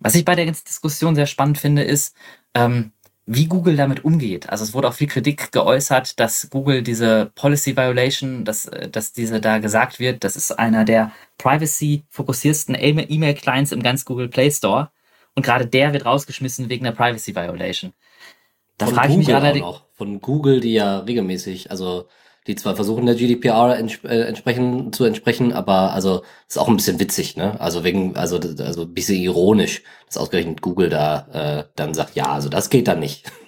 [0.00, 2.14] Was ich bei der Diskussion sehr spannend finde, ist,
[2.54, 2.92] ähm,
[3.26, 4.50] wie Google damit umgeht.
[4.50, 9.12] Also es wurde auch viel Kritik geäußert, dass Google diese Policy Violation, dass, äh, dass
[9.12, 14.90] diese da gesagt wird, das ist einer der privacy-fokussiersten E-Mail-Clients im ganz Google Play Store.
[15.34, 17.92] Und gerade der wird rausgeschmissen wegen der Privacy Violation.
[18.76, 19.80] Da frage ich mich allerdings.
[19.94, 22.08] Von Google, die ja regelmäßig, also
[22.46, 26.76] die zwar versuchen der GDPR ents äh, entsprechen, zu entsprechen, aber also ist auch ein
[26.76, 27.58] bisschen witzig, ne?
[27.60, 32.26] Also wegen, also also ein bisschen ironisch, dass ausgerechnet Google da äh, dann sagt, ja,
[32.26, 33.30] also das geht dann nicht.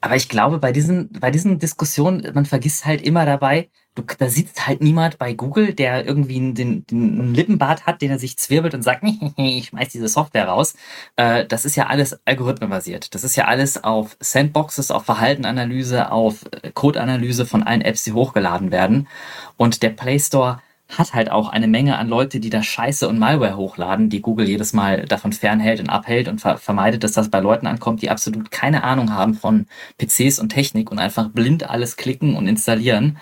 [0.00, 4.28] Aber ich glaube, bei diesen, bei diesen Diskussionen, man vergisst halt immer dabei, du, da
[4.28, 8.38] sitzt halt niemand bei Google, der irgendwie einen, den, den Lippenbart hat, den er sich
[8.38, 9.04] zwirbelt und sagt,
[9.36, 10.74] ich schmeiß diese Software raus.
[11.16, 13.14] Äh, das ist ja alles algorithmenbasiert.
[13.14, 18.12] Das ist ja alles auf Sandboxes, auf Verhaltenanalyse, auf äh, Codeanalyse von allen Apps, die
[18.12, 19.08] hochgeladen werden.
[19.56, 23.18] Und der Play Store hat halt auch eine Menge an Leute, die da Scheiße und
[23.18, 27.30] Malware hochladen, die Google jedes Mal davon fernhält und abhält und ver vermeidet, dass das
[27.30, 29.66] bei Leuten ankommt, die absolut keine Ahnung haben von
[29.98, 33.18] PCs und Technik und einfach blind alles klicken und installieren.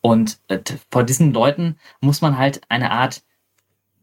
[0.00, 3.22] Und äh, vor diesen Leuten muss man halt eine Art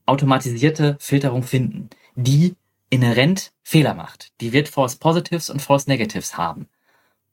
[0.05, 2.55] automatisierte Filterung finden, die
[2.89, 4.32] inhärent Fehler macht.
[4.41, 6.68] Die wird False Positives und False Negatives haben.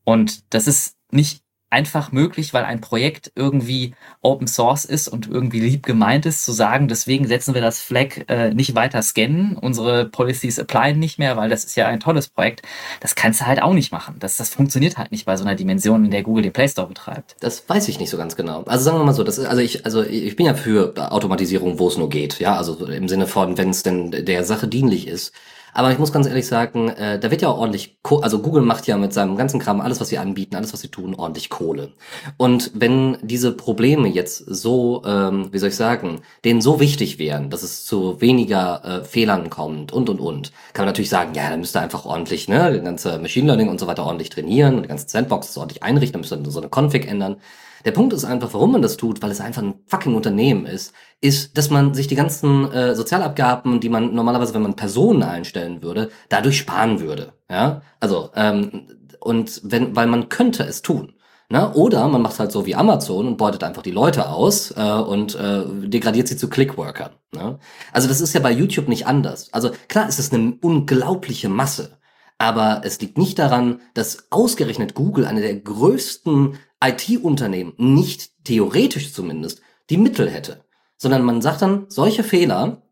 [0.04, 1.43] Und das ist nicht
[1.74, 6.52] einfach möglich, weil ein Projekt irgendwie Open Source ist und irgendwie lieb gemeint ist, zu
[6.52, 11.36] sagen, deswegen setzen wir das Flag äh, nicht weiter scannen, unsere Policies applyen nicht mehr,
[11.36, 12.62] weil das ist ja ein tolles Projekt.
[13.00, 14.14] Das kannst du halt auch nicht machen.
[14.20, 16.86] Das, das funktioniert halt nicht bei so einer Dimension, in der Google den Play Store
[16.86, 17.34] betreibt.
[17.40, 18.62] Das weiß ich nicht so ganz genau.
[18.62, 21.80] Also sagen wir mal so, das ist, also ich, also ich bin ja für Automatisierung,
[21.80, 25.08] wo es nur geht, ja, also im Sinne von, wenn es denn der Sache dienlich
[25.08, 25.32] ist.
[25.74, 28.62] Aber ich muss ganz ehrlich sagen, äh, da wird ja auch ordentlich, Ko also Google
[28.62, 31.50] macht ja mit seinem ganzen Kram alles, was sie anbieten, alles, was sie tun, ordentlich
[31.50, 31.92] Kohle.
[32.36, 37.50] Und wenn diese Probleme jetzt so, ähm, wie soll ich sagen, denen so wichtig wären,
[37.50, 41.50] dass es zu weniger äh, Fehlern kommt und und und, kann man natürlich sagen, ja,
[41.50, 44.82] dann müsste einfach ordentlich, ne, das ganze Machine Learning und so weiter ordentlich trainieren und
[44.82, 47.36] die ganze Sandbox ordentlich einrichten, dann müsste man so eine Config ändern.
[47.84, 50.92] Der Punkt ist einfach, warum man das tut, weil es einfach ein fucking Unternehmen ist,
[51.20, 55.82] ist, dass man sich die ganzen äh, Sozialabgaben, die man normalerweise, wenn man Personen einstellen
[55.82, 57.34] würde, dadurch sparen würde.
[57.50, 58.86] Ja, also ähm,
[59.20, 61.14] und wenn, weil man könnte es tun.
[61.50, 61.72] Ne?
[61.74, 65.34] Oder man macht halt so wie Amazon und beutet einfach die Leute aus äh, und
[65.34, 67.12] äh, degradiert sie zu Clickworkern.
[67.32, 67.58] Ne?
[67.92, 69.52] Also das ist ja bei YouTube nicht anders.
[69.52, 71.98] Also klar ist es eine unglaubliche Masse.
[72.38, 79.62] Aber es liegt nicht daran, dass ausgerechnet Google, eine der größten IT-Unternehmen nicht theoretisch zumindest
[79.90, 80.64] die Mittel hätte,
[80.96, 82.82] sondern man sagt dann, solche Fehler,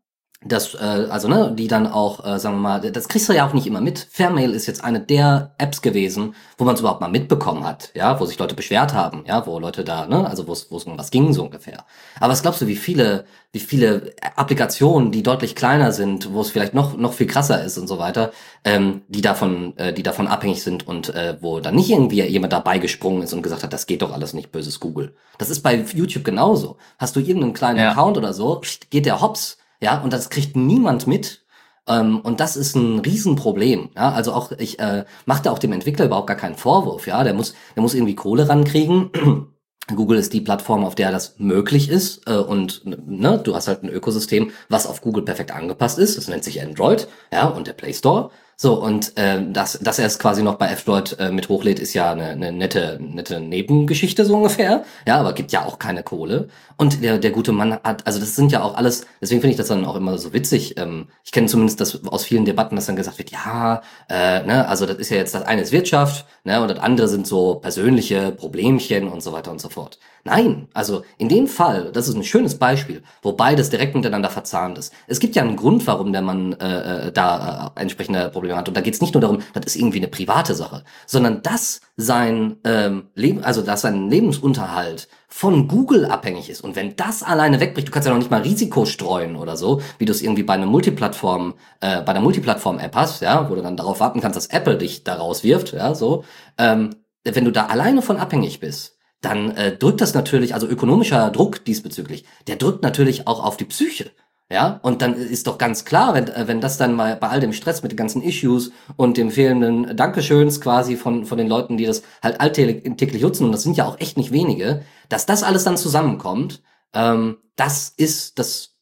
[0.45, 3.47] das, äh, also ne, die dann auch, äh, sagen wir mal, das kriegst du ja
[3.47, 4.07] auch nicht immer mit.
[4.11, 8.19] Fairmail ist jetzt eine der Apps gewesen, wo man es überhaupt mal mitbekommen hat, ja,
[8.19, 10.83] wo sich Leute beschwert haben, ja, wo Leute da, ne, also wo es wo es
[10.83, 11.85] um was ging so ungefähr.
[12.19, 16.49] Aber was glaubst du, wie viele, wie viele Applikationen, die deutlich kleiner sind, wo es
[16.49, 18.31] vielleicht noch noch viel krasser ist und so weiter,
[18.63, 22.53] ähm, die davon, äh, die davon abhängig sind und äh, wo dann nicht irgendwie jemand
[22.53, 25.15] dabei gesprungen ist und gesagt hat, das geht doch alles nicht, böses Google.
[25.37, 26.77] Das ist bei YouTube genauso.
[26.97, 27.91] Hast du irgendeinen kleinen Ja.
[27.91, 31.45] Account oder so, geht der hops ja, und das kriegt niemand mit.
[31.87, 33.89] Ähm, und das ist ein Riesenproblem.
[33.95, 37.07] Ja, also auch ich äh, mache da auch dem Entwickler überhaupt gar keinen Vorwurf.
[37.07, 39.11] Ja, der muss, der muss irgendwie Kohle rankriegen.
[39.93, 42.25] Google ist die Plattform, auf der das möglich ist.
[42.27, 46.17] Äh, und ne, du hast halt ein Ökosystem, was auf Google perfekt angepasst ist.
[46.17, 48.31] Das nennt sich Android, ja, und der Play Store.
[48.55, 51.93] So, und ähm, dass, dass er es quasi noch bei F-Droid äh, mit hochlädt, ist
[51.93, 54.83] ja eine, eine nette, nette Nebengeschichte so ungefähr.
[55.07, 56.49] Ja, aber gibt ja auch keine Kohle.
[56.77, 59.57] Und der, der gute Mann hat, also das sind ja auch alles, deswegen finde ich
[59.57, 60.77] das dann auch immer so witzig.
[60.77, 64.67] Ähm, ich kenne zumindest das aus vielen Debatten, dass dann gesagt wird, ja, äh, ne,
[64.67, 67.55] also das ist ja jetzt das eine ist Wirtschaft, ne, und das andere sind so
[67.55, 69.99] persönliche Problemchen und so weiter und so fort.
[70.25, 74.77] Nein, also in dem Fall, das ist ein schönes Beispiel, wo beides direkt miteinander verzahnt
[74.77, 74.93] ist.
[75.05, 78.69] Es gibt ja einen Grund, warum der Mann äh, äh, da äh, entsprechende Probleme hat.
[78.69, 81.81] Und da geht es nicht nur darum, das ist irgendwie eine private Sache, sondern dass
[81.97, 86.61] sein ähm, Leben, also dass sein Lebensunterhalt von Google abhängig ist.
[86.61, 89.81] Und wenn das alleine wegbricht, du kannst ja noch nicht mal Risiko streuen oder so,
[89.97, 93.61] wie du es irgendwie bei einer Multiplattform, äh, bei der Multiplattform-App hast, ja, wo du
[93.61, 96.23] dann darauf warten kannst, dass Apple dich da rauswirft, ja, so.
[96.57, 96.91] Ähm,
[97.25, 101.65] wenn du da alleine von abhängig bist, dann äh, drückt das natürlich, also ökonomischer Druck
[101.65, 104.11] diesbezüglich, der drückt natürlich auch auf die Psyche.
[104.51, 107.39] Ja, und dann ist doch ganz klar, wenn, äh, wenn das dann mal bei all
[107.39, 111.77] dem Stress mit den ganzen Issues und dem fehlenden Dankeschöns quasi von, von den Leuten,
[111.77, 115.41] die das halt alltäglich nutzen, und das sind ja auch echt nicht wenige, dass das
[115.41, 116.61] alles dann zusammenkommt,
[116.93, 118.75] ähm, das ist, das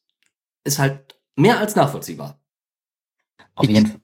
[0.64, 2.40] ist halt mehr als nachvollziehbar.
[3.56, 4.02] Auf jeden Fall.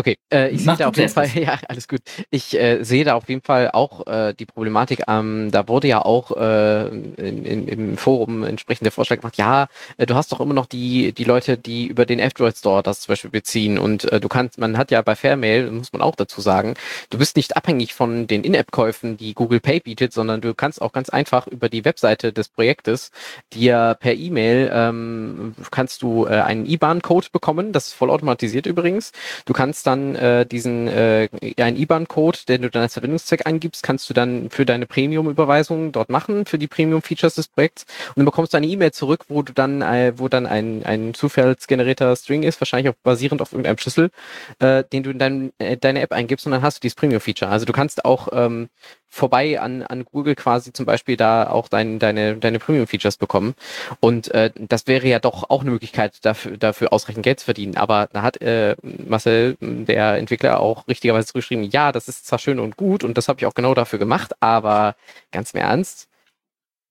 [0.00, 2.00] Okay, äh, ich sehe da auf jeden Fall, ja, alles gut.
[2.30, 5.02] Ich äh, sehe da auf jeden Fall auch äh, die Problematik.
[5.08, 9.66] Ähm, da wurde ja auch äh, in, in, im Forum entsprechend der Vorschlag gemacht, ja,
[9.98, 13.02] äh, du hast doch immer noch die, die Leute, die über den F-Droid Store das
[13.02, 13.78] zum Beispiel beziehen.
[13.78, 16.76] Und äh, du kannst, man hat ja bei Fairmail, muss man auch dazu sagen,
[17.10, 20.92] du bist nicht abhängig von den In-App-Käufen, die Google Pay bietet, sondern du kannst auch
[20.92, 23.10] ganz einfach über die Webseite des Projektes
[23.52, 29.12] dir per E-Mail ähm, kannst du äh, einen IBAN-Code bekommen, das ist vollautomatisiert übrigens.
[29.44, 31.28] Du kannst dann äh, diesen äh,
[31.58, 36.10] einen IBAN-Code, den du dann als Verbindungszweck eingibst, kannst du dann für deine Premium-Überweisung dort
[36.10, 37.84] machen, für die Premium-Features des Projekts.
[38.08, 41.14] Und dann bekommst du eine E-Mail zurück, wo du dann, äh, wo dann ein, ein
[41.14, 44.10] zufallsgenerierter String ist, wahrscheinlich auch basierend auf irgendeinem Schlüssel,
[44.58, 47.50] äh, den du in dein, äh, deine App eingibst und dann hast du dieses Premium-Feature.
[47.50, 48.68] Also du kannst auch ähm,
[49.10, 53.54] vorbei an, an Google quasi zum Beispiel da auch dein, deine, deine Premium-Features bekommen.
[53.98, 57.76] Und äh, das wäre ja doch auch eine Möglichkeit, dafür, dafür ausreichend Geld zu verdienen.
[57.76, 62.60] Aber da hat äh, Marcel, der Entwickler, auch richtigerweise zurückgeschrieben, ja, das ist zwar schön
[62.60, 64.94] und gut und das habe ich auch genau dafür gemacht, aber
[65.32, 66.08] ganz im Ernst,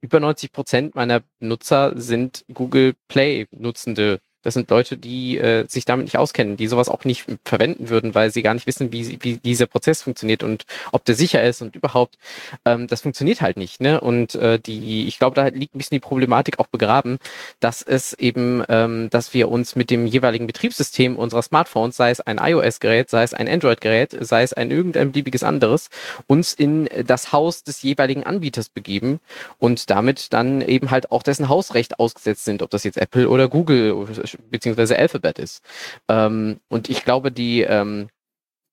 [0.02, 4.20] über 90 Prozent meiner Nutzer sind Google Play-Nutzende.
[4.42, 8.16] Das sind Leute, die äh, sich damit nicht auskennen, die sowas auch nicht verwenden würden,
[8.16, 11.62] weil sie gar nicht wissen, wie, wie dieser Prozess funktioniert und ob der sicher ist
[11.62, 12.18] und überhaupt.
[12.66, 13.82] Ähm, das funktioniert halt nicht.
[13.82, 14.00] Ne?
[14.00, 17.20] Und äh, die, ich glaube, da liegt ein bisschen die Problematik auch begraben,
[17.60, 22.22] dass es eben, ähm, dass wir uns mit dem jeweiligen Betriebssystem unserer Smartphones, sei es
[22.22, 25.90] ein iOS-Gerät, sei es ein Android-Gerät, sei es ein irgendein beliebiges anderes,
[26.28, 29.20] uns in das Haus des jeweiligen Anbieters begeben
[29.58, 33.48] und damit dann eben halt auch dessen Hausrecht ausgesetzt sind, ob das jetzt Apple oder
[33.48, 34.08] Google
[34.50, 35.64] beziehungsweise Alphabet ist.
[36.08, 38.10] Ähm, und ich glaube, die ähm,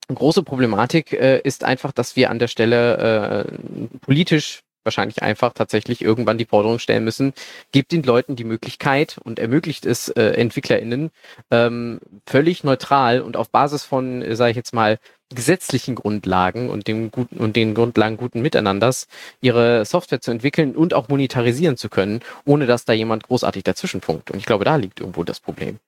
[0.09, 6.01] große Problematik äh, ist einfach, dass wir an der Stelle äh, politisch wahrscheinlich einfach tatsächlich
[6.01, 7.35] irgendwann die Forderung stellen müssen,
[7.73, 11.11] gibt den Leuten die Möglichkeit und ermöglicht es äh, EntwicklerInnen
[11.51, 14.99] ähm, völlig neutral und auf Basis von, äh, sage ich jetzt mal,
[15.35, 19.09] gesetzlichen Grundlagen und dem guten und den Grundlagen guten Miteinanders
[19.41, 24.31] ihre Software zu entwickeln und auch monetarisieren zu können, ohne dass da jemand großartig dazwischenfunkt.
[24.31, 25.81] Und ich glaube, da liegt irgendwo das Problem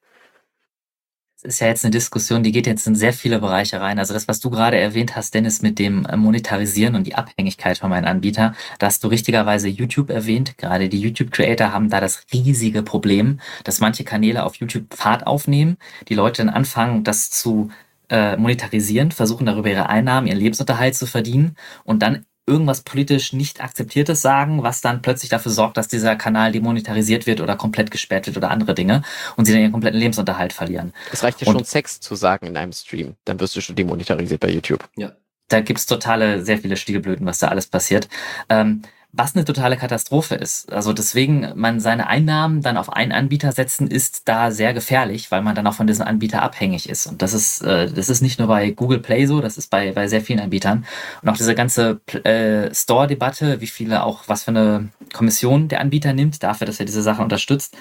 [1.43, 3.99] ist ja jetzt eine Diskussion, die geht jetzt in sehr viele Bereiche rein.
[3.99, 7.77] Also das, was du gerade erwähnt hast, Dennis, mit dem äh, Monetarisieren und die Abhängigkeit
[7.77, 10.57] von meinen Anbieter, da hast du richtigerweise YouTube erwähnt.
[10.57, 15.77] Gerade die YouTube-Creator haben da das riesige Problem, dass manche Kanäle auf YouTube Fahrt aufnehmen,
[16.07, 17.69] die Leute dann anfangen, das zu
[18.09, 23.61] äh, monetarisieren, versuchen darüber ihre Einnahmen, ihren Lebensunterhalt zu verdienen und dann irgendwas politisch nicht
[23.61, 28.27] akzeptiertes sagen, was dann plötzlich dafür sorgt, dass dieser Kanal demonetarisiert wird oder komplett gesperrt
[28.27, 29.03] wird oder andere Dinge
[29.37, 30.93] und sie dann ihren kompletten Lebensunterhalt verlieren.
[31.11, 34.41] Es reicht ja schon Sex zu sagen in einem Stream, dann wirst du schon demonetarisiert
[34.41, 34.89] bei YouTube.
[34.97, 35.11] Ja.
[35.47, 38.07] Da gibt's totale, sehr viele Stiegelblüten, was da alles passiert.
[38.49, 40.71] Ähm, was eine totale Katastrophe ist.
[40.71, 45.41] Also deswegen, man seine Einnahmen dann auf einen Anbieter setzen, ist da sehr gefährlich, weil
[45.41, 47.07] man dann auch von diesem Anbieter abhängig ist.
[47.07, 49.91] Und das ist, äh, das ist nicht nur bei Google Play so, das ist bei,
[49.93, 50.85] bei sehr vielen Anbietern.
[51.23, 56.13] Und auch diese ganze äh, Store-Debatte, wie viele auch, was für eine Kommission der Anbieter
[56.13, 57.75] nimmt, dafür, dass er diese Sachen unterstützt.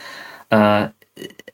[0.49, 0.89] Äh,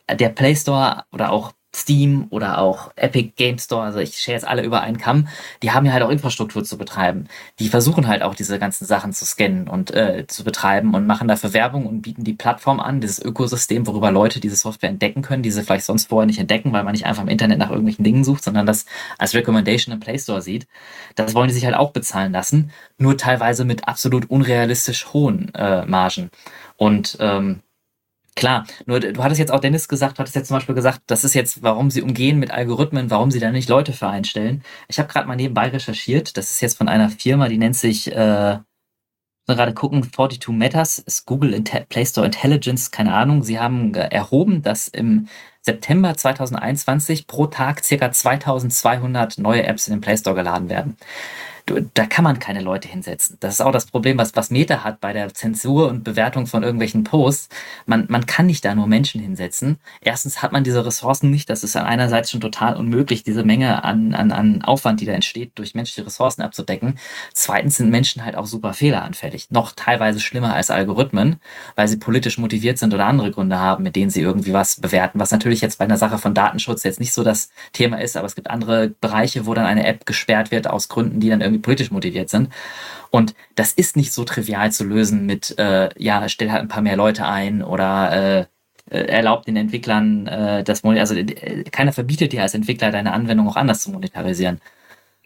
[0.08, 4.46] der Play Store oder auch Steam oder auch Epic Game Store, also ich share jetzt
[4.46, 5.28] alle über einen Kamm,
[5.62, 7.26] die haben ja halt auch Infrastruktur zu betreiben.
[7.58, 11.28] Die versuchen halt auch diese ganzen Sachen zu scannen und äh, zu betreiben und machen
[11.28, 15.42] dafür Werbung und bieten die Plattform an, dieses Ökosystem, worüber Leute diese Software entdecken können,
[15.42, 18.04] die sie vielleicht sonst vorher nicht entdecken, weil man nicht einfach im Internet nach irgendwelchen
[18.04, 18.86] Dingen sucht, sondern das
[19.18, 20.66] als Recommendation im Play Store sieht.
[21.16, 25.84] Das wollen die sich halt auch bezahlen lassen, nur teilweise mit absolut unrealistisch hohen äh,
[25.86, 26.30] Margen.
[26.76, 27.60] Und ähm,
[28.37, 31.35] Klar, nur du hattest jetzt auch Dennis gesagt, hattest jetzt zum Beispiel gesagt, das ist
[31.35, 34.64] jetzt, warum sie umgehen mit Algorithmen, warum sie da nicht Leute für einstellen.
[34.89, 38.11] Ich habe gerade mal nebenbei recherchiert, das ist jetzt von einer Firma, die nennt sich,
[38.11, 38.59] äh,
[39.47, 43.43] gerade gucken, 42 Matters, ist Google Inte Play Store Intelligence, keine Ahnung.
[43.45, 45.28] Sie haben erhoben, dass im
[45.61, 50.97] September 2021 pro Tag circa 2200 neue Apps in den Play Store geladen werden
[51.66, 53.36] du, da kann man keine Leute hinsetzen.
[53.40, 56.62] Das ist auch das Problem, was, was Meta hat bei der Zensur und Bewertung von
[56.62, 57.48] irgendwelchen Posts.
[57.86, 59.78] Man, man kann nicht da nur Menschen hinsetzen.
[60.00, 61.48] Erstens hat man diese Ressourcen nicht.
[61.48, 65.52] Das ist einerseits schon total unmöglich, diese Menge an, an, an Aufwand, die da entsteht,
[65.54, 66.98] durch menschliche Ressourcen abzudecken.
[67.32, 69.50] Zweitens sind Menschen halt auch super fehleranfällig.
[69.50, 71.36] Noch teilweise schlimmer als Algorithmen,
[71.76, 75.18] weil sie politisch motiviert sind oder andere Gründe haben, mit denen sie irgendwie was bewerten.
[75.18, 78.26] Was natürlich jetzt bei einer Sache von Datenschutz jetzt nicht so das Thema ist, aber
[78.26, 81.53] es gibt andere Bereiche, wo dann eine App gesperrt wird aus Gründen, die dann irgendwie
[81.55, 82.48] irgendwie politisch motiviert sind.
[83.11, 86.82] Und das ist nicht so trivial zu lösen mit, äh, ja, stell halt ein paar
[86.82, 88.46] mehr Leute ein oder äh,
[88.90, 93.48] äh erlaubt den Entwicklern äh, das, also äh, keiner verbietet dir als Entwickler deine Anwendung
[93.48, 94.61] auch anders zu monetarisieren.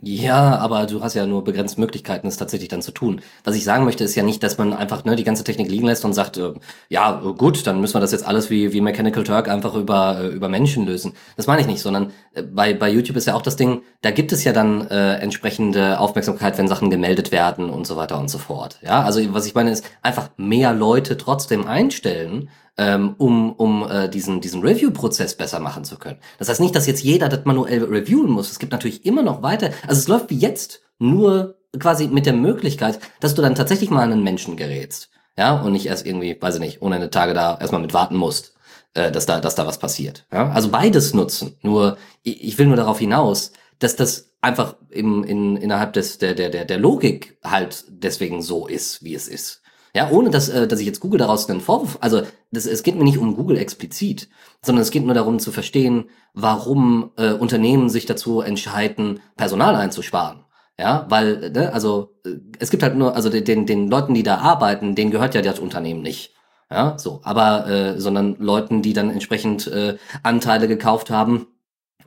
[0.01, 3.20] Ja, aber du hast ja nur begrenzt Möglichkeiten, es tatsächlich dann zu tun.
[3.42, 5.86] Was ich sagen möchte, ist ja nicht, dass man einfach ne, die ganze Technik liegen
[5.86, 6.53] lässt und sagt, äh,
[6.88, 10.28] ja, gut, dann müssen wir das jetzt alles wie, wie Mechanical Turk einfach über, äh,
[10.28, 11.14] über Menschen lösen.
[11.36, 14.12] Das meine ich nicht, sondern äh, bei, bei YouTube ist ja auch das Ding, da
[14.12, 18.28] gibt es ja dann äh, entsprechende Aufmerksamkeit, wenn Sachen gemeldet werden und so weiter und
[18.30, 18.78] so fort.
[18.82, 24.09] Ja, also was ich meine ist, einfach mehr Leute trotzdem einstellen, ähm, um, um äh,
[24.09, 26.18] diesen, diesen Review-Prozess besser machen zu können.
[26.39, 28.51] Das heißt nicht, dass jetzt jeder das manuell reviewen muss.
[28.51, 32.33] Es gibt natürlich immer noch weiter, also es läuft wie jetzt, nur quasi mit der
[32.33, 35.11] Möglichkeit, dass du dann tatsächlich mal an einen Menschen gerätst.
[35.37, 38.16] Ja, und nicht erst irgendwie, weiß ich nicht, ohne eine Tage da erstmal mit warten
[38.16, 38.55] musst,
[38.95, 40.26] äh, dass da, dass da was passiert.
[40.33, 40.51] Ja?
[40.51, 41.57] Also beides nutzen.
[41.62, 46.35] Nur, ich, ich will nur darauf hinaus, dass das einfach im, in, innerhalb des, der,
[46.35, 49.62] der, der, der Logik halt deswegen so ist, wie es ist.
[49.99, 52.22] Ja, ohne dass, äh, dass ich jetzt Google daraus einen Vorwurf, also
[52.53, 54.28] das, es geht mir nicht um Google explizit,
[54.62, 60.44] sondern es geht nur darum zu verstehen, warum äh, Unternehmen sich dazu entscheiden, Personal einzusparen.
[60.78, 64.36] Ja, weil, ne, also äh, es gibt halt nur, also den, den Leuten, die da
[64.38, 66.32] arbeiten, denen gehört ja das Unternehmen nicht.
[66.70, 71.49] Ja, so, aber äh, sondern Leuten, die dann entsprechend äh, Anteile gekauft haben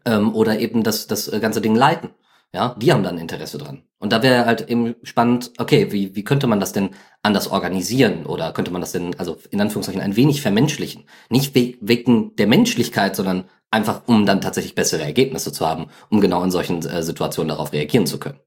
[0.06, 2.12] ähm, oder eben das, das ganze Ding leiten.
[2.54, 3.84] Ja, die haben dann Interesse dran.
[3.98, 6.90] Und da wäre halt eben spannend, okay, wie, wie könnte man das denn
[7.24, 11.06] anders organisieren oder könnte man das denn, also in Anführungszeichen, ein wenig vermenschlichen?
[11.30, 16.20] Nicht we wegen der Menschlichkeit, sondern einfach, um dann tatsächlich bessere Ergebnisse zu haben, um
[16.20, 18.40] genau in solchen äh, Situationen darauf reagieren zu können.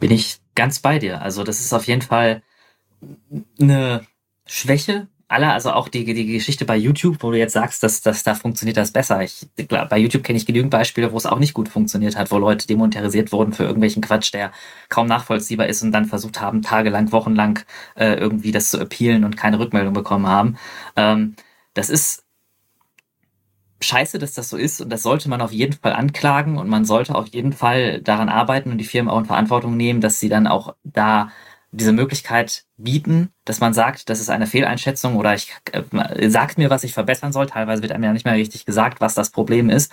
[0.00, 1.22] Bin ich ganz bei dir.
[1.22, 2.42] Also das ist auf jeden Fall
[3.60, 4.04] eine
[4.46, 8.22] Schwäche alle, also auch die, die Geschichte bei YouTube, wo du jetzt sagst, dass, dass
[8.22, 9.22] da funktioniert das besser.
[9.22, 12.38] Ich, bei YouTube kenne ich genügend Beispiele, wo es auch nicht gut funktioniert hat, wo
[12.38, 14.52] Leute demonetarisiert wurden für irgendwelchen Quatsch, der
[14.88, 17.58] kaum nachvollziehbar ist und dann versucht haben, tagelang, wochenlang
[17.96, 20.56] äh, irgendwie das zu appealen und keine Rückmeldung bekommen haben.
[20.94, 21.34] Ähm,
[21.74, 22.24] das ist
[23.80, 26.84] scheiße, dass das so ist und das sollte man auf jeden Fall anklagen und man
[26.84, 30.28] sollte auf jeden Fall daran arbeiten und die Firmen auch in Verantwortung nehmen, dass sie
[30.28, 31.30] dann auch da
[31.76, 36.70] diese Möglichkeit bieten, dass man sagt, das ist eine Fehleinschätzung oder ich äh, sagt mir,
[36.70, 37.46] was ich verbessern soll.
[37.46, 39.92] Teilweise wird einem ja nicht mehr richtig gesagt, was das Problem ist.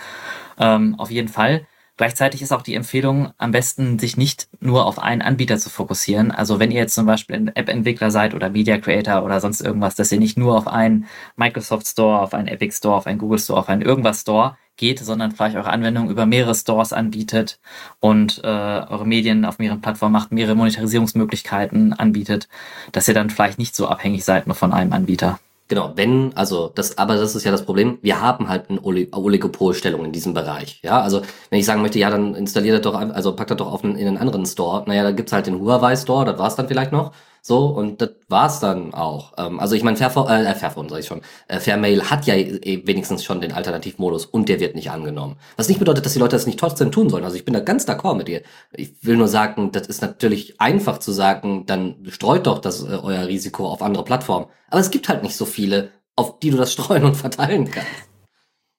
[0.58, 1.66] Ähm, auf jeden Fall.
[1.96, 6.32] Gleichzeitig ist auch die Empfehlung, am besten sich nicht nur auf einen Anbieter zu fokussieren.
[6.32, 9.94] Also wenn ihr jetzt zum Beispiel ein App-Entwickler seid oder Media Creator oder sonst irgendwas,
[9.94, 13.38] dass ihr nicht nur auf einen Microsoft Store, auf einen Epic Store, auf einen Google
[13.38, 17.60] Store, auf einen irgendwas Store geht, sondern vielleicht eure Anwendung über mehrere Stores anbietet
[18.00, 22.48] und äh, eure Medien auf mehreren Plattformen macht, mehrere Monetarisierungsmöglichkeiten anbietet,
[22.92, 25.40] dass ihr dann vielleicht nicht so abhängig seid nur von einem Anbieter.
[25.74, 30.06] Genau, wenn, also das, aber das ist ja das Problem, wir haben halt eine Oligopolstellung
[30.06, 30.80] in diesem Bereich.
[30.84, 33.74] Ja, also wenn ich sagen möchte, ja, dann installiert das doch, also packt das doch
[33.74, 34.84] auf einen, in einen anderen Store.
[34.86, 37.12] Naja, da gibt's halt den Huawei Store, das war's dann vielleicht noch.
[37.46, 39.34] So, und das war's dann auch.
[39.38, 42.88] Ähm, also ich meine, Fairphone, äh, Fairphone sag ich schon, äh, Fairmail hat ja eh
[42.88, 45.36] wenigstens schon den Alternativmodus und der wird nicht angenommen.
[45.58, 47.26] Was nicht bedeutet, dass die Leute das nicht trotzdem tun sollen.
[47.26, 48.44] Also ich bin da ganz d'accord mit dir.
[48.72, 52.98] Ich will nur sagen, das ist natürlich einfach zu sagen, dann streut doch das äh,
[53.04, 54.48] euer Risiko auf andere Plattformen.
[54.70, 57.90] Aber es gibt halt nicht so viele, auf die du das streuen und verteilen kannst.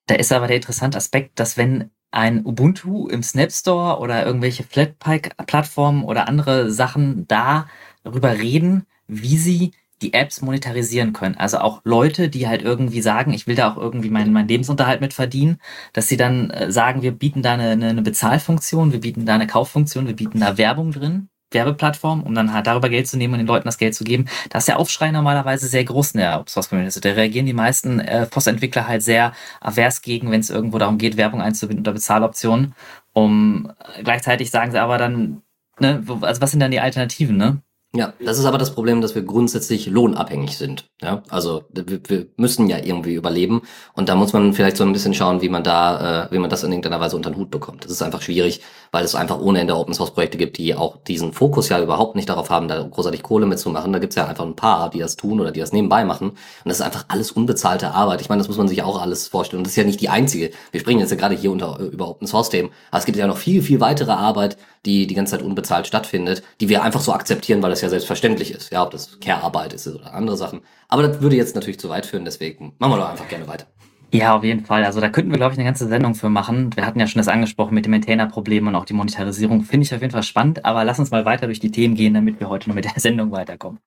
[0.06, 4.62] Da ist aber der interessante Aspekt, dass wenn ein Ubuntu im Snap Store oder irgendwelche
[4.62, 7.66] Flatpak-Plattformen oder andere Sachen da
[8.04, 11.36] darüber reden, wie sie die Apps monetarisieren können.
[11.36, 15.00] Also auch Leute, die halt irgendwie sagen, ich will da auch irgendwie meinen, meinen Lebensunterhalt
[15.00, 15.58] mit verdienen,
[15.92, 19.46] dass sie dann äh, sagen, wir bieten da eine, eine Bezahlfunktion, wir bieten da eine
[19.46, 23.38] Kauffunktion, wir bieten da Werbung drin, Werbeplattform, um dann halt darüber Geld zu nehmen und
[23.38, 24.26] den Leuten das Geld zu geben.
[24.50, 27.00] Da ist der Aufschrei normalerweise sehr groß in der Open Source Community.
[27.00, 31.16] Da reagieren die meisten äh, Postentwickler halt sehr avers gegen, wenn es irgendwo darum geht,
[31.16, 32.74] Werbung einzubinden oder Bezahloptionen.
[33.12, 35.42] Um äh, gleichzeitig sagen sie aber dann,
[35.78, 37.62] ne, also was sind dann die Alternativen, ne?
[37.96, 40.90] Ja, das ist aber das Problem, dass wir grundsätzlich lohnabhängig sind.
[41.00, 43.62] Ja, also wir, wir müssen ja irgendwie überleben
[43.94, 46.50] und da muss man vielleicht so ein bisschen schauen, wie man da, äh, wie man
[46.50, 47.84] das in irgendeiner Weise unter den Hut bekommt.
[47.84, 48.62] Das ist einfach schwierig,
[48.94, 52.14] weil es einfach ohne Ende Open Source Projekte gibt, die auch diesen Fokus ja überhaupt
[52.14, 53.92] nicht darauf haben, da großartig Kohle mitzumachen.
[53.92, 56.38] Da gibt's ja einfach ein paar, die das tun oder die das nebenbei machen und
[56.64, 58.20] das ist einfach alles unbezahlte Arbeit.
[58.20, 59.58] Ich meine, das muss man sich auch alles vorstellen.
[59.58, 60.52] Und das ist ja nicht die einzige.
[60.70, 63.26] Wir sprechen jetzt ja gerade hier unter über Open Source Themen, aber es gibt ja
[63.26, 67.12] noch viel viel weitere Arbeit, die die ganze Zeit unbezahlt stattfindet, die wir einfach so
[67.12, 68.70] akzeptieren, weil das ja selbstverständlich ist.
[68.70, 70.60] Ja, ob das Care-Arbeit ist oder andere Sachen.
[70.86, 73.66] Aber das würde jetzt natürlich zu weit führen, deswegen machen wir doch einfach gerne weiter.
[74.14, 74.84] Ja, auf jeden Fall.
[74.84, 76.70] Also da könnten wir, glaube ich, eine ganze Sendung für machen.
[76.76, 79.62] Wir hatten ja schon das angesprochen mit dem Maintainer-Problem und auch die Monetarisierung.
[79.62, 82.14] Finde ich auf jeden Fall spannend, aber lass uns mal weiter durch die Themen gehen,
[82.14, 83.80] damit wir heute noch mit der Sendung weiterkommen.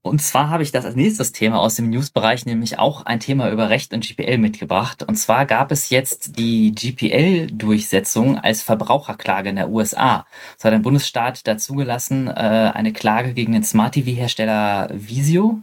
[0.00, 3.50] Und zwar habe ich das als nächstes Thema aus dem News-Bereich, nämlich auch ein Thema
[3.50, 5.02] über Recht und GPL mitgebracht.
[5.02, 10.26] Und zwar gab es jetzt die GPL-Durchsetzung als Verbraucherklage in der USA.
[10.58, 12.32] Es hat ein Bundesstaat dazugelassen, äh,
[12.72, 15.60] eine Klage gegen den Smart-TV-Hersteller Visio,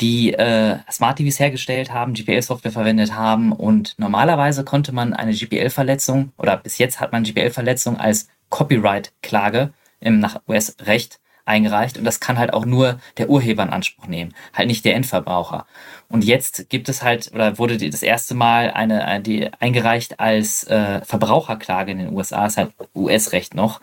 [0.00, 6.32] die äh, Smart TVs hergestellt haben, GPL-Software verwendet haben und normalerweise konnte man eine GPL-Verletzung
[6.38, 12.38] oder bis jetzt hat man GPL-Verletzung als Copyright-Klage im nach US-Recht eingereicht und das kann
[12.38, 15.66] halt auch nur der Urheber in Anspruch nehmen, halt nicht der Endverbraucher.
[16.08, 20.64] Und jetzt gibt es halt oder wurde das erste Mal eine, eine die eingereicht als
[20.64, 23.80] äh, Verbraucherklage in den USA, ist halt US-Recht noch,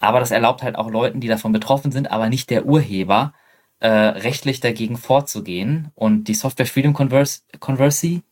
[0.00, 3.32] aber das erlaubt halt auch Leuten, die davon betroffen sind, aber nicht der Urheber,
[3.80, 5.90] äh, rechtlich dagegen vorzugehen.
[5.94, 8.22] Und die Software Freedom Converse, Conversy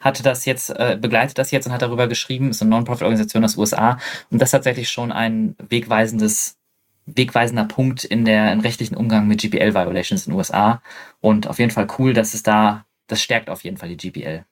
[0.00, 3.56] hatte das jetzt, äh, begleitet das jetzt und hat darüber geschrieben, ist eine Non-Profit-Organisation aus
[3.56, 3.98] USA
[4.30, 6.58] und das ist tatsächlich schon ein wegweisendes
[7.16, 10.82] wegweisender Punkt in der im rechtlichen Umgang mit GPL-Violations in den USA.
[11.20, 14.44] Und auf jeden Fall cool, dass es da, das stärkt auf jeden Fall die GPL.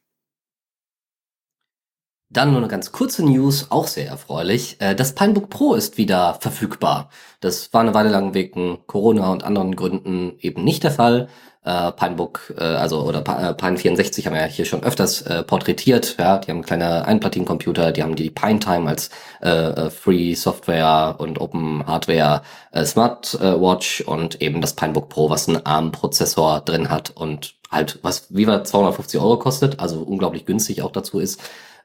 [2.29, 4.77] Dann nur eine ganz kurze News, auch sehr erfreulich.
[4.81, 7.09] Äh, das Pinebook Pro ist wieder verfügbar.
[7.41, 11.29] Das war eine Weile lang wegen Corona und anderen Gründen eben nicht der Fall
[11.63, 16.17] äh, Pinebook, äh, also oder Pine 64 haben wir ja hier schon öfters porträtiert.
[16.19, 19.11] Ja, die haben kleine Einplatinencomputer, die haben die PineTime als
[19.41, 25.65] äh, Free Software und Open Hardware äh, Smartwatch und eben das Pinebook Pro, was einen
[25.65, 30.93] ARM-Prozessor drin hat und halt was wie war 250 Euro kostet, also unglaublich günstig auch
[30.93, 31.41] dazu ist.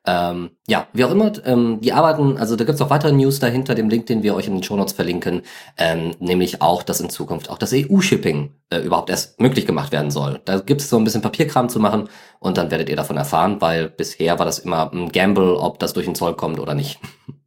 [0.06, 3.76] Ähm, ja, wie auch immer, ähm, die arbeiten, also da gibt's auch weitere News dahinter,
[3.76, 5.44] dem Link, den wir euch in den Show Notes verlinken,
[5.78, 10.10] ähm, nämlich auch, dass in Zukunft auch das EU-Shipping äh, überhaupt erst möglich gemacht werden
[10.10, 10.42] soll.
[10.46, 13.90] Da gibt's so ein bisschen Papierkram zu machen und dann werdet ihr davon erfahren, weil
[13.90, 17.00] bisher war das immer ein Gamble, ob das durch den Zoll kommt oder nicht.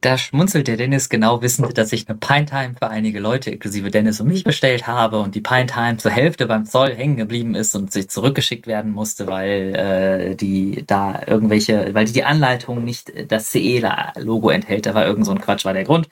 [0.00, 4.20] Da schmunzelt der Dennis genau wissend, dass ich eine Pine-Time für einige Leute, inklusive Dennis
[4.20, 7.92] und mich, bestellt habe und die Pine-Time zur Hälfte beim Zoll hängen geblieben ist und
[7.92, 13.50] sich zurückgeschickt werden musste, weil äh, die da irgendwelche, weil die, die Anleitung nicht das
[13.50, 14.86] CE-Logo enthält.
[14.86, 16.08] Da war irgend so ein Quatsch, war der Grund.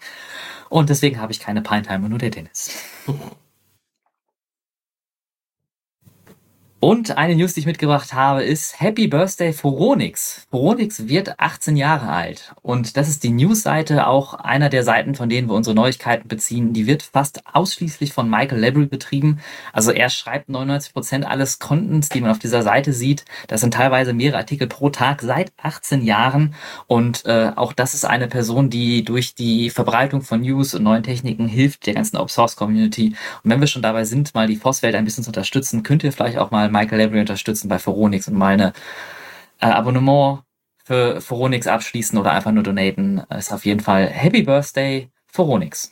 [0.68, 2.74] Und deswegen habe ich keine Pine-Time und nur der Dennis.
[6.78, 10.46] Und eine News, die ich mitgebracht habe, ist Happy Birthday Foronix.
[10.50, 12.52] Foronix wird 18 Jahre alt.
[12.60, 16.74] Und das ist die News-Seite, auch einer der Seiten, von denen wir unsere Neuigkeiten beziehen.
[16.74, 19.38] Die wird fast ausschließlich von Michael Labry betrieben.
[19.72, 23.24] Also er schreibt 99 Prozent alles Contents, die man auf dieser Seite sieht.
[23.48, 26.54] Das sind teilweise mehrere Artikel pro Tag seit 18 Jahren.
[26.86, 31.02] Und äh, auch das ist eine Person, die durch die Verbreitung von News und neuen
[31.02, 33.16] Techniken hilft der ganzen Open-Source-Community.
[33.42, 36.12] Und wenn wir schon dabei sind, mal die FOSS-Welt ein bisschen zu unterstützen, könnt ihr
[36.12, 38.72] vielleicht auch mal Michael Labry unterstützen bei Foronix und meine
[39.60, 40.42] äh, Abonnement
[40.84, 45.90] für Foronix abschließen oder einfach nur donaten, ist auf jeden Fall Happy Birthday Foronix.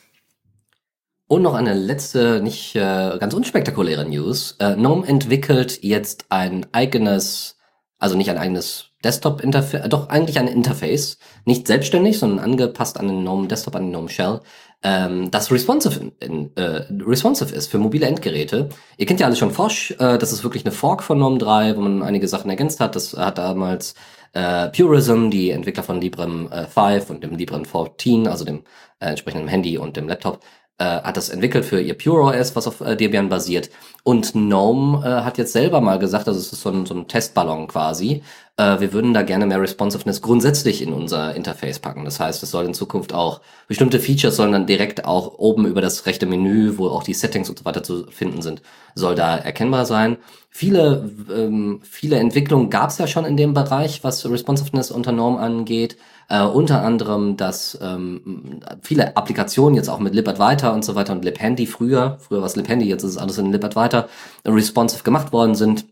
[1.27, 4.57] Und noch eine letzte, nicht äh, ganz unspektakuläre News.
[4.59, 7.57] Äh, GNOME entwickelt jetzt ein eigenes,
[7.99, 13.23] also nicht ein eigenes Desktop-Interface, doch eigentlich ein Interface, nicht selbstständig, sondern angepasst an den
[13.23, 14.41] GNOME Desktop, an den GNOME Shell,
[14.85, 18.69] ähm, das responsive, in, äh, responsive ist für mobile Endgeräte.
[18.99, 21.77] Ihr kennt ja alle schon Fosh, äh, das ist wirklich eine Fork von GNOME 3,
[21.77, 22.95] wo man einige Sachen ergänzt hat.
[22.95, 23.95] Das hat damals
[24.35, 28.65] äh, Purism, die Entwickler von Librem äh, 5 und dem Librem 14, also dem
[29.01, 30.41] äh, entsprechenden Handy und dem Laptop,
[30.79, 33.71] äh, hat das entwickelt für ihr Pure OS, was auf äh, Debian basiert.
[34.07, 37.09] Und GNOME äh, hat jetzt selber mal gesagt, also es ist so ein, so ein
[37.09, 38.23] Testballon quasi,
[38.59, 42.05] äh, wir würden da gerne mehr Responsiveness grundsätzlich in unser Interface packen.
[42.05, 45.81] Das heißt, es soll in Zukunft auch, bestimmte Features sollen dann direkt auch oben über
[45.81, 48.61] das rechte Menü, wo auch die Settings und so weiter zu finden sind,
[48.95, 50.19] soll da erkennbar sein.
[50.51, 55.41] Viele, ähm, viele Entwicklungen gab es ja schon in dem Bereich, was Responsiveness unter GNOME
[55.41, 55.97] angeht.
[56.29, 61.25] Äh, unter anderem, dass ähm, viele Applikationen jetzt auch mit LibAdwaita und so weiter und
[61.25, 64.09] LibHandy früher, früher war es LibHandy, jetzt ist es alles in LibAdwaita,
[64.47, 65.87] responsive gemacht worden sind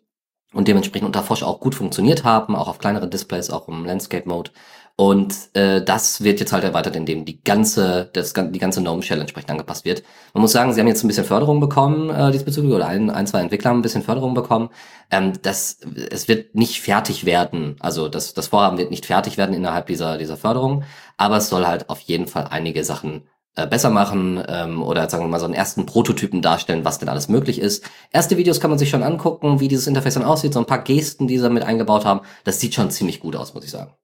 [0.52, 4.28] und dementsprechend unter Fosch auch gut funktioniert haben, auch auf kleineren Displays, auch im Landscape
[4.28, 4.50] Mode.
[4.96, 9.20] Und äh, das wird jetzt halt erweitert, indem die ganze, das, die ganze GNOME Shell
[9.20, 10.02] entsprechend angepasst wird.
[10.34, 13.26] Man muss sagen, sie haben jetzt ein bisschen Förderung bekommen äh, diesbezüglich, oder ein, ein,
[13.26, 14.68] zwei Entwickler haben ein bisschen Förderung bekommen.
[15.10, 15.78] Ähm, das,
[16.10, 20.18] es wird nicht fertig werden, also das, das Vorhaben wird nicht fertig werden innerhalb dieser,
[20.18, 20.84] dieser Förderung,
[21.16, 23.22] aber es soll halt auf jeden Fall einige Sachen
[23.56, 27.08] äh, besser machen ähm, oder sagen wir mal so einen ersten Prototypen darstellen, was denn
[27.08, 27.84] alles möglich ist.
[28.10, 30.82] Erste Videos kann man sich schon angucken, wie dieses Interface dann aussieht, so ein paar
[30.82, 32.20] Gesten, die sie damit eingebaut haben.
[32.44, 33.94] Das sieht schon ziemlich gut aus, muss ich sagen.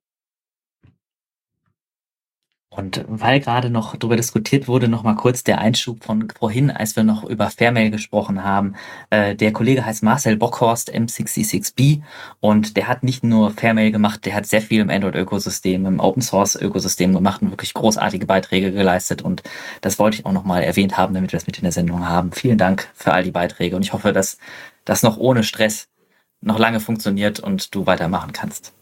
[2.79, 6.95] Und weil gerade noch darüber diskutiert wurde, noch mal kurz der Einschub von vorhin, als
[6.95, 8.77] wir noch über Fairmail gesprochen haben.
[9.11, 12.03] Äh, der Kollege heißt Marcel Bockhorst, M66B,
[12.39, 17.13] und der hat nicht nur Fairmail gemacht, der hat sehr viel im Android-Ökosystem, im Open-Source-Ökosystem
[17.13, 19.23] gemacht und wirklich großartige Beiträge geleistet.
[19.23, 19.43] Und
[19.81, 22.09] das wollte ich auch noch mal erwähnt haben, damit wir das mit in der Sendung
[22.09, 22.31] haben.
[22.31, 24.39] Vielen Dank für all die Beiträge und ich hoffe, dass
[24.85, 25.89] das noch ohne Stress
[26.41, 28.73] noch lange funktioniert und du weitermachen kannst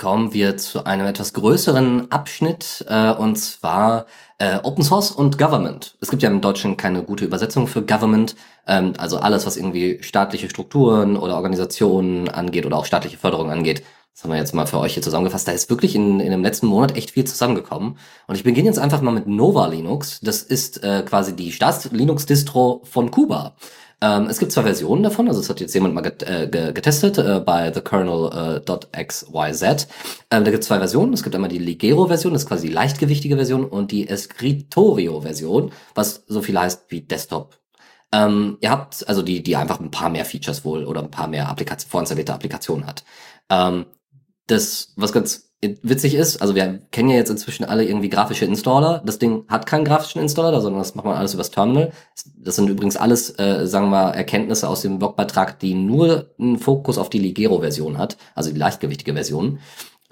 [0.00, 4.06] kommen wir zu einem etwas größeren Abschnitt, äh, und zwar
[4.38, 5.98] äh, Open Source und Government.
[6.00, 8.34] Es gibt ja im Deutschen keine gute Übersetzung für Government,
[8.66, 13.82] ähm, also alles, was irgendwie staatliche Strukturen oder Organisationen angeht oder auch staatliche Förderung angeht.
[14.14, 15.46] Das haben wir jetzt mal für euch hier zusammengefasst.
[15.46, 17.98] Da ist wirklich in, in dem letzten Monat echt viel zusammengekommen.
[18.26, 20.20] Und ich beginne jetzt einfach mal mit Nova Linux.
[20.22, 23.54] Das ist äh, quasi die Staats-Linux-Distro von Kuba.
[24.02, 27.18] Ähm, es gibt zwei Versionen davon, also es hat jetzt jemand mal get, äh, getestet
[27.18, 29.62] äh, bei thekernel.xyz.
[29.62, 29.76] Äh,
[30.30, 31.12] ähm, da gibt es zwei Versionen.
[31.12, 36.24] Es gibt einmal die Ligero-Version, das ist quasi die leichtgewichtige Version, und die Escritorio-Version, was
[36.26, 37.58] so viel heißt wie Desktop.
[38.12, 41.28] Ähm, ihr habt also die, die einfach ein paar mehr Features wohl oder ein paar
[41.28, 43.04] mehr Applikation, vorinstallierte Applikationen hat.
[43.50, 43.84] Ähm,
[44.46, 49.02] das, was ganz witzig ist, also wir kennen ja jetzt inzwischen alle irgendwie grafische Installer.
[49.04, 51.92] Das Ding hat keinen grafischen Installer, sondern das macht man alles übers Terminal.
[52.36, 56.96] Das sind übrigens alles, äh, sagen wir, Erkenntnisse aus dem Blogbeitrag, die nur einen Fokus
[56.96, 59.58] auf die Ligero-Version hat, also die leichtgewichtige Version.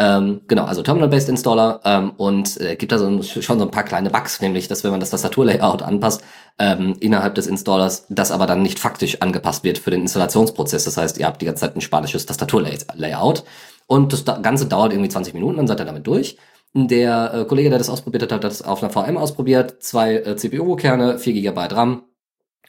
[0.01, 3.83] Ähm, genau, also Terminal-Based Installer ähm, und äh, gibt da so, schon so ein paar
[3.83, 6.23] kleine Bugs, nämlich, dass wenn man das Tastaturlayout anpasst
[6.59, 10.85] ähm, innerhalb des Installers, das aber dann nicht faktisch angepasst wird für den Installationsprozess.
[10.85, 13.45] Das heißt, ihr habt die ganze Zeit ein spanisches Tastaturlayout
[13.89, 16.39] und das Ganze dauert irgendwie 20 Minuten, dann seid ihr damit durch.
[16.75, 20.37] Der äh, Kollege, der das ausprobiert hat, hat das auf einer VM ausprobiert, zwei äh,
[20.37, 22.03] CPU-Kerne, 4 GB RAM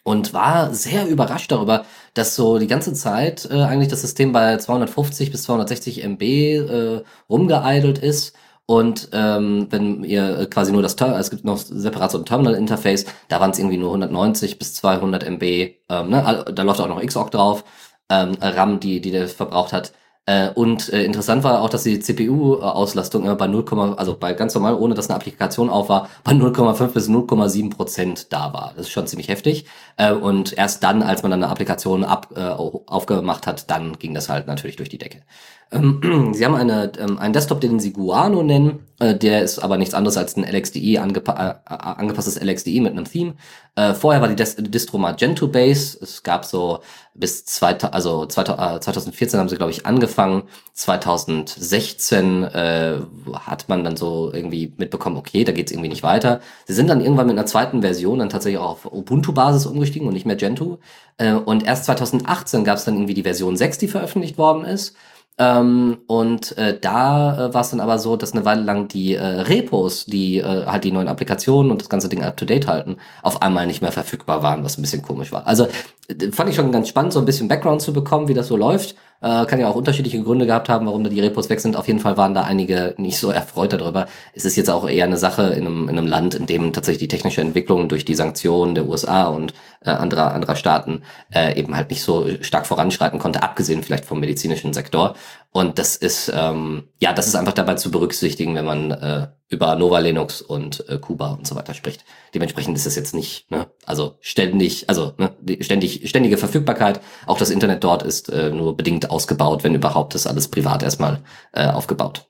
[0.03, 4.57] und war sehr überrascht darüber, dass so die ganze Zeit äh, eigentlich das System bei
[4.57, 8.36] 250 bis 260 MB äh, rumgeeidelt ist.
[8.65, 13.05] Und ähm, wenn ihr quasi nur das Terminal, es gibt noch separat so ein Terminal-Interface,
[13.28, 16.45] da waren es irgendwie nur 190 bis 200 MB, ähm, ne?
[16.53, 17.63] da läuft auch noch Xorg drauf,
[18.09, 19.91] ähm, RAM, die, die der verbraucht hat.
[20.30, 24.53] Äh, und äh, interessant war auch, dass die CPU-Auslastung immer bei 0, also bei ganz
[24.53, 28.73] normal, ohne dass eine Applikation auf war, bei 0,5 bis 0,7 Prozent da war.
[28.75, 29.65] Das ist schon ziemlich heftig.
[29.97, 34.13] Äh, und erst dann, als man dann eine Applikation ab, äh, aufgemacht hat, dann ging
[34.13, 35.23] das halt natürlich durch die Decke.
[35.72, 38.86] Ähm, sie haben eine, ähm, einen Desktop, den sie Guano nennen.
[38.99, 43.05] Äh, der ist aber nichts anderes als ein LXDE, angepa äh, angepasstes LXDE mit einem
[43.05, 43.36] Theme.
[43.76, 45.97] Äh, vorher war die Des Distro Magento Base.
[46.01, 46.80] Es gab so
[47.13, 50.43] bis 2000, also 2014 äh, haben sie, glaube ich, angefangen.
[50.74, 52.99] 2016 äh,
[53.34, 56.41] hat man dann so irgendwie mitbekommen, okay, da geht's irgendwie nicht weiter.
[56.65, 60.13] Sie sind dann irgendwann mit einer zweiten Version dann tatsächlich auch auf Ubuntu-Basis umgestiegen und
[60.13, 60.80] nicht mehr Gentoo.
[61.17, 64.95] Äh, und erst 2018 gab es dann irgendwie die Version 6, die veröffentlicht worden ist.
[65.41, 69.15] Ähm, und äh, da äh, war es dann aber so, dass eine Weile lang die
[69.15, 72.67] äh, Repos, die äh, halt die neuen Applikationen und das ganze Ding up to date
[72.67, 75.47] halten, auf einmal nicht mehr verfügbar waren, was ein bisschen komisch war.
[75.47, 75.67] Also
[76.09, 78.57] äh, fand ich schon ganz spannend, so ein bisschen Background zu bekommen, wie das so
[78.57, 78.95] läuft.
[79.22, 81.76] Äh, kann ja auch unterschiedliche Gründe gehabt haben, warum da die Repos weg sind.
[81.76, 84.07] Auf jeden Fall waren da einige nicht so erfreut darüber.
[84.34, 86.99] Es ist jetzt auch eher eine Sache in einem, in einem Land, in dem tatsächlich
[86.99, 89.53] die technische Entwicklung durch die Sanktionen der USA und
[89.84, 91.03] äh, anderer, anderer Staaten
[91.34, 95.15] äh, eben halt nicht so stark voranschreiten konnte, abgesehen vielleicht vom medizinischen Sektor.
[95.52, 99.76] Und das ist, ähm, ja, das ist einfach dabei zu berücksichtigen, wenn man äh, über
[99.76, 102.06] Nova Linux und äh, Kuba und so weiter spricht.
[102.36, 107.02] Dementsprechend ist es jetzt nicht, ne, also ständig, also ne, ständig, ständige Verfügbarkeit.
[107.26, 111.24] Auch das Internet dort ist äh, nur bedingt ausgebaut, wenn überhaupt ist alles privat erstmal
[111.54, 112.28] äh, aufgebaut.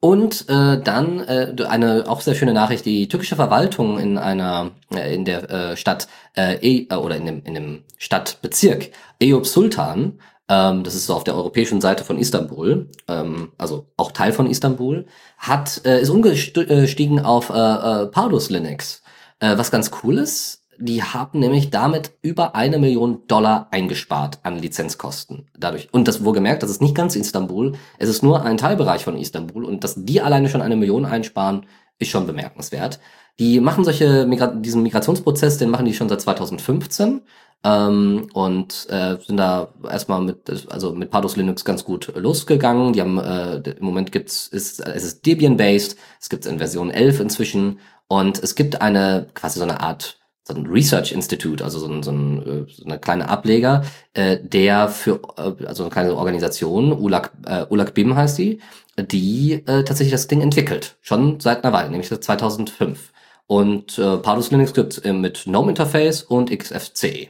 [0.00, 5.14] Und äh, dann äh, eine auch sehr schöne Nachricht: Die türkische Verwaltung in einer äh,
[5.14, 10.18] in der äh, Stadt äh, e, äh, oder in dem in dem Stadtbezirk Eyüp Sultan,
[10.48, 14.48] ähm, das ist so auf der europäischen Seite von Istanbul, ähm, also auch Teil von
[14.48, 15.04] Istanbul,
[15.36, 19.02] hat äh, ist umgestiegen auf äh, äh, Pardus Linux,
[19.38, 24.58] äh, was ganz cool ist die haben nämlich damit über eine Million Dollar eingespart an
[24.58, 25.46] Lizenzkosten.
[25.56, 25.88] Dadurch.
[25.92, 27.74] Und das wohlgemerkt, das ist nicht ganz Istanbul.
[27.98, 29.64] Es ist nur ein Teilbereich von Istanbul.
[29.64, 31.66] Und dass die alleine schon eine Million einsparen,
[31.98, 32.98] ist schon bemerkenswert.
[33.38, 37.20] Die machen solche, Migra diesen Migrationsprozess, den machen die schon seit 2015.
[37.62, 42.94] Ähm, und äh, sind da erstmal mit, also mit Pardus Linux ganz gut losgegangen.
[42.94, 47.20] Die haben, äh, im Moment gibt's, ist, es ist Debian-based, es gibt in Version 11
[47.20, 51.86] inzwischen und es gibt eine, quasi so eine Art so ein Research Institute, also so,
[51.86, 53.84] ein, so, ein, äh, so eine kleine Ableger,
[54.14, 58.60] äh, der für, äh, also eine kleine Organisation, ULAG, äh, ULAG BIM heißt die,
[58.98, 60.96] die äh, tatsächlich das Ding entwickelt.
[61.00, 63.12] Schon seit einer Weile, nämlich seit 2005.
[63.46, 67.28] Und äh, Pardus Linux gibt äh, mit GNOME Interface und XFCE.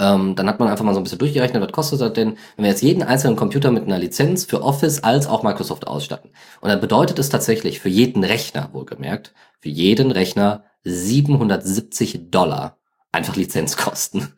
[0.00, 2.64] Ähm, dann hat man einfach mal so ein bisschen durchgerechnet, was kostet das denn, wenn
[2.64, 6.30] wir jetzt jeden einzelnen Computer mit einer Lizenz für Office als auch Microsoft ausstatten.
[6.60, 12.78] Und dann bedeutet es tatsächlich für jeden Rechner, wohlgemerkt, für jeden Rechner 770 Dollar
[13.12, 14.28] einfach Lizenzkosten.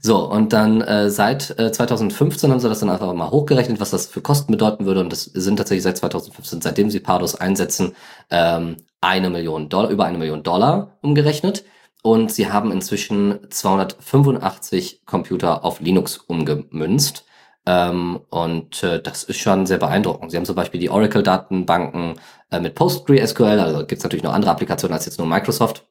[0.00, 3.90] So, und dann äh, seit äh, 2015 haben sie das dann einfach mal hochgerechnet, was
[3.90, 5.00] das für Kosten bedeuten würde.
[5.00, 7.94] Und das sind tatsächlich seit 2015, seitdem sie Pardos einsetzen,
[8.30, 11.64] ähm, eine Million Dollar, über eine Million Dollar umgerechnet.
[12.02, 17.24] Und sie haben inzwischen 285 Computer auf Linux umgemünzt.
[17.66, 20.30] Ähm, und äh, das ist schon sehr beeindruckend.
[20.30, 24.50] Sie haben zum Beispiel die Oracle-Datenbanken äh, mit PostgreSQL, also gibt es natürlich noch andere
[24.52, 25.86] Applikationen als jetzt nur Microsoft,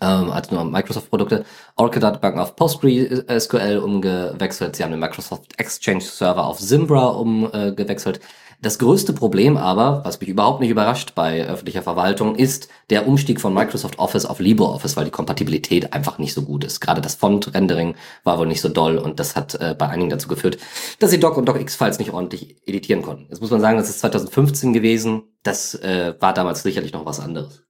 [0.00, 1.44] ähm, als nur Microsoft-Produkte.
[1.76, 4.74] Oracle-Datenbanken auf PostgreSQL umgewechselt.
[4.76, 8.20] Sie haben den Microsoft Exchange-Server auf Zimbra umgewechselt.
[8.60, 13.40] Das größte Problem aber, was mich überhaupt nicht überrascht bei öffentlicher Verwaltung, ist der Umstieg
[13.40, 16.80] von Microsoft Office auf LibreOffice, weil die Kompatibilität einfach nicht so gut ist.
[16.80, 17.94] Gerade das Font-Rendering
[18.24, 20.58] war wohl nicht so doll und das hat äh, bei einigen dazu geführt,
[20.98, 23.26] dass sie Doc und DocX-Files nicht ordentlich editieren konnten.
[23.30, 25.22] Jetzt muss man sagen, das ist 2015 gewesen.
[25.44, 27.62] Das äh, war damals sicherlich noch was anderes.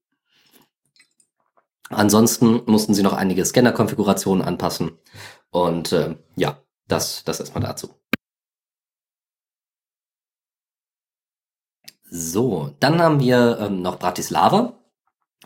[1.90, 4.92] Ansonsten mussten sie noch einige Scanner-Konfigurationen anpassen.
[5.50, 7.97] Und äh, ja, das, das erstmal dazu.
[12.10, 14.74] So, dann haben wir ähm, noch Bratislava.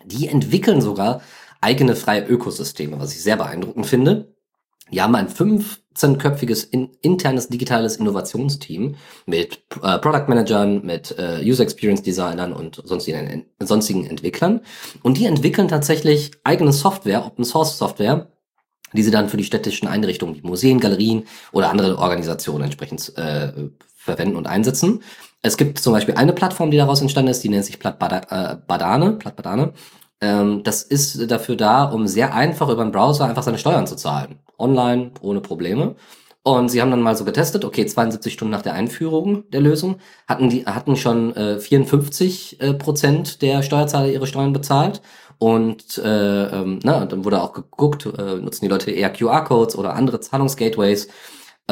[0.05, 1.23] Die entwickeln sogar
[1.61, 4.35] eigene freie Ökosysteme, was ich sehr beeindruckend finde.
[4.91, 8.97] Die haben ein 15-köpfiges in, internes digitales Innovationsteam
[9.27, 14.61] mit äh, Product Managern, mit äh, User Experience Designern und sonstigen, sonstigen Entwicklern.
[15.03, 18.29] Und die entwickeln tatsächlich eigene Software, Open Source Software,
[18.93, 23.53] die sie dann für die städtischen Einrichtungen wie Museen, Galerien oder andere Organisationen entsprechend äh,
[23.97, 25.03] verwenden und einsetzen.
[25.43, 28.27] Es gibt zum Beispiel eine Plattform, die daraus entstanden ist, die nennt sich Plattbadane.
[28.31, 29.73] Äh, Plattbadane.
[30.21, 33.97] Ähm, das ist dafür da, um sehr einfach über den Browser einfach seine Steuern zu
[33.97, 34.39] zahlen.
[34.57, 35.97] Online, ohne Probleme.
[36.45, 39.99] Und sie haben dann mal so getestet, okay, 72 Stunden nach der Einführung der Lösung
[40.27, 45.03] hatten die hatten schon äh, 54 äh, Prozent der Steuerzahler ihre Steuern bezahlt
[45.39, 49.95] und äh, ähm, na, dann wurde auch geguckt, äh, nutzen die Leute eher QR-Codes oder
[49.95, 51.09] andere Zahlungsgateways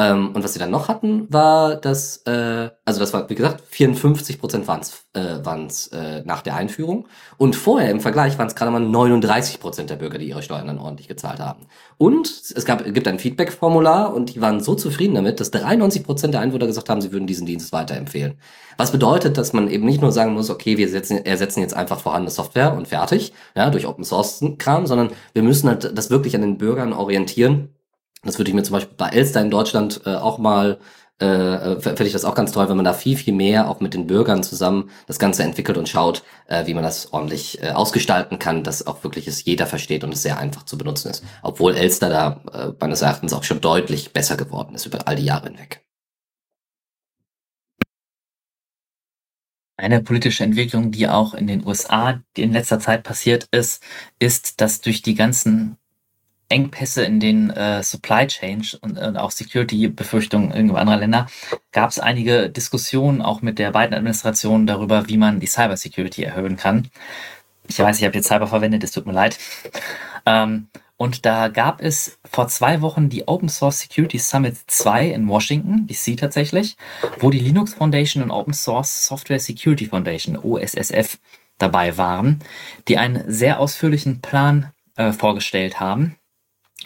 [0.01, 3.61] Ähm, und was sie dann noch hatten, war, dass, äh, also das war, wie gesagt,
[3.69, 7.07] 54 Prozent waren es äh, waren's, äh, nach der Einführung.
[7.37, 10.65] Und vorher im Vergleich waren es gerade mal 39 Prozent der Bürger, die ihre Steuern
[10.65, 11.67] dann ordentlich gezahlt haben.
[11.99, 16.33] Und es gab, gibt ein Feedback-Formular und die waren so zufrieden damit, dass 93 Prozent
[16.33, 18.39] der Einwohner gesagt haben, sie würden diesen Dienst weiterempfehlen.
[18.77, 21.99] Was bedeutet, dass man eben nicht nur sagen muss, okay, wir setzen, ersetzen jetzt einfach
[21.99, 26.33] vorhandene Software und fertig, ja, durch Open Source Kram, sondern wir müssen halt das wirklich
[26.33, 27.69] an den Bürgern orientieren
[28.23, 30.79] das würde ich mir zum Beispiel bei Elster in Deutschland äh, auch mal,
[31.19, 33.79] äh, äh fände ich das auch ganz toll, wenn man da viel, viel mehr auch
[33.79, 37.71] mit den Bürgern zusammen das Ganze entwickelt und schaut, äh, wie man das ordentlich äh,
[37.71, 41.23] ausgestalten kann, dass auch wirklich es jeder versteht und es sehr einfach zu benutzen ist.
[41.41, 45.25] Obwohl Elster da äh, meines Erachtens auch schon deutlich besser geworden ist über all die
[45.25, 45.83] Jahre hinweg.
[49.77, 53.81] Eine politische Entwicklung, die auch in den USA in letzter Zeit passiert ist,
[54.19, 55.77] ist, dass durch die ganzen
[56.51, 61.27] Engpässe in den äh, Supply Chains und, und auch Security-Befürchtungen irgendwo anderer Länder,
[61.71, 66.57] gab es einige Diskussionen auch mit der beiden Administrationen darüber, wie man die Cybersecurity erhöhen
[66.57, 66.89] kann.
[67.67, 69.37] Ich weiß, ich habe jetzt Cyber verwendet, es tut mir leid.
[70.25, 70.67] Ähm,
[70.97, 75.87] und da gab es vor zwei Wochen die Open Source Security Summit 2 in Washington,
[75.87, 76.77] DC tatsächlich,
[77.19, 81.17] wo die Linux Foundation und Open Source Software Security Foundation, OSSF,
[81.57, 82.39] dabei waren,
[82.87, 86.17] die einen sehr ausführlichen Plan äh, vorgestellt haben,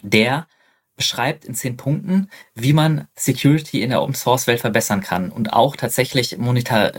[0.10, 0.48] der
[0.96, 5.52] beschreibt in zehn Punkten, wie man Security in der Open Source Welt verbessern kann und
[5.52, 6.92] auch tatsächlich monitor,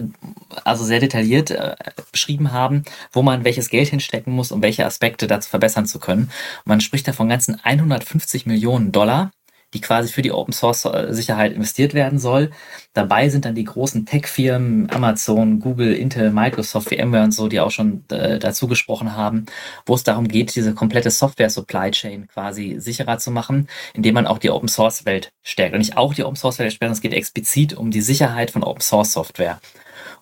[0.65, 1.77] also sehr detailliert äh,
[2.13, 6.31] beschrieben haben, wo man welches Geld hinstecken muss, um welche Aspekte dazu verbessern zu können.
[6.65, 9.33] Man spricht da von ganzen 150 Millionen Dollar,
[9.75, 12.51] die quasi für die Open Source äh, Sicherheit investiert werden soll.
[12.93, 17.71] Dabei sind dann die großen Tech-Firmen, Amazon, Google, Intel, Microsoft, VMware und so, die auch
[17.71, 19.47] schon äh, dazu gesprochen haben,
[19.85, 24.27] wo es darum geht, diese komplette Software Supply Chain quasi sicherer zu machen, indem man
[24.27, 25.75] auch die Open Source Welt stärkt.
[25.75, 28.63] Und nicht auch die Open Source Welt stärkt, es geht explizit um die Sicherheit von
[28.63, 29.61] Open Source Software.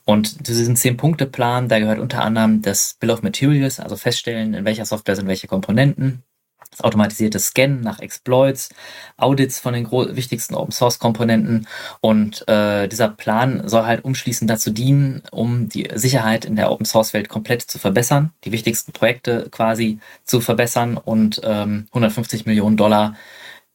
[0.05, 4.65] Und zu diesem Zehn-Punkte-Plan, da gehört unter anderem das Bill of Materials, also feststellen, in
[4.65, 6.23] welcher Software sind welche Komponenten,
[6.71, 8.71] das automatisierte Scannen nach Exploits,
[9.17, 11.67] Audits von den wichtigsten Open Source Komponenten
[12.01, 16.87] und äh, dieser Plan soll halt umschließend dazu dienen, um die Sicherheit in der Open
[16.87, 22.77] Source Welt komplett zu verbessern, die wichtigsten Projekte quasi zu verbessern und ähm, 150 Millionen
[22.77, 23.17] Dollar,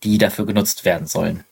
[0.04, 1.44] die dafür genutzt werden sollen.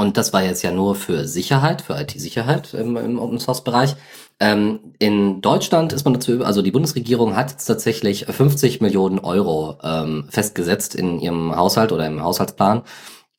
[0.00, 3.96] Und das war jetzt ja nur für Sicherheit, für IT-Sicherheit im, im Open Source Bereich.
[4.40, 9.76] Ähm, in Deutschland ist man dazu, also die Bundesregierung hat jetzt tatsächlich 50 Millionen Euro
[9.82, 12.80] ähm, festgesetzt in ihrem Haushalt oder im Haushaltsplan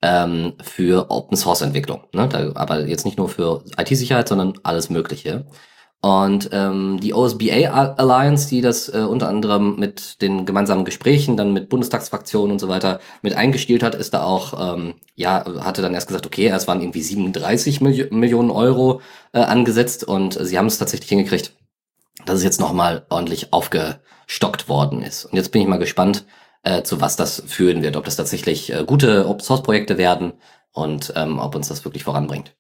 [0.04, 2.02] ähm, für Open Source Entwicklung.
[2.14, 2.30] Ne?
[2.30, 5.48] Da, aber jetzt nicht nur für IT-Sicherheit, sondern alles Mögliche.
[6.04, 11.54] Und ähm, die OSBA Alliance, die das äh, unter anderem mit den gemeinsamen Gesprächen, dann
[11.54, 15.94] mit Bundestagsfraktionen und so weiter mit eingestielt hat, ist da auch, ähm, ja, hatte dann
[15.94, 19.02] erst gesagt, okay, es waren irgendwie 37 Milli Millionen Euro
[19.32, 21.54] äh, angesetzt und sie haben es tatsächlich hingekriegt,
[22.26, 25.26] dass es jetzt nochmal ordentlich aufgestockt worden ist.
[25.26, 26.26] Und jetzt bin ich mal gespannt,
[26.64, 30.34] äh, zu was das führen wird, ob das tatsächlich äh, gute Open-Source-Projekte werden
[30.72, 32.56] und ähm, ob uns das wirklich voranbringt.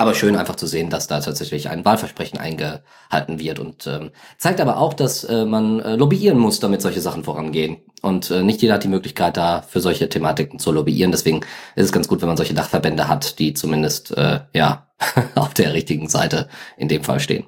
[0.00, 4.60] Aber schön einfach zu sehen, dass da tatsächlich ein Wahlversprechen eingehalten wird und ähm, zeigt
[4.60, 7.78] aber auch, dass äh, man äh, lobbyieren muss, damit solche Sachen vorangehen.
[8.00, 11.10] Und äh, nicht jeder hat die Möglichkeit, da für solche Thematiken zu lobbyieren.
[11.10, 11.40] Deswegen
[11.74, 14.86] ist es ganz gut, wenn man solche Dachverbände hat, die zumindest äh, ja
[15.34, 17.46] auf der richtigen Seite in dem Fall stehen.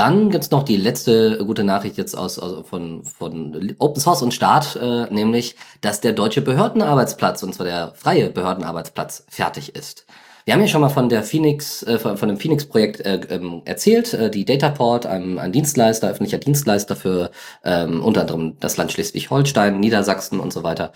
[0.00, 4.32] Dann gibt's noch die letzte gute Nachricht jetzt aus, aus von, von Open Source und
[4.32, 10.06] Staat, äh, nämlich, dass der deutsche Behördenarbeitsplatz, und zwar der freie Behördenarbeitsplatz, fertig ist.
[10.44, 13.62] Wir haben ja schon mal von der Phoenix, äh, von, von dem Phoenix-Projekt äh, ähm,
[13.64, 17.30] erzählt, äh, die Dataport, ein, ein Dienstleister, öffentlicher Dienstleister für
[17.64, 20.92] ähm, unter anderem das Land Schleswig-Holstein, Niedersachsen und so weiter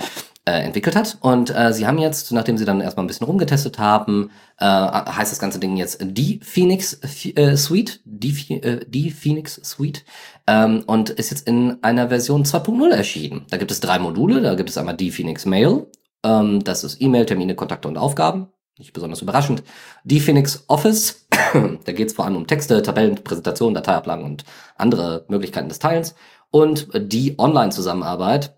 [0.47, 1.19] äh, entwickelt hat.
[1.21, 5.33] Und äh, sie haben jetzt, nachdem sie dann erstmal ein bisschen rumgetestet haben, äh, heißt
[5.33, 7.01] das ganze Ding jetzt die Phoenix
[7.35, 10.05] äh, Suite, die, äh, die Phoenix Suite
[10.47, 13.47] ähm, und ist jetzt in einer Version 2.0 erschienen.
[13.51, 15.87] Da gibt es drei Module, da gibt es einmal die Phoenix Mail,
[16.25, 18.49] ähm, das ist E-Mail, Termine, Kontakte und Aufgaben.
[18.77, 19.63] Nicht besonders überraschend.
[20.03, 24.45] Die Phoenix Office, da geht es vor allem um Texte, Tabellen, Präsentationen, Dateiablagen und
[24.77, 26.17] andere Möglichkeiten des Teilens.
[26.51, 28.57] Und die Online-Zusammenarbeit,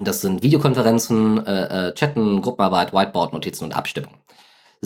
[0.00, 4.14] das sind Videokonferenzen, äh, äh, Chatten, Gruppenarbeit, Whiteboard, Notizen und Abstimmung.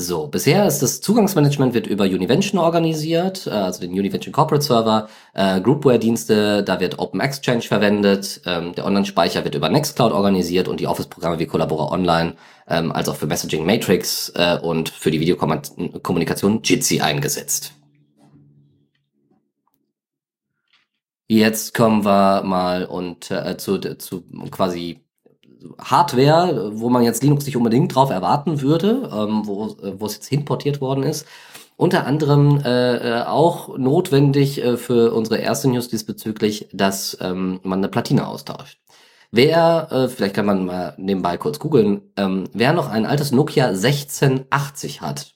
[0.00, 5.10] So, bisher ist das Zugangsmanagement wird über Univention organisiert, äh, also den Univention Corporate Server,
[5.34, 10.80] äh, Groupware-Dienste, da wird Open Exchange verwendet, ähm, der Online-Speicher wird über Nextcloud organisiert und
[10.80, 12.34] die Office-Programme wie Collabora Online,
[12.66, 17.74] ähm, als auch für Messaging Matrix äh, und für die Videokommunikation Jitsi eingesetzt.
[21.28, 25.00] Jetzt kommen wir mal und äh, zu, zu quasi
[25.78, 30.14] Hardware, wo man jetzt Linux nicht unbedingt drauf erwarten würde, ähm, wo, äh, wo es
[30.14, 31.26] jetzt hinportiert worden ist.
[31.76, 37.78] Unter anderem äh, äh, auch notwendig äh, für unsere erste News diesbezüglich, dass ähm, man
[37.78, 38.78] eine Platine austauscht.
[39.30, 43.68] Wer, äh, vielleicht kann man mal nebenbei kurz googeln, ähm, wer noch ein altes Nokia
[43.68, 45.34] 1680 hat,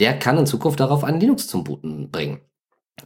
[0.00, 2.40] der kann in Zukunft darauf ein Linux zum Booten bringen.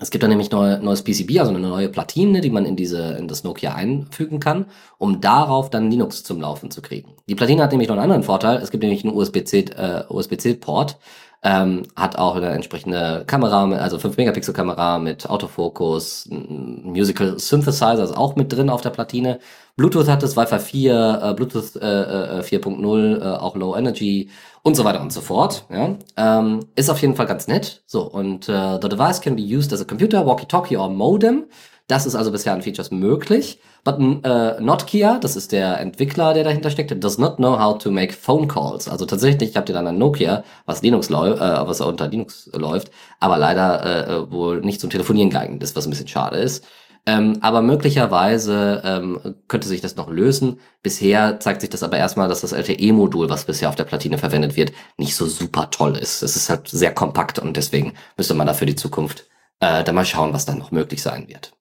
[0.00, 3.14] Es gibt da nämlich neue, neues PCB, also eine neue Platine, die man in diese,
[3.14, 4.66] in das Nokia einfügen kann,
[4.98, 7.14] um darauf dann Linux zum Laufen zu kriegen.
[7.28, 8.58] Die Platine hat nämlich noch einen anderen Vorteil.
[8.58, 10.98] Es gibt nämlich einen USB-C, äh, USB-C-Port,
[11.42, 18.16] ähm, hat auch eine entsprechende Kamera, also 5 Megapixel Kamera mit Autofokus, Musical Synthesizer ist
[18.16, 19.38] auch mit drin auf der Platine.
[19.76, 24.30] Bluetooth hat es, Wi-Fi 4, äh, Bluetooth äh, äh, 4.0, äh, auch Low Energy
[24.62, 25.64] und so weiter und so fort.
[25.70, 25.96] Ja?
[26.16, 27.82] Ähm, ist auf jeden Fall ganz nett.
[27.86, 31.44] So, und äh, the device can be used as a computer, walkie-talkie or modem.
[31.88, 33.60] Das ist also bisher an Features möglich.
[33.82, 37.90] But uh, Nokia, das ist der Entwickler, der dahinter steckt, does not know how to
[37.90, 38.88] make phone calls.
[38.88, 42.90] Also tatsächlich habt ihr dann ein Nokia, was Linux läuft, äh, was unter Linux läuft,
[43.20, 46.66] aber leider äh, äh, wohl nicht zum Telefonieren geeignet ist, was ein bisschen schade ist.
[47.06, 50.60] Ähm, aber möglicherweise ähm, könnte sich das noch lösen.
[50.82, 54.56] Bisher zeigt sich das aber erstmal, dass das LTE-Modul, was bisher auf der Platine verwendet
[54.56, 56.20] wird, nicht so super toll ist.
[56.22, 59.26] Es ist halt sehr kompakt und deswegen müsste man da für die Zukunft
[59.60, 61.57] äh, dann mal schauen, was dann noch möglich sein wird.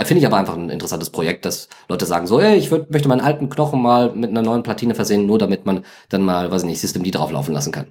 [0.00, 3.08] Finde ich aber einfach ein interessantes Projekt, dass Leute sagen so, ey, ich würd, möchte
[3.08, 6.62] meinen alten Knochen mal mit einer neuen Platine versehen, nur damit man dann mal, weiß
[6.62, 7.88] ich nicht, System D drauflaufen lassen kann.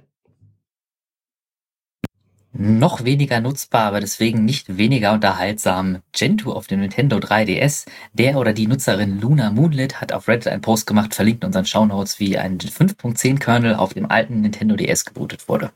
[2.60, 5.98] Noch weniger nutzbar, aber deswegen nicht weniger unterhaltsam.
[6.12, 7.86] Gentoo auf dem Nintendo 3DS.
[8.14, 11.66] Der oder die Nutzerin Luna Moonlit hat auf Reddit einen Post gemacht, verlinkt in unseren
[11.66, 15.70] Shownotes, wie ein 5.10 Kernel auf dem alten Nintendo DS gebootet wurde.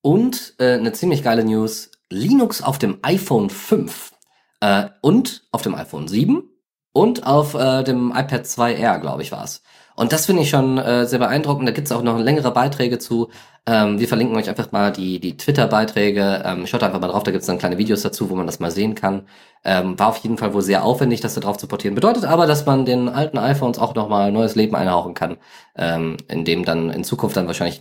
[0.00, 1.90] Und äh, eine ziemlich geile News.
[2.10, 4.12] Linux auf dem iPhone 5
[4.60, 6.42] äh, und auf dem iPhone 7
[6.92, 9.62] und auf äh, dem iPad 2R, glaube ich, war es.
[9.96, 11.68] Und das finde ich schon äh, sehr beeindruckend.
[11.68, 13.30] Da gibt es auch noch längere Beiträge zu.
[13.68, 16.42] Ähm, wir verlinken euch einfach mal die, die Twitter-Beiträge.
[16.44, 18.60] Ähm, schaut einfach mal drauf, da gibt es dann kleine Videos dazu, wo man das
[18.60, 19.26] mal sehen kann.
[19.64, 21.96] Ähm, war auf jeden Fall wohl sehr aufwendig, das da drauf zu portieren.
[21.96, 25.38] Bedeutet aber, dass man den alten iPhones auch nochmal neues Leben einhauchen kann,
[25.74, 27.80] ähm, indem dann in Zukunft dann wahrscheinlich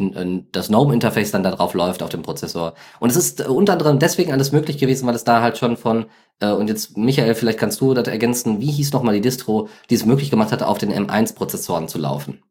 [0.51, 2.73] das GNOME-Interface dann da drauf läuft auf dem Prozessor.
[2.99, 6.07] Und es ist unter anderem deswegen alles möglich gewesen, weil es da halt schon von,
[6.39, 9.95] äh, und jetzt Michael, vielleicht kannst du das ergänzen, wie hieß nochmal die Distro, die
[9.95, 12.41] es möglich gemacht hat, auf den M1-Prozessoren zu laufen?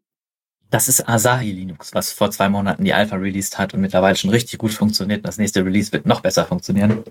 [0.75, 4.31] Das ist Asahi Linux, was vor zwei Monaten die Alpha released hat und mittlerweile schon
[4.31, 5.25] richtig gut funktioniert.
[5.25, 7.05] Das nächste Release wird noch besser funktionieren.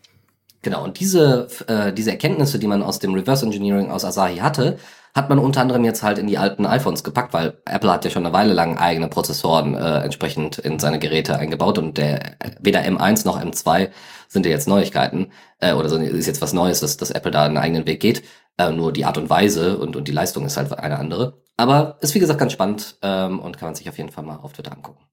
[0.64, 4.80] Genau, und diese, äh, diese Erkenntnisse, die man aus dem Reverse Engineering aus Asahi hatte,
[5.15, 8.11] hat man unter anderem jetzt halt in die alten iPhones gepackt, weil Apple hat ja
[8.11, 12.81] schon eine Weile lang eigene Prozessoren äh, entsprechend in seine Geräte eingebaut und der weder
[12.81, 13.91] M1 noch M2
[14.27, 17.45] sind ja jetzt Neuigkeiten äh, oder so ist jetzt was Neues, dass, dass Apple da
[17.45, 18.23] einen eigenen Weg geht.
[18.57, 21.41] Äh, nur die Art und Weise und, und die Leistung ist halt eine andere.
[21.57, 24.38] Aber ist wie gesagt ganz spannend ähm, und kann man sich auf jeden Fall mal
[24.38, 25.03] auf Twitter angucken.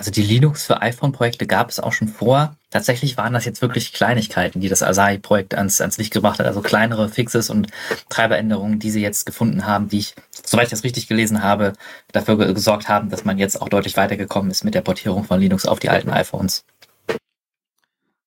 [0.00, 2.56] Also die Linux für iPhone-Projekte gab es auch schon vor.
[2.70, 6.46] Tatsächlich waren das jetzt wirklich Kleinigkeiten, die das Asahi-Projekt ans, ans Licht gebracht hat.
[6.46, 7.66] Also kleinere Fixes und
[8.08, 11.74] Treiberänderungen, die sie jetzt gefunden haben, die ich, soweit ich das richtig gelesen habe,
[12.12, 15.66] dafür gesorgt haben, dass man jetzt auch deutlich weitergekommen ist mit der Portierung von Linux
[15.66, 16.64] auf die alten iPhones.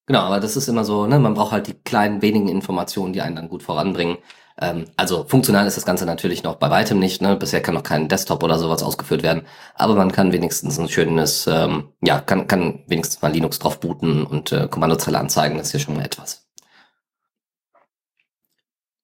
[0.06, 3.22] Genau, aber das ist immer so, ne, man braucht halt die kleinen wenigen Informationen, die
[3.22, 4.18] einen dann gut voranbringen.
[4.60, 7.22] Ähm, also funktional ist das Ganze natürlich noch bei weitem nicht.
[7.22, 7.36] Ne?
[7.38, 9.44] Bisher kann noch kein Desktop oder sowas ausgeführt werden,
[9.76, 14.26] aber man kann wenigstens ein schönes, ähm, ja, kann, kann wenigstens mal Linux drauf booten
[14.26, 15.58] und äh, Kommandozeile anzeigen.
[15.58, 16.44] Das ist ja schon mal etwas.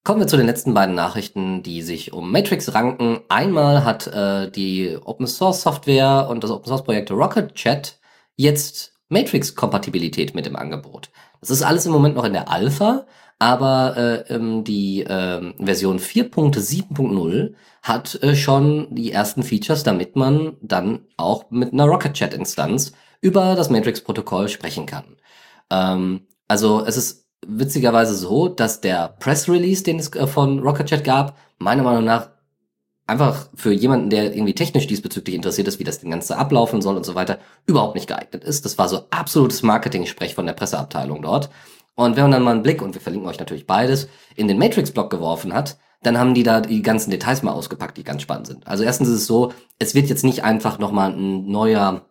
[0.03, 3.19] Kommen wir zu den letzten beiden Nachrichten, die sich um Matrix ranken.
[3.29, 7.99] Einmal hat äh, die Open Source Software und das Open Source Projekt Rocket Chat
[8.35, 11.09] jetzt Matrix-Kompatibilität mit im Angebot.
[11.41, 13.05] Das ist alles im Moment noch in der Alpha,
[13.39, 20.57] aber äh, ähm, die äh, Version 4.7.0 hat äh, schon die ersten Features, damit man
[20.61, 22.91] dann auch mit einer Rocket Chat Instanz
[23.21, 25.15] über das Matrix-Protokoll sprechen kann.
[25.69, 30.87] Ähm, also es ist witzigerweise so, dass der Press Release, den es äh, von Rocket
[30.87, 32.29] Chat gab, meiner Meinung nach
[33.09, 37.05] einfach für jemanden, der irgendwie technisch diesbezüglich interessiert ist, wie das Ganze ablaufen soll und
[37.05, 38.65] so weiter, überhaupt nicht geeignet ist.
[38.65, 41.49] Das war so absolutes Marketing-Sprech von der Presseabteilung dort.
[41.95, 44.57] Und wenn man dann mal einen Blick, und wir verlinken euch natürlich beides, in den
[44.57, 48.47] Matrix-Blog geworfen hat, dann haben die da die ganzen Details mal ausgepackt, die ganz spannend
[48.47, 48.65] sind.
[48.67, 52.05] Also erstens ist es so, es wird jetzt nicht einfach nochmal ein neuer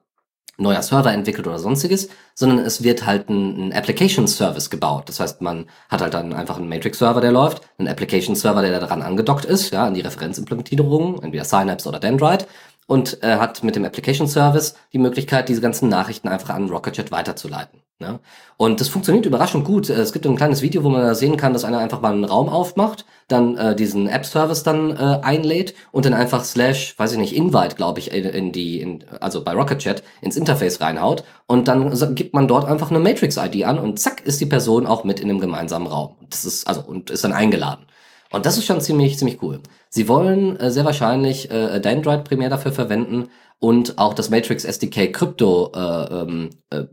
[0.59, 5.09] neuer Server entwickelt oder sonstiges, sondern es wird halt ein, ein Application Service gebaut.
[5.09, 8.63] Das heißt, man hat halt dann einfach einen Matrix Server, der läuft, einen Application Server,
[8.63, 12.47] der daran angedockt ist, ja, an die Referenzimplementierung, entweder Synapse oder Dendrite
[12.87, 17.13] und äh, hat mit dem Application Service die Möglichkeit, diese ganzen Nachrichten einfach an Rocketjet
[17.13, 17.81] weiterzuleiten.
[18.01, 18.21] Ne?
[18.57, 19.91] Und das funktioniert überraschend gut.
[19.91, 22.25] Es gibt ein kleines Video, wo man da sehen kann, dass einer einfach mal einen
[22.25, 27.19] Raum aufmacht, dann äh, diesen App-Service dann äh, einlädt und dann einfach slash, weiß ich
[27.19, 31.25] nicht, Invite, glaube ich, in, in die, in, also bei Rocket Chat ins Interface reinhaut
[31.49, 35.03] und dann gibt man dort einfach eine Matrix-ID an und zack ist die Person auch
[35.03, 36.15] mit in einem gemeinsamen Raum.
[36.31, 37.85] Das ist also und ist dann eingeladen.
[38.31, 39.61] Und das ist schon ziemlich, ziemlich cool.
[39.89, 43.29] Sie wollen äh, sehr wahrscheinlich äh, Dendrite primär dafür verwenden,
[43.61, 46.85] und auch das Matrix SDK Krypto, äh, ähm, äh,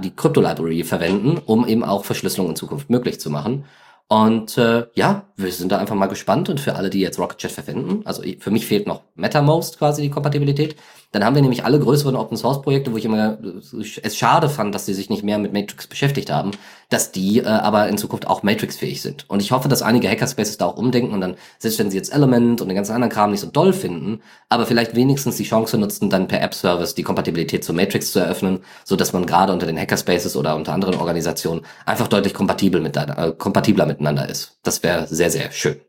[0.00, 3.64] die Krypto Library verwenden, um eben auch Verschlüsselung in Zukunft möglich zu machen.
[4.06, 7.38] Und äh, ja, wir sind da einfach mal gespannt und für alle, die jetzt Rocket
[7.38, 10.76] Chat verwenden, also für mich fehlt noch MetaMost quasi die Kompatibilität.
[11.10, 14.50] Dann haben wir nämlich alle größeren Open Source Projekte, wo ich immer äh, es schade
[14.50, 16.50] fand, dass sie sich nicht mehr mit Matrix beschäftigt haben,
[16.90, 19.28] dass die äh, aber in Zukunft auch Matrix-fähig sind.
[19.28, 22.12] Und ich hoffe, dass einige Hackerspaces da auch umdenken und dann, selbst wenn sie jetzt
[22.12, 25.78] Element und den ganzen anderen Kram nicht so doll finden, aber vielleicht wenigstens die Chance
[25.78, 29.66] nutzen, dann per App-Service die Kompatibilität zu Matrix zu eröffnen, so dass man gerade unter
[29.66, 34.58] den Hackerspaces oder unter anderen Organisationen einfach deutlich kompatibel mit, äh, kompatibler miteinander ist.
[34.62, 35.80] Das wäre sehr, sehr schön.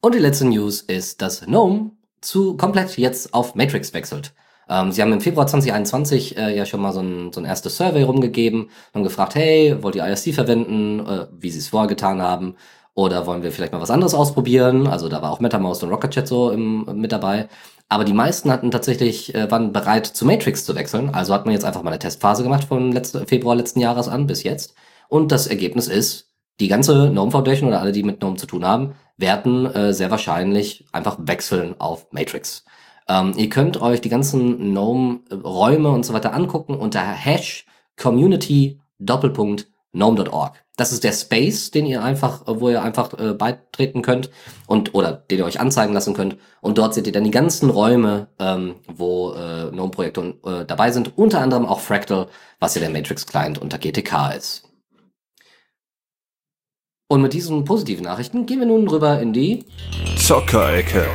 [0.00, 4.34] Und die letzte News ist, dass GNOME zu komplett jetzt auf Matrix wechselt.
[4.68, 7.76] Ähm, sie haben im Februar 2021 äh, ja schon mal so ein, so ein erstes
[7.76, 12.22] Survey rumgegeben, haben gefragt, hey, wollt ihr ISC verwenden, äh, wie sie es vorher getan
[12.22, 12.56] haben,
[12.94, 14.86] oder wollen wir vielleicht mal was anderes ausprobieren?
[14.86, 17.48] Also da war auch MetaMouse und Rocket Chat so im, mit dabei.
[17.88, 21.10] Aber die meisten hatten tatsächlich, äh, waren bereit zu Matrix zu wechseln.
[21.14, 24.26] Also hat man jetzt einfach mal eine Testphase gemacht von letzte, Februar letzten Jahres an
[24.26, 24.74] bis jetzt.
[25.08, 26.30] Und das Ergebnis ist,
[26.60, 30.10] die ganze GNOME Foundation oder alle, die mit GNOME zu tun haben, werden äh, sehr
[30.10, 32.64] wahrscheinlich einfach wechseln auf Matrix.
[33.08, 37.66] Ähm, ihr könnt euch die ganzen GNOME-Räume und so weiter angucken unter Hash
[37.96, 40.54] Community Doppelpunkt gnome.org.
[40.76, 44.30] Das ist der Space, den ihr einfach, wo ihr einfach äh, beitreten könnt
[44.66, 46.36] und oder den ihr euch anzeigen lassen könnt.
[46.60, 51.16] Und dort seht ihr dann die ganzen Räume, ähm, wo äh, GNOME-Projekte äh, dabei sind.
[51.16, 52.26] Unter anderem auch Fractal,
[52.58, 54.68] was ja der Matrix-Client unter GTK ist.
[57.06, 59.64] Und mit diesen positiven Nachrichten gehen wir nun rüber in die
[60.16, 61.06] Zockerecke.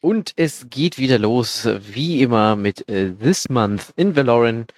[0.00, 4.72] Und es geht wieder los, wie immer, mit äh, This Month in Valorant.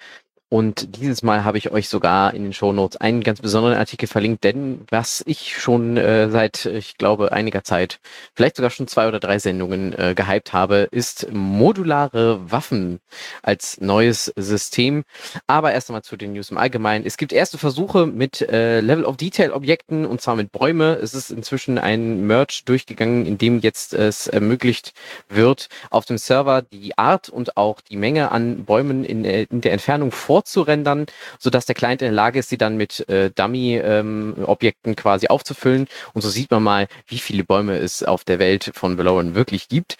[0.52, 4.44] Und dieses Mal habe ich euch sogar in den Shownotes einen ganz besonderen Artikel verlinkt,
[4.44, 8.00] denn was ich schon äh, seit, ich glaube, einiger Zeit,
[8.34, 13.00] vielleicht sogar schon zwei oder drei Sendungen äh, gehypt habe, ist modulare Waffen
[13.42, 15.04] als neues System.
[15.46, 17.06] Aber erst einmal zu den News im Allgemeinen.
[17.06, 20.98] Es gibt erste Versuche mit äh, Level of Detail Objekten und zwar mit Bäume.
[21.00, 24.92] Es ist inzwischen ein Merge durchgegangen, in dem jetzt es ermöglicht
[25.30, 29.62] wird, auf dem Server die Art und auch die Menge an Bäumen in, äh, in
[29.62, 31.06] der Entfernung vor vorzurendern,
[31.38, 35.86] sodass der Client in der Lage ist, sie dann mit äh, Dummy-Objekten ähm, quasi aufzufüllen.
[36.12, 39.68] Und so sieht man mal, wie viele Bäume es auf der Welt von Valorant wirklich
[39.68, 39.96] gibt.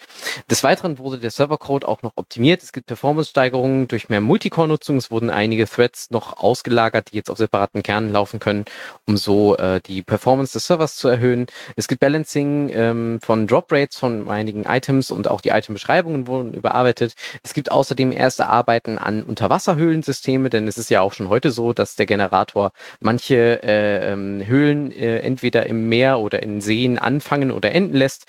[0.49, 2.61] Des Weiteren wurde der Servercode auch noch optimiert.
[2.61, 4.97] Es gibt Performance-Steigerungen durch mehr Multicore-Nutzung.
[4.97, 8.65] Es wurden einige Threads noch ausgelagert, die jetzt auf separaten Kernen laufen können,
[9.07, 11.47] um so äh, die Performance des Servers zu erhöhen.
[11.75, 16.53] Es gibt Balancing ähm, von Drop Rates von einigen Items und auch die Item-Beschreibungen wurden
[16.53, 17.13] überarbeitet.
[17.43, 21.51] Es gibt außerdem erste Arbeiten an Unterwasserhöhlensystemen Systeme, denn es ist ja auch schon heute
[21.51, 26.97] so, dass der Generator manche äh, ähm, Höhlen äh, entweder im Meer oder in Seen
[26.97, 28.25] anfangen oder enden lässt.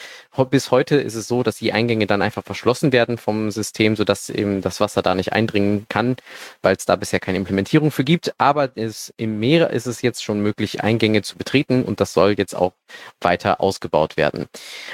[0.50, 4.28] Bis heute ist es so, dass die Eingänge dann einfach verschlossen werden vom System, sodass
[4.28, 6.16] eben das Wasser da nicht eindringen kann,
[6.60, 8.34] weil es da bisher keine Implementierung für gibt.
[8.38, 12.34] Aber es, im Meer ist es jetzt schon möglich, Eingänge zu betreten und das soll
[12.36, 12.72] jetzt auch
[13.20, 14.46] weiter ausgebaut werden.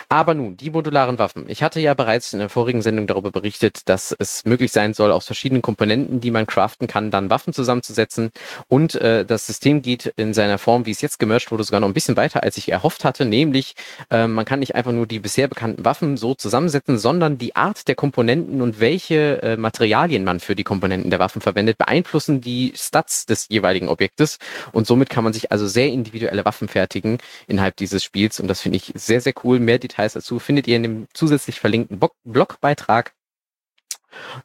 [0.08, 1.46] Aber nun, die modularen Waffen.
[1.48, 5.10] Ich hatte ja bereits in der vorigen Sendung darüber berichtet, dass es möglich sein soll,
[5.10, 8.30] aus verschiedenen Komponenten, die man craften kann, dann Waffen zusammenzusetzen.
[8.68, 11.88] Und äh, das System geht in seiner Form, wie es jetzt gemerged wurde, sogar noch
[11.88, 13.24] ein bisschen weiter, als ich erhofft hatte.
[13.24, 13.74] Nämlich,
[14.10, 17.86] äh, man kann nicht einfach nur die bisher bekannten Waffen so zusammensetzen, sondern die Art
[17.86, 22.72] der Komponenten und welche äh, Materialien man für die Komponenten der Waffen verwendet, beeinflussen die
[22.74, 24.38] Stats des jeweiligen Objektes.
[24.72, 28.40] Und somit kann man sich also sehr individuelle Waffen fertigen innerhalb dieses Spiels.
[28.40, 29.60] Und das finde ich sehr, sehr cool.
[29.60, 33.12] Mehr Details dazu findet ihr in dem zusätzlich verlinkten Blogbeitrag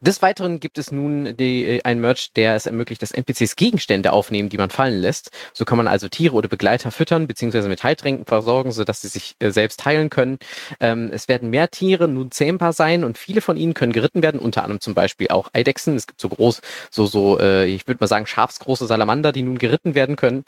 [0.01, 4.13] des Weiteren gibt es nun die, äh, ein Merch, der es ermöglicht, dass NPCs Gegenstände
[4.13, 5.31] aufnehmen, die man fallen lässt.
[5.53, 9.35] So kann man also Tiere oder Begleiter füttern, beziehungsweise mit Heiltränken versorgen, sodass sie sich
[9.39, 10.37] äh, selbst heilen können.
[10.79, 14.39] Ähm, es werden mehr Tiere nun zähmbar sein und viele von ihnen können geritten werden,
[14.39, 15.95] unter anderem zum Beispiel auch Eidechsen.
[15.95, 16.61] Es gibt so groß,
[16.91, 20.43] so, so, äh, ich würde mal sagen, schafsgroße Salamander, die nun geritten werden können.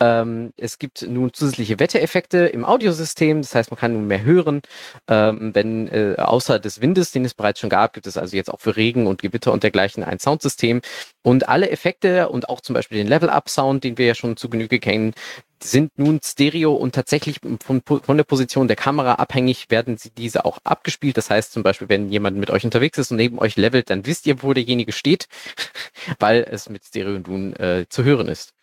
[0.00, 4.62] Ähm, es gibt nun zusätzliche Wettereffekte im Audiosystem, das heißt, man kann nun mehr hören.
[5.08, 8.50] Ähm, wenn äh, außer des Windes, den es bereits schon gab, gibt es also jetzt
[8.52, 10.80] auch für Regen und Gewitter und dergleichen ein Soundsystem.
[11.22, 14.78] Und alle Effekte und auch zum Beispiel den Level-Up-Sound, den wir ja schon zu Genüge
[14.80, 15.14] kennen,
[15.62, 20.44] sind nun Stereo und tatsächlich von, von der Position der Kamera abhängig werden sie diese
[20.44, 21.16] auch abgespielt.
[21.16, 24.06] Das heißt zum Beispiel, wenn jemand mit euch unterwegs ist und neben euch levelt, dann
[24.06, 25.28] wisst ihr, wo derjenige steht,
[26.18, 28.54] weil es mit Stereo nun äh, zu hören ist.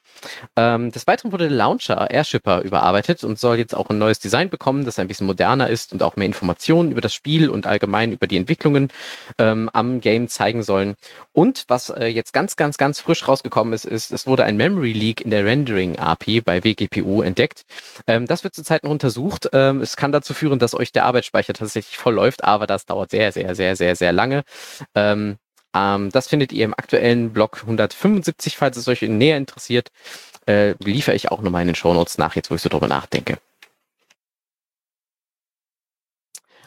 [0.55, 4.49] Ähm, des Weiteren wurde der Launcher Airshipper überarbeitet und soll jetzt auch ein neues Design
[4.49, 8.11] bekommen, das ein bisschen moderner ist und auch mehr Informationen über das Spiel und allgemein
[8.11, 8.89] über die Entwicklungen
[9.37, 10.95] ähm, am Game zeigen sollen.
[11.31, 14.93] Und was äh, jetzt ganz, ganz, ganz frisch rausgekommen ist, ist, es wurde ein Memory
[14.93, 17.63] Leak in der Rendering API bei WGPU entdeckt.
[18.07, 19.49] Ähm, das wird zurzeit noch untersucht.
[19.53, 23.11] Ähm, es kann dazu führen, dass euch der Arbeitsspeicher tatsächlich voll läuft, aber das dauert
[23.11, 24.43] sehr, sehr, sehr, sehr, sehr lange.
[24.95, 25.37] Ähm,
[25.73, 29.91] ähm, das findet ihr im aktuellen Blog 175, falls es euch näher interessiert.
[30.47, 33.37] Äh, liefere ich auch nochmal in den Shownotes nach, jetzt wo ich so drüber nachdenke.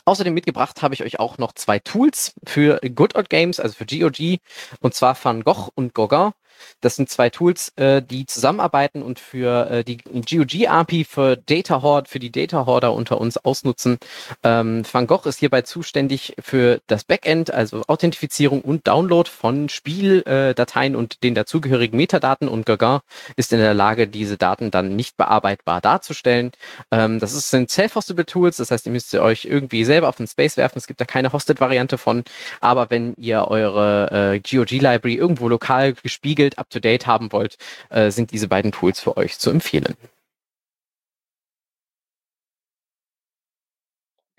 [0.04, 3.86] Außerdem mitgebracht habe ich euch auch noch zwei Tools für Good Old Games, also für
[3.86, 4.40] GOG,
[4.80, 6.32] und zwar Van Gogh und Gauguin.
[6.80, 12.08] Das sind zwei Tools, äh, die zusammenarbeiten und für äh, die GOG-API für Data Hoard,
[12.08, 13.98] für die Data Hoarder unter uns ausnutzen.
[14.42, 20.94] Ähm, Van Gogh ist hierbei zuständig für das Backend, also Authentifizierung und Download von Spieldateien
[20.94, 23.00] äh, und den dazugehörigen Metadaten und Gauguin
[23.36, 26.52] ist in der Lage, diese Daten dann nicht bearbeitbar darzustellen.
[26.90, 30.26] Ähm, das ist, sind Self-Hostable Tools, das heißt, ihr müsst euch irgendwie selber auf den
[30.26, 30.78] Space werfen.
[30.78, 32.24] Es gibt da keine Hosted-Variante von,
[32.60, 37.56] aber wenn ihr eure äh, GOG-Library irgendwo lokal gespiegelt Bild up-to-date haben wollt,
[37.90, 39.96] äh, sind diese beiden Tools für euch zu empfehlen.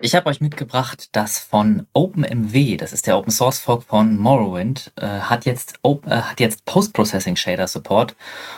[0.05, 4.91] Ich habe euch mitgebracht, das von OpenMW, das ist der Open Source Fork von Morrowind,
[4.97, 8.13] äh, hat jetzt, äh, jetzt Post-Processing Shader Support.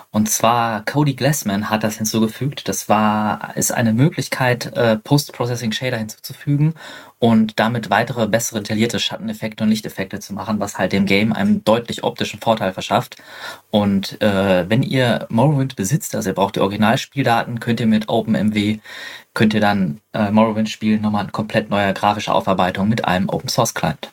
[0.09, 2.67] Und zwar Cody Glassman hat das hinzugefügt.
[2.67, 6.73] Das war, ist eine Möglichkeit, äh, Post-Processing Shader hinzuzufügen
[7.19, 11.63] und damit weitere bessere detaillierte Schatteneffekte und Lichteffekte zu machen, was halt dem Game einen
[11.63, 13.17] deutlich optischen Vorteil verschafft.
[13.69, 18.79] Und äh, wenn ihr Morrowind besitzt, also ihr braucht die Originalspieldaten, könnt ihr mit OpenMW
[19.35, 23.49] könnt ihr dann äh, Morrowind spielen, nochmal eine komplett neue grafische Aufarbeitung mit einem Open
[23.49, 24.11] Source Client.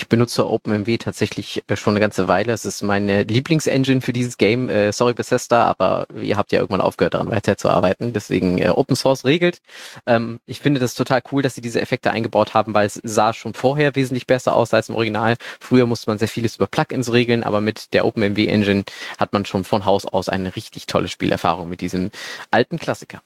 [0.00, 2.54] Ich benutze OpenMW tatsächlich äh, schon eine ganze Weile.
[2.54, 4.70] Es ist meine Lieblingsengine für dieses Game.
[4.70, 8.14] Äh, sorry Bethesda, aber ihr habt ja irgendwann aufgehört daran weiterzuarbeiten.
[8.14, 9.60] Deswegen äh, Open Source regelt.
[10.06, 13.34] Ähm, ich finde das total cool, dass sie diese Effekte eingebaut haben, weil es sah
[13.34, 15.36] schon vorher wesentlich besser aus als im Original.
[15.60, 18.84] Früher musste man sehr vieles über Plugins regeln, aber mit der OpenMW Engine
[19.18, 22.10] hat man schon von Haus aus eine richtig tolle Spielerfahrung mit diesem
[22.50, 23.20] alten Klassiker.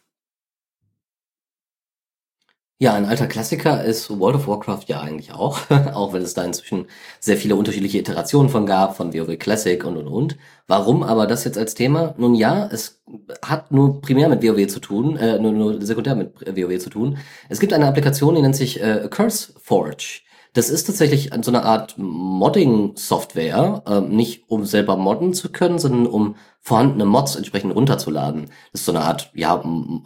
[2.85, 5.59] Ja, ein alter Klassiker ist World of Warcraft ja eigentlich auch,
[5.95, 6.85] auch wenn es da inzwischen
[7.19, 10.37] sehr viele unterschiedliche Iterationen von gab, von WoW Classic und und und.
[10.67, 12.15] Warum aber das jetzt als Thema?
[12.19, 13.03] Nun ja, es
[13.41, 17.17] hat nur primär mit WoW zu tun, äh, nur, nur sekundär mit WoW zu tun.
[17.49, 20.21] Es gibt eine Applikation, die nennt sich äh, Curse Forge.
[20.53, 26.07] Das ist tatsächlich so eine Art Modding-Software, äh, nicht um selber modden zu können, sondern
[26.07, 28.51] um vorhandene Mods entsprechend runterzuladen.
[28.73, 29.63] Das ist so eine Art, ja,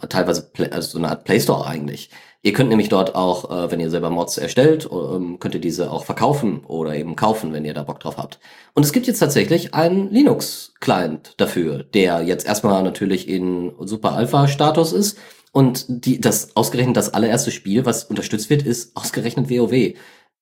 [0.07, 2.09] teilweise also so eine Art Play Store eigentlich.
[2.41, 5.91] Ihr könnt nämlich dort auch, äh, wenn ihr selber Mods erstellt, ähm, könnt ihr diese
[5.91, 8.39] auch verkaufen oder eben kaufen, wenn ihr da Bock drauf habt.
[8.73, 14.93] Und es gibt jetzt tatsächlich einen Linux-Client dafür, der jetzt erstmal natürlich in Super Alpha-Status
[14.93, 15.17] ist.
[15.51, 19.95] Und die, das ausgerechnet das allererste Spiel, was unterstützt wird, ist ausgerechnet WoW.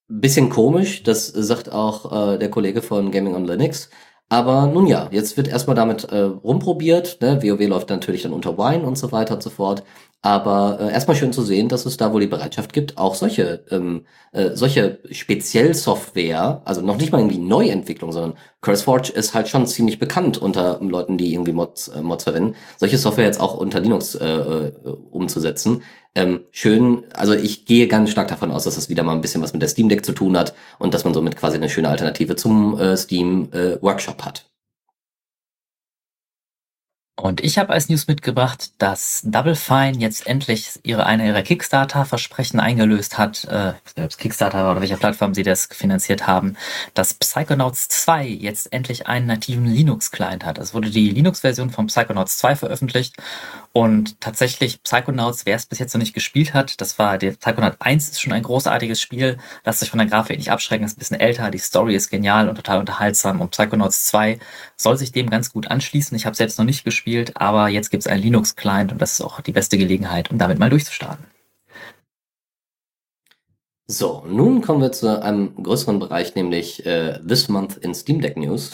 [0.10, 3.90] Bisschen komisch, das sagt auch äh, der Kollege von Gaming on Linux.
[4.30, 7.22] Aber nun ja, jetzt wird erstmal damit äh, rumprobiert.
[7.22, 7.42] Ne?
[7.42, 9.84] WoW läuft natürlich dann unter Wine und so weiter und so fort.
[10.22, 13.64] Aber äh, erstmal schön zu sehen, dass es da wohl die Bereitschaft gibt, auch solche,
[13.72, 18.38] ähm, äh, solche Speziell-Software, also noch nicht mal irgendwie Neuentwicklung, sondern
[18.68, 22.98] CurseForge ist halt schon ziemlich bekannt unter Leuten, die irgendwie Mods, äh, Mods verwenden, solche
[22.98, 24.72] Software jetzt auch unter Linux äh, äh,
[25.10, 25.84] umzusetzen.
[26.16, 29.42] Ähm, schön, also ich gehe ganz stark davon aus, dass das wieder mal ein bisschen
[29.42, 31.88] was mit der Steam Deck zu tun hat und dass man somit quasi eine schöne
[31.88, 34.50] Alternative zum äh, Steam äh, Workshop hat.
[37.20, 42.60] Und ich habe als News mitgebracht, dass Double Fine jetzt endlich ihre eine ihrer Kickstarter-Versprechen
[42.60, 43.74] eingelöst hat, äh,
[44.20, 46.56] Kickstarter oder welcher Plattform sie das finanziert haben,
[46.94, 50.60] dass Psychonauts 2 jetzt endlich einen nativen Linux-Client hat.
[50.60, 53.16] Es wurde die Linux-Version von Psychonauts 2 veröffentlicht
[53.74, 57.76] und tatsächlich Psychonauts, wer es bis jetzt noch nicht gespielt hat, das war der Psychonaut
[57.80, 59.38] 1 ist schon ein großartiges Spiel.
[59.66, 62.50] Lasst sich von der Grafik nicht abschrecken, ist ein bisschen älter, die Story ist genial
[62.50, 63.40] und total unterhaltsam.
[63.40, 64.40] Und Psychonauts 2
[64.76, 66.18] soll sich dem ganz gut anschließen.
[66.18, 69.22] Ich habe selbst noch nicht gespielt, aber jetzt gibt es einen Linux-Client und das ist
[69.22, 71.26] auch die beste Gelegenheit, um damit mal durchzustarten.
[73.90, 78.36] So, nun kommen wir zu einem größeren Bereich, nämlich äh, This Month in Steam Deck
[78.36, 78.72] News.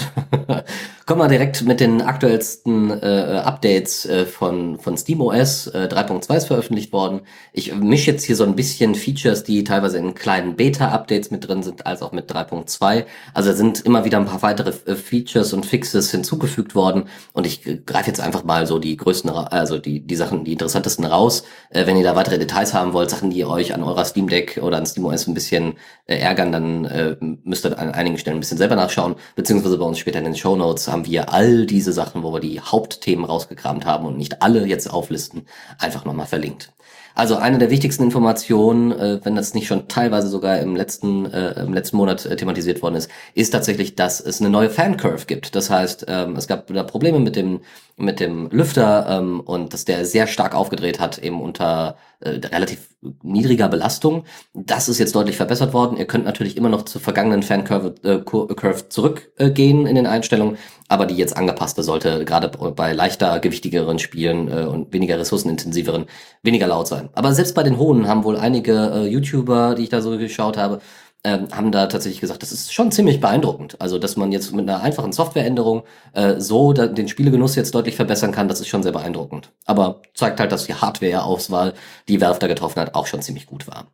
[1.05, 5.67] kommen wir direkt mit den aktuellsten äh, Updates äh, von, von SteamOS.
[5.67, 7.21] Äh, 3.2 ist veröffentlicht worden.
[7.51, 11.61] Ich mische jetzt hier so ein bisschen Features, die teilweise in kleinen Beta-Updates mit drin
[11.61, 13.05] sind, als auch mit 3.2.
[13.35, 17.03] Also sind immer wieder ein paar weitere äh, Features und Fixes hinzugefügt worden.
[17.33, 21.05] Und ich greife jetzt einfach mal so die größten, also die, die Sachen, die interessantesten
[21.05, 21.43] raus.
[21.69, 24.27] Äh, wenn ihr da weitere Details haben wollt, Sachen, die ihr euch an eurer Steam
[24.27, 25.73] Deck oder an Steam SteamOS ein bisschen
[26.07, 29.15] äh, ärgern, dann äh, müsst ihr an einigen Stellen ein bisschen selber nachschauen.
[29.35, 32.39] Beziehungsweise bei uns später in den Show Notes haben wir all diese Sachen, wo wir
[32.39, 35.45] die Hauptthemen rausgekramt haben und nicht alle jetzt auflisten,
[35.77, 36.71] einfach nochmal verlinkt.
[37.15, 41.61] Also eine der wichtigsten Informationen, äh, wenn das nicht schon teilweise sogar im letzten, äh,
[41.61, 45.55] im letzten Monat äh, thematisiert worden ist, ist tatsächlich, dass es eine neue Fan-Curve gibt.
[45.55, 47.61] Das heißt, ähm, es gab da Probleme mit dem,
[47.97, 52.89] mit dem Lüfter ähm, und dass der sehr stark aufgedreht hat, eben unter äh, relativ
[53.21, 54.23] niedriger Belastung.
[54.53, 55.97] Das ist jetzt deutlich verbessert worden.
[55.97, 60.57] Ihr könnt natürlich immer noch zur vergangenen Fan-Curve äh, Curve zurückgehen äh, in den Einstellungen,
[60.93, 66.05] aber die jetzt angepasste sollte gerade bei leichter, gewichtigeren Spielen äh, und weniger ressourcenintensiveren
[66.43, 67.09] weniger laut sein.
[67.13, 70.55] Aber selbst bei den hohen haben wohl einige äh, YouTuber, die ich da so geschaut
[70.55, 70.81] habe,
[71.23, 73.81] ähm, haben da tatsächlich gesagt, das ist schon ziemlich beeindruckend.
[73.81, 75.83] Also, dass man jetzt mit einer einfachen Softwareänderung
[76.13, 79.51] äh, so da, den Spielegenuss jetzt deutlich verbessern kann, das ist schon sehr beeindruckend.
[79.65, 81.73] Aber zeigt halt, dass die Hardware-Auswahl,
[82.07, 83.87] die Valve da getroffen hat, auch schon ziemlich gut war.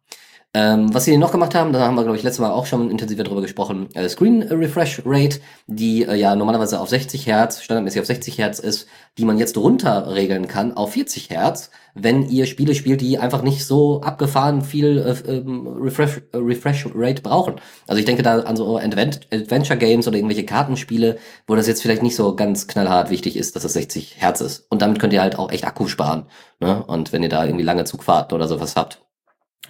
[0.56, 2.90] Ähm, was sie noch gemacht haben, da haben wir, glaube ich, letztes Mal auch schon
[2.90, 8.02] intensiver drüber gesprochen, äh, Screen Refresh Rate, die äh, ja normalerweise auf 60 Hertz, standardmäßig
[8.02, 8.88] auf 60 Hertz ist,
[9.20, 13.64] die man jetzt runterregeln kann auf 40 Hertz, wenn ihr Spiele spielt, die einfach nicht
[13.64, 17.62] so abgefahren viel äh, ähm, Refresh, äh, Refresh Rate brauchen.
[17.86, 21.84] Also ich denke da an so Advent Adventure Games oder irgendwelche Kartenspiele, wo das jetzt
[21.84, 24.66] vielleicht nicht so ganz knallhart wichtig ist, dass es 60 Hertz ist.
[24.72, 26.26] Und damit könnt ihr halt auch echt Akku sparen.
[26.60, 26.84] Ne?
[26.86, 29.04] Und wenn ihr da irgendwie lange Zugfahrten oder sowas habt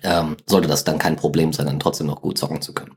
[0.03, 2.95] ähm, sollte das dann kein Problem sein, dann trotzdem noch gut zocken zu können.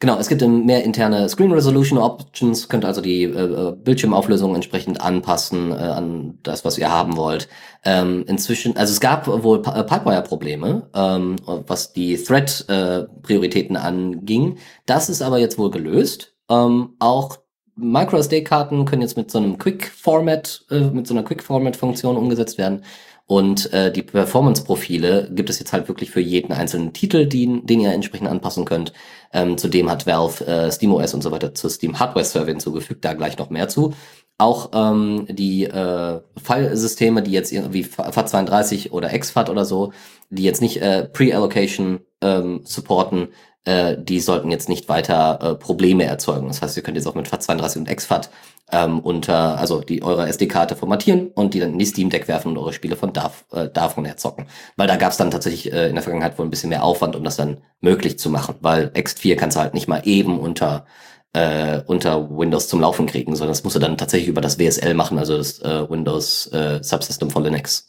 [0.00, 5.00] Genau, es gibt mehr interne Screen Resolution Options, könnt also die äh, äh, Bildschirmauflösung entsprechend
[5.00, 7.48] anpassen äh, an das, was ihr haben wollt.
[7.84, 14.58] Ähm, inzwischen, also es gab wohl äh, Pipewire-Probleme, ähm, was die Thread-Prioritäten äh, anging.
[14.84, 16.34] Das ist aber jetzt wohl gelöst.
[16.50, 17.38] Ähm, auch
[17.76, 22.84] MicroSD-Karten können jetzt mit so einem Quick-Format, äh, mit so einer Quick-Format-Funktion umgesetzt werden.
[23.26, 27.80] Und äh, die Performance-Profile gibt es jetzt halt wirklich für jeden einzelnen Titel, den, den
[27.80, 28.92] ihr entsprechend anpassen könnt.
[29.32, 33.14] Ähm, zudem hat Valve äh, SteamOS und so weiter zur Steam Hardware Server hinzugefügt, da
[33.14, 33.94] gleich noch mehr zu.
[34.36, 39.92] Auch ähm, die äh, Filesysteme, die jetzt irgendwie FAT32 oder XFAT oder so,
[40.28, 43.28] die jetzt nicht äh, Pre-Allocation ähm, supporten,
[43.64, 46.48] äh, die sollten jetzt nicht weiter äh, Probleme erzeugen.
[46.48, 48.30] Das heißt, ihr könnt jetzt auch mit FAT32 und XFAT
[48.72, 52.48] ähm, unter, also die eure SD-Karte formatieren und die dann in die Steam Deck werfen
[52.48, 54.46] und eure Spiele von darf, äh, davon her zocken.
[54.76, 57.16] Weil da gab es dann tatsächlich äh, in der Vergangenheit wohl ein bisschen mehr Aufwand,
[57.16, 58.56] um das dann möglich zu machen.
[58.60, 60.86] Weil X4 kannst du halt nicht mal eben unter
[61.34, 64.94] äh, unter Windows zum Laufen kriegen, sondern das musst du dann tatsächlich über das WSL
[64.94, 67.88] machen, also das äh, Windows äh, Subsystem von Linux.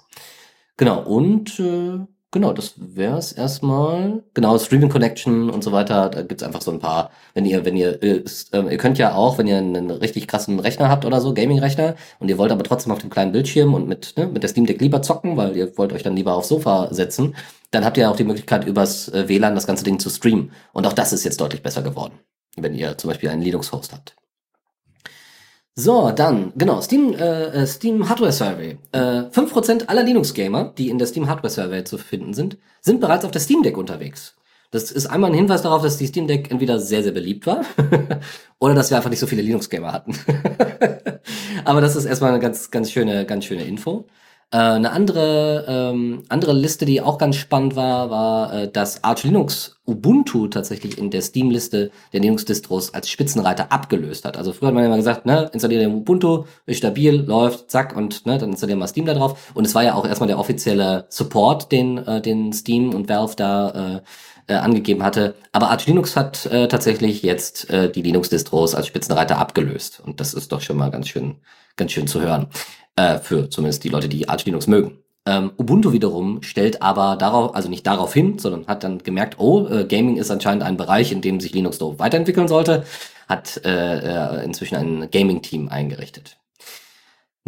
[0.78, 2.00] Genau, und äh,
[2.36, 4.22] genau, das wäre es erstmal.
[4.34, 6.10] Genau, Streaming Connection und so weiter.
[6.10, 9.38] Da gibt's einfach so ein paar, wenn ihr, wenn ihr, äh, ihr könnt ja auch,
[9.38, 12.92] wenn ihr einen richtig krassen Rechner habt oder so, Gaming-Rechner, und ihr wollt aber trotzdem
[12.92, 15.78] auf dem kleinen Bildschirm und mit, ne, mit der Steam Deck lieber zocken, weil ihr
[15.78, 17.36] wollt euch dann lieber aufs Sofa setzen,
[17.72, 20.52] dann habt ihr auch die Möglichkeit, übers äh, WLAN das ganze Ding zu streamen.
[20.74, 22.20] Und auch das ist jetzt deutlich besser geworden,
[22.58, 24.18] wenn ihr zum Beispiel einen Linux-Host habt.
[25.78, 28.78] So, dann, genau, Steam, äh, äh Steam Hardware Survey.
[28.94, 33.26] Äh, 5% aller Linux-Gamer, die in der Steam Hardware Survey zu finden sind, sind bereits
[33.26, 34.36] auf der Steam Deck unterwegs.
[34.72, 37.66] Das ist einmal ein Hinweis darauf, dass die Steam Deck entweder sehr, sehr beliebt war
[38.60, 40.18] oder dass wir einfach nicht so viele Linux-Gamer hatten.
[41.66, 44.08] Aber das ist erstmal eine ganz, ganz schöne, ganz schöne Info.
[44.56, 49.26] Äh, eine andere, ähm, andere Liste, die auch ganz spannend war, war, äh, dass Arch
[49.26, 54.38] Linux Ubuntu tatsächlich in der Steam-Liste der Linux-Distros als Spitzenreiter abgelöst hat.
[54.38, 58.26] Also früher hat man immer gesagt, ne, installiert den Ubuntu, ist stabil, läuft, zack, und
[58.26, 59.52] ne, dann installieren wir Steam da drauf.
[59.56, 63.36] Und es war ja auch erstmal der offizielle Support, den, äh, den Steam und Valve
[63.36, 64.04] da
[64.48, 65.36] äh, äh, angegeben hatte.
[65.52, 70.00] Aber Arch Linux hat äh, tatsächlich jetzt äh, die Linux-Distros als Spitzenreiter abgelöst.
[70.00, 71.36] Und das ist doch schon mal ganz schön,
[71.76, 72.48] ganz schön zu hören.
[72.98, 75.00] Äh, für zumindest die Leute, die Arch Linux mögen.
[75.28, 79.68] Ähm, Ubuntu wiederum stellt aber darauf, also nicht darauf hin, sondern hat dann gemerkt, oh,
[79.68, 82.86] äh, Gaming ist anscheinend ein Bereich, in dem sich Linux doch weiterentwickeln sollte,
[83.28, 86.38] hat äh, äh, inzwischen ein Gaming-Team eingerichtet.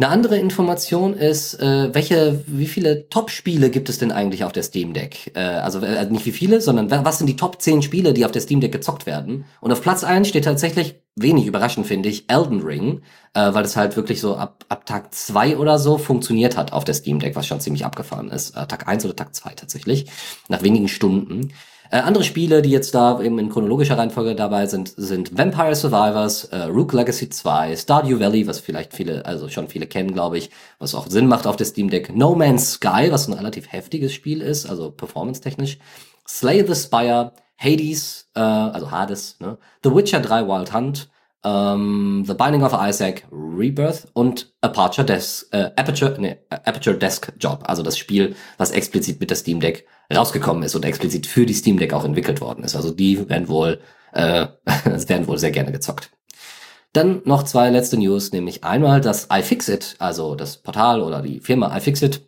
[0.00, 4.62] Eine andere Information ist, äh, welche, wie viele Top-Spiele gibt es denn eigentlich auf der
[4.62, 5.32] Steam Deck?
[5.34, 8.30] Äh, also äh, nicht wie viele, sondern was sind die Top 10 Spiele, die auf
[8.30, 9.44] der Steam Deck gezockt werden?
[9.60, 13.02] Und auf Platz 1 steht tatsächlich, wenig überraschend finde ich, Elden Ring,
[13.34, 16.84] äh, weil es halt wirklich so ab, ab Tag 2 oder so funktioniert hat auf
[16.84, 18.56] der Steam Deck, was schon ziemlich abgefahren ist.
[18.56, 20.06] Äh, Tag 1 oder Tag 2 tatsächlich,
[20.48, 21.52] nach wenigen Stunden.
[21.90, 26.44] Äh, andere Spiele, die jetzt da eben in chronologischer Reihenfolge dabei sind, sind Vampire Survivors,
[26.44, 30.50] äh, Rook Legacy 2, Stardew Valley, was vielleicht viele, also schon viele kennen, glaube ich,
[30.78, 34.12] was auch Sinn macht auf der Steam Deck, No Man's Sky, was ein relativ heftiges
[34.12, 35.78] Spiel ist, also performance-technisch,
[36.26, 39.56] Slay the Spire, Hades, äh, also Hades, ne?
[39.82, 41.08] The Witcher 3 Wild Hunt,
[41.44, 47.62] ähm, The Binding of Isaac, Rebirth und Aperture Desk, äh, Aperture, nee, Aperture Desk Job,
[47.64, 51.54] also das Spiel, was explizit mit der Steam Deck rausgekommen ist und explizit für die
[51.54, 52.76] Steam Deck auch entwickelt worden ist.
[52.76, 53.80] Also die werden wohl,
[54.12, 54.46] äh,
[54.84, 56.10] werden wohl sehr gerne gezockt.
[56.92, 61.76] Dann noch zwei letzte News, nämlich einmal das iFixit, also das Portal oder die Firma
[61.76, 62.27] iFixit,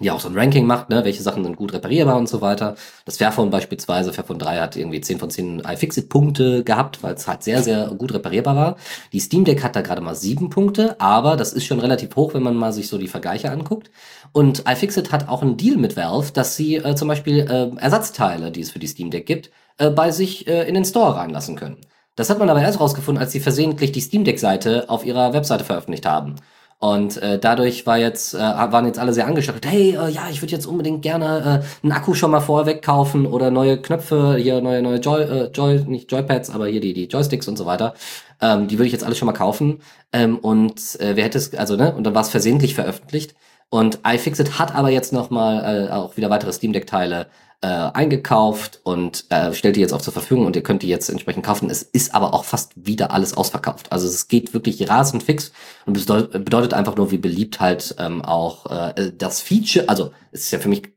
[0.00, 2.74] die auch so ein Ranking macht, ne, welche Sachen sind gut reparierbar und so weiter.
[3.04, 7.42] Das Fairphone beispielsweise, Fairphone 3 hat irgendwie 10 von 10 iFixit-Punkte gehabt, weil es halt
[7.42, 8.76] sehr, sehr gut reparierbar war.
[9.12, 12.34] Die Steam Deck hat da gerade mal 7 Punkte, aber das ist schon relativ hoch,
[12.34, 13.90] wenn man mal sich so die Vergleiche anguckt.
[14.32, 18.50] Und iFixit hat auch einen Deal mit Valve, dass sie äh, zum Beispiel äh, Ersatzteile,
[18.50, 21.56] die es für die Steam Deck gibt, äh, bei sich äh, in den Store reinlassen
[21.56, 21.78] können.
[22.16, 25.64] Das hat man aber erst rausgefunden, als sie versehentlich die Steam Deck-Seite auf ihrer Webseite
[25.64, 26.36] veröffentlicht haben.
[26.80, 30.40] Und äh, dadurch war jetzt, äh, waren jetzt alle sehr angestattet, hey, äh, ja, ich
[30.40, 34.62] würde jetzt unbedingt gerne äh, einen Akku schon mal vorweg kaufen oder neue Knöpfe, hier
[34.62, 37.92] neue, neue Joy, äh, Joy, nicht Joypads, aber hier die, die Joysticks und so weiter.
[38.40, 39.82] Ähm, die würde ich jetzt alle schon mal kaufen.
[40.14, 43.34] Ähm, und äh, wer hätte es, also, ne, und dann war es versehentlich veröffentlicht.
[43.68, 47.26] Und iFixit hat aber jetzt nochmal äh, auch wieder weitere Steam Deck-Teile
[47.62, 51.10] äh, eingekauft und äh, stellt die jetzt auch zur Verfügung und ihr könnt die jetzt
[51.10, 51.68] entsprechend kaufen.
[51.68, 53.92] Es ist aber auch fast wieder alles ausverkauft.
[53.92, 55.52] Also es geht wirklich rasend fix
[55.84, 60.44] und bedeutet, bedeutet einfach nur, wie beliebt halt ähm, auch äh, das Feature, also es
[60.44, 60.92] ist ja für mich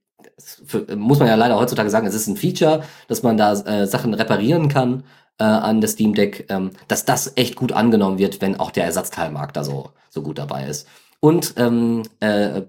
[0.65, 3.87] für, muss man ja leider heutzutage sagen, es ist ein Feature, dass man da äh,
[3.87, 5.03] Sachen reparieren kann
[5.39, 8.85] äh, an der Steam Deck, ähm, dass das echt gut angenommen wird, wenn auch der
[8.85, 10.87] Ersatzteilmarkt da so, so gut dabei ist.
[11.23, 12.63] Und ähm, äh,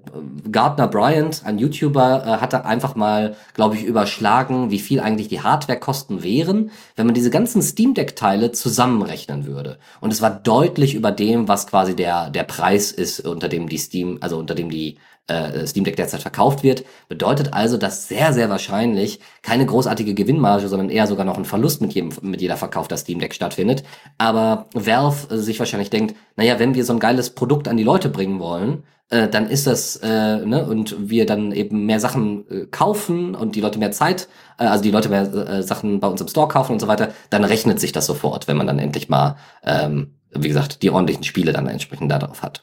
[0.52, 5.40] Gardner Bryant, ein YouTuber, äh, hatte einfach mal, glaube ich, überschlagen, wie viel eigentlich die
[5.40, 9.78] Hardwarekosten wären, wenn man diese ganzen Steam Deck-Teile zusammenrechnen würde.
[10.01, 13.78] Und es war deutlich über dem, was quasi der, der Preis ist, unter dem die
[13.78, 16.85] Steam, also unter dem die äh, Steam Deck derzeit verkauft wird.
[17.09, 21.81] Bedeutet also, dass sehr, sehr wahrscheinlich keine großartige Gewinnmarge, sondern eher sogar noch ein Verlust
[21.81, 23.85] mit, jedem, mit jeder Verkauf der Steam Deck stattfindet.
[24.19, 27.85] Aber Valve äh, sich wahrscheinlich denkt, naja, wenn wir so ein geiles Produkt an die
[27.85, 32.49] Leute bringen wollen, äh, dann ist das, äh, ne, und wir dann eben mehr Sachen
[32.51, 34.29] äh, kaufen und die Leute mehr Zeit,
[34.59, 37.13] äh, also die Leute mehr äh, Sachen bei uns im Store kaufen und so weiter,
[37.31, 41.25] dann rechnet sich das sofort, wenn man dann endlich mal, ähm, wie gesagt, die ordentlichen
[41.25, 42.63] Spiele dann entsprechend darauf hat.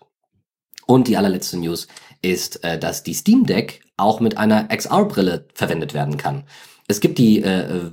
[0.88, 1.88] Und die allerletzte News
[2.22, 6.44] ist, äh, dass die Steam Deck auch mit einer XR-Brille verwendet werden kann.
[6.88, 7.90] Es gibt die äh,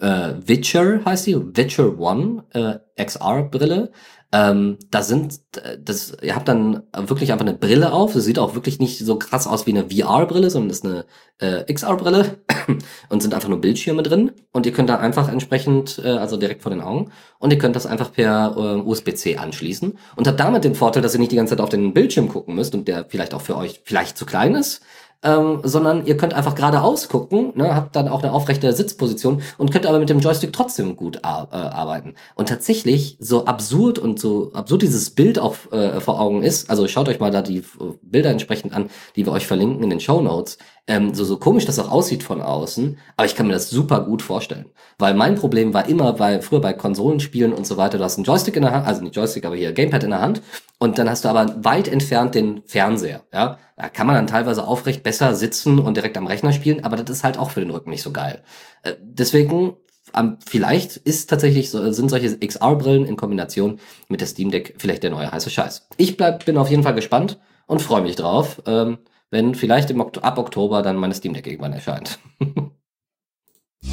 [0.00, 3.92] äh, Witcher, heißt die, Witcher One äh, XR-Brille.
[4.34, 8.16] Ähm, da sind, äh, das, ihr habt dann wirklich einfach eine Brille auf.
[8.16, 11.04] Es sieht auch wirklich nicht so krass aus wie eine VR-Brille, sondern ist eine
[11.38, 12.38] äh, XR-Brille
[13.10, 14.32] und sind einfach nur Bildschirme drin.
[14.50, 17.76] Und ihr könnt da einfach entsprechend, äh, also direkt vor den Augen, und ihr könnt
[17.76, 21.36] das einfach per äh, USB-C anschließen und habt damit den Vorteil, dass ihr nicht die
[21.36, 24.26] ganze Zeit auf den Bildschirm gucken müsst und der vielleicht auch für euch vielleicht zu
[24.26, 24.82] klein ist
[25.24, 29.72] ähm, sondern ihr könnt einfach geradeaus gucken, ne, habt dann auch eine aufrechte Sitzposition und
[29.72, 32.14] könnt aber mit dem Joystick trotzdem gut ar äh, arbeiten.
[32.34, 36.86] Und tatsächlich, so absurd und so absurd dieses Bild auch äh, vor Augen ist, also
[36.86, 37.62] schaut euch mal da die äh,
[38.02, 41.64] Bilder entsprechend an, die wir euch verlinken in den Show Notes, ähm, so, so komisch
[41.64, 44.66] das auch aussieht von außen, aber ich kann mir das super gut vorstellen.
[44.98, 48.24] Weil mein Problem war immer, bei, früher bei Konsolenspielen und so weiter, du hast einen
[48.24, 50.42] Joystick in der Hand, also nicht Joystick, aber hier Gamepad in der Hand
[50.78, 53.58] und dann hast du aber weit entfernt den Fernseher, ja.
[53.76, 57.16] Da kann man dann teilweise aufrecht besser sitzen und direkt am Rechner spielen, aber das
[57.16, 58.42] ist halt auch für den Rücken nicht so geil.
[58.82, 59.74] Äh, deswegen
[60.16, 65.10] um, vielleicht ist tatsächlich sind solche XR-Brillen in Kombination mit der Steam Deck vielleicht der
[65.10, 65.88] neue heiße Scheiß.
[65.96, 68.62] Ich bleib, bin auf jeden Fall gespannt und freue mich drauf.
[68.66, 68.98] Ähm,
[69.34, 72.20] wenn vielleicht im, ab Oktober dann meine Steam Deck irgendwann erscheint.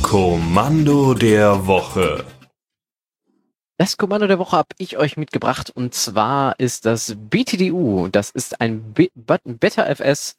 [0.03, 2.25] Kommando der Woche.
[3.81, 8.09] Das Kommando der Woche habe ich euch mitgebracht und zwar ist das BTDU.
[8.11, 10.37] Das ist ein BetterFS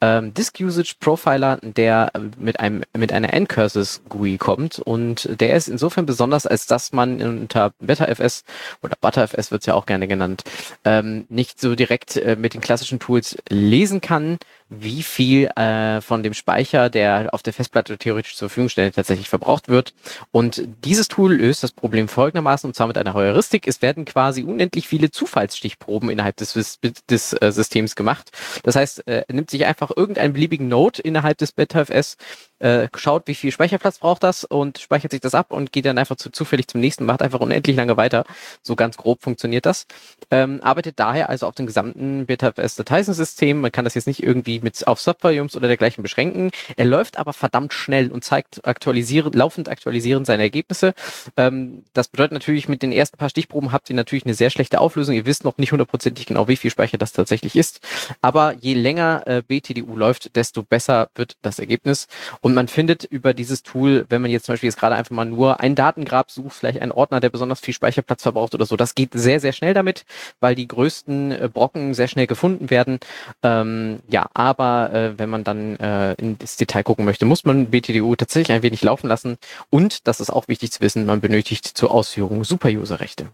[0.00, 5.66] ähm, Disk Usage Profiler, der mit einem mit einer N-Curses GUI kommt und der ist
[5.66, 8.44] insofern besonders, als dass man unter BetterFS
[8.80, 10.44] oder ButterFS wird es ja auch gerne genannt,
[10.84, 14.38] ähm, nicht so direkt äh, mit den klassischen Tools lesen kann,
[14.80, 19.28] wie viel äh, von dem Speicher, der auf der Festplatte theoretisch zur Verfügung steht, tatsächlich
[19.28, 19.94] verbraucht wird.
[20.32, 23.66] Und dieses Tool löst das Problem folgendermaßen, und zwar mit einer Heuristik.
[23.66, 26.78] Es werden quasi unendlich viele Zufallsstichproben innerhalb des,
[27.08, 28.30] des äh, Systems gemacht.
[28.62, 32.16] Das heißt, äh, nimmt sich einfach irgendeinen beliebigen Node innerhalb des BetterFS
[32.64, 35.98] äh, schaut, wie viel Speicherplatz braucht das und speichert sich das ab und geht dann
[35.98, 38.24] einfach zu, zufällig zum nächsten, macht einfach unendlich lange weiter.
[38.62, 39.86] So ganz grob funktioniert das.
[40.30, 43.60] Ähm, arbeitet daher also auf dem gesamten BitFS-Dateisystem.
[43.60, 46.50] Man kann das jetzt nicht irgendwie mit auf Subvolumes oder dergleichen beschränken.
[46.76, 50.94] Er läuft aber verdammt schnell und zeigt aktualisieren, laufend aktualisieren seine Ergebnisse.
[51.36, 54.80] Ähm, das bedeutet natürlich, mit den ersten paar Stichproben habt ihr natürlich eine sehr schlechte
[54.80, 55.14] Auflösung.
[55.14, 57.80] Ihr wisst noch nicht hundertprozentig genau, wie viel Speicher das tatsächlich ist.
[58.20, 62.08] Aber je länger äh, BTDU läuft, desto besser wird das Ergebnis.
[62.40, 65.24] Und man findet über dieses Tool, wenn man jetzt zum Beispiel jetzt gerade einfach mal
[65.24, 68.94] nur ein Datengrab sucht, vielleicht einen Ordner, der besonders viel Speicherplatz verbraucht oder so, das
[68.94, 70.04] geht sehr, sehr schnell damit,
[70.40, 72.98] weil die größten äh, Brocken sehr schnell gefunden werden.
[73.42, 78.14] Ähm, ja, aber äh, wenn man dann äh, ins Detail gucken möchte, muss man BTDU
[78.14, 79.38] tatsächlich ein wenig laufen lassen.
[79.70, 83.28] Und, das ist auch wichtig zu wissen, man benötigt zur Ausführung Super-User-Rechte.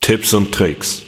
[0.00, 1.02] Tipps und Tricks.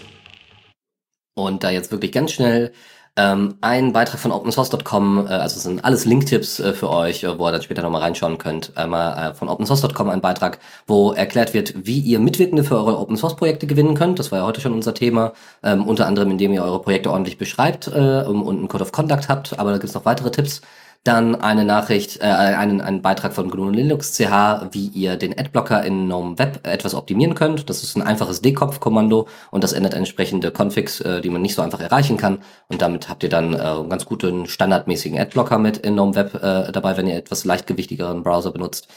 [1.34, 2.72] Und da jetzt wirklich ganz schnell
[3.16, 7.46] ähm, ein Beitrag von opensource.com, äh, also sind alles Linktipps äh, für euch, äh, wo
[7.46, 8.76] ihr dann später nochmal reinschauen könnt.
[8.76, 10.58] Einmal äh, von opensource.com ein Beitrag,
[10.88, 14.18] wo erklärt wird, wie ihr Mitwirkende für eure Open Source Projekte gewinnen könnt.
[14.18, 15.32] Das war ja heute schon unser Thema.
[15.62, 19.28] Ähm, unter anderem, indem ihr eure Projekte ordentlich beschreibt äh, und einen Code of Conduct
[19.28, 19.58] habt.
[19.60, 20.60] Aber da gibt's noch weitere Tipps.
[21.04, 25.84] Dann eine Nachricht, äh, einen, einen Beitrag von GNU Linux CH, wie ihr den Adblocker
[25.84, 27.68] in GNOME Web etwas optimieren könnt.
[27.68, 31.60] Das ist ein einfaches Dekopf-Kommando und das ändert entsprechende Configs, äh, die man nicht so
[31.60, 32.38] einfach erreichen kann.
[32.68, 36.42] Und damit habt ihr dann äh, einen ganz guten standardmäßigen Adblocker mit in GNOME Web
[36.42, 38.88] äh, dabei, wenn ihr etwas leichtgewichtigeren Browser benutzt.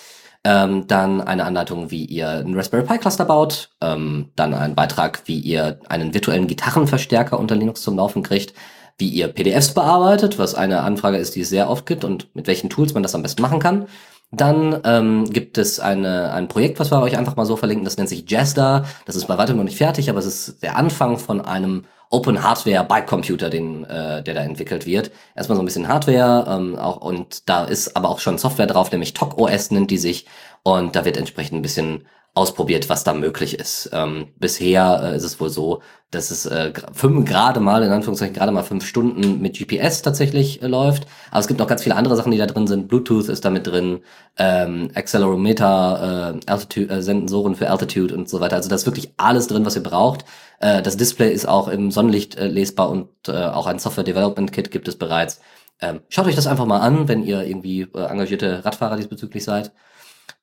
[0.46, 3.72] Ähm, dann eine Anleitung, wie ihr einen Raspberry Pi Cluster baut.
[3.82, 8.54] Ähm, dann ein Beitrag, wie ihr einen virtuellen Gitarrenverstärker unter Linux zum Laufen kriegt
[8.98, 12.48] wie ihr PDFs bearbeitet, was eine Anfrage ist, die es sehr oft gibt und mit
[12.48, 13.88] welchen Tools man das am besten machen kann.
[14.32, 17.98] Dann ähm, gibt es eine, ein Projekt, was wir euch einfach mal so verlinken, das
[17.98, 18.86] nennt sich Jazda.
[19.06, 22.42] Das ist bei weitem noch nicht fertig, aber es ist der Anfang von einem Open
[22.42, 25.12] Hardware Bike Computer, den, äh, der da entwickelt wird.
[25.36, 28.92] Erstmal so ein bisschen Hardware ähm, auch, und da ist aber auch schon Software drauf,
[28.92, 30.26] nämlich TOC OS nennt die sich.
[30.64, 32.06] Und da wird entsprechend ein bisschen
[32.38, 33.90] ausprobiert, was da möglich ist.
[33.92, 35.82] Ähm, bisher äh, ist es wohl so,
[36.12, 40.62] dass es äh, fünf gerade mal, in Anführungszeichen gerade mal fünf Stunden mit GPS tatsächlich
[40.62, 41.08] äh, läuft.
[41.32, 42.88] Aber es gibt noch ganz viele andere Sachen, die da drin sind.
[42.88, 44.00] Bluetooth ist damit drin,
[44.38, 48.56] ähm, Accelerometer, äh, Altitude, äh, Sensoren für Altitude und so weiter.
[48.56, 50.24] Also da ist wirklich alles drin, was ihr braucht.
[50.60, 54.52] Äh, das Display ist auch im Sonnenlicht äh, lesbar und äh, auch ein Software Development
[54.54, 55.42] Kit gibt es bereits.
[55.82, 59.72] Ähm, schaut euch das einfach mal an, wenn ihr irgendwie äh, engagierte Radfahrer diesbezüglich seid.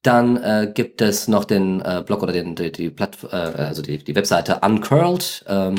[0.05, 3.81] Dann äh, gibt es noch den äh, Blog oder den, die, die, Platt, äh, also
[3.81, 5.45] die, die Webseite Uncurled.
[5.49, 5.77] Ähm,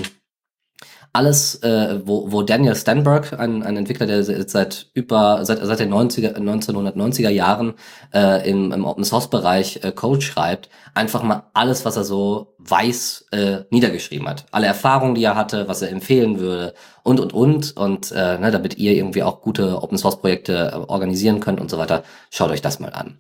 [1.14, 5.94] alles, äh, wo, wo Daniel Stenberg, ein, ein Entwickler, der seit über seit, seit den
[5.94, 7.76] 90er, 1990er Jahren
[8.14, 12.56] äh, im, im Open Source Bereich äh, Code schreibt, einfach mal alles, was er so
[12.58, 14.46] weiß, äh, niedergeschrieben hat.
[14.52, 16.74] Alle Erfahrungen, die er hatte, was er empfehlen würde
[17.04, 20.76] und und und und äh, ne, damit ihr irgendwie auch gute Open Source Projekte äh,
[20.76, 23.16] organisieren könnt und so weiter, schaut euch das mal an.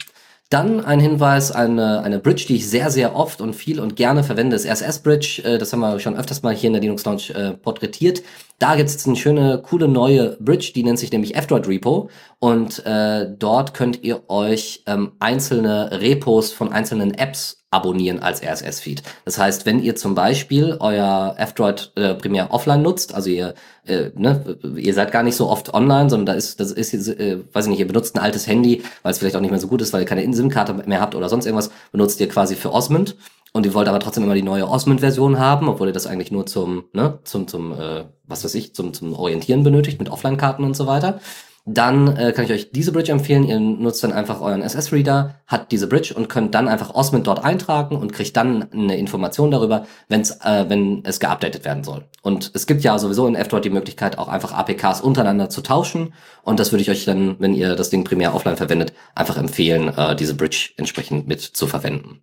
[0.49, 4.23] Dann ein Hinweis, eine, eine Bridge, die ich sehr, sehr oft und viel und gerne
[4.23, 5.41] verwende, ist RSS Bridge.
[5.43, 8.21] Äh, das haben wir schon öfters mal hier in der Linux Launch äh, porträtiert.
[8.59, 12.09] Da gibt es eine schöne, coole neue Bridge, die nennt sich nämlich F-Droid Repo.
[12.39, 19.03] Und äh, dort könnt ihr euch ähm, einzelne Repos von einzelnen Apps abonnieren als RSS-Feed.
[19.25, 23.53] Das heißt, wenn ihr zum Beispiel euer F-Droid äh, primär offline nutzt, also ihr,
[23.85, 27.39] äh, ne, ihr seid gar nicht so oft online, sondern da ist, das ist, äh,
[27.51, 29.67] weiß ich nicht, ihr benutzt ein altes Handy, weil es vielleicht auch nicht mehr so
[29.67, 32.71] gut ist, weil ihr keine SIM-Karte mehr habt oder sonst irgendwas, benutzt ihr quasi für
[32.71, 33.15] Osmond
[33.51, 36.45] und ihr wollt aber trotzdem immer die neue Osmond-Version haben, obwohl ihr das eigentlich nur
[36.45, 40.75] zum, ne, zum, zum, äh, was weiß ich, zum, zum Orientieren benötigt mit Offline-Karten und
[40.75, 41.19] so weiter
[41.67, 43.43] dann äh, kann ich euch diese Bridge empfehlen.
[43.43, 47.43] Ihr nutzt dann einfach euren SS-Reader, hat diese Bridge und könnt dann einfach Osmond dort
[47.43, 52.05] eintragen und kriegt dann eine Information darüber, wenn's, äh, wenn es geupdatet werden soll.
[52.21, 56.13] Und es gibt ja sowieso in F-Droid die Möglichkeit, auch einfach APKs untereinander zu tauschen.
[56.43, 59.91] Und das würde ich euch dann, wenn ihr das Ding primär offline verwendet, einfach empfehlen,
[59.97, 62.21] äh, diese Bridge entsprechend mit zu verwenden.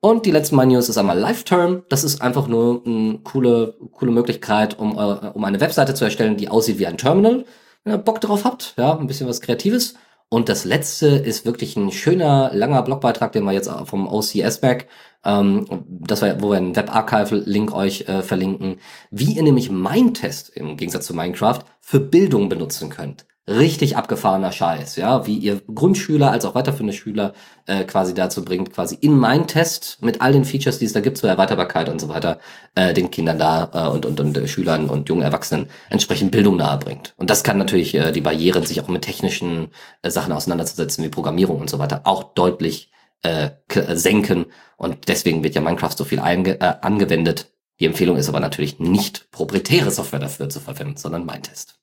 [0.00, 1.82] Und die letzten News ist einmal Live-Term.
[1.90, 6.38] Das ist einfach nur eine coole, coole Möglichkeit, um, äh, um eine Webseite zu erstellen,
[6.38, 7.44] die aussieht wie ein Terminal
[7.84, 9.94] wenn ihr Bock drauf habt, ja, ein bisschen was Kreatives.
[10.28, 14.86] Und das letzte ist wirklich ein schöner, langer Blogbeitrag, den wir jetzt vom OCS Back,
[15.24, 18.78] ähm, das war, wo wir einen Web-Archive-Link euch äh, verlinken,
[19.10, 24.96] wie ihr nämlich Mindtest im Gegensatz zu Minecraft für Bildung benutzen könnt richtig abgefahrener Scheiß,
[24.96, 27.34] ja, wie ihr Grundschüler als auch weiterführende Schüler
[27.66, 31.00] äh, quasi dazu bringt, quasi in mein Test mit all den Features, die es da
[31.00, 32.38] gibt zur Erweiterbarkeit und so weiter,
[32.74, 36.56] äh, den Kindern da äh, und, und, und äh, Schülern und jungen Erwachsenen entsprechend Bildung
[36.56, 37.12] nahe bringt.
[37.16, 39.68] Und das kann natürlich äh, die Barrieren, sich auch mit technischen
[40.02, 42.90] äh, Sachen auseinanderzusetzen, wie Programmierung und so weiter, auch deutlich
[43.22, 44.46] äh, senken.
[44.76, 47.52] Und deswegen wird ja Minecraft so viel einge äh, angewendet.
[47.80, 51.80] Die Empfehlung ist aber natürlich nicht proprietäre Software dafür zu verwenden, sondern Mindtest.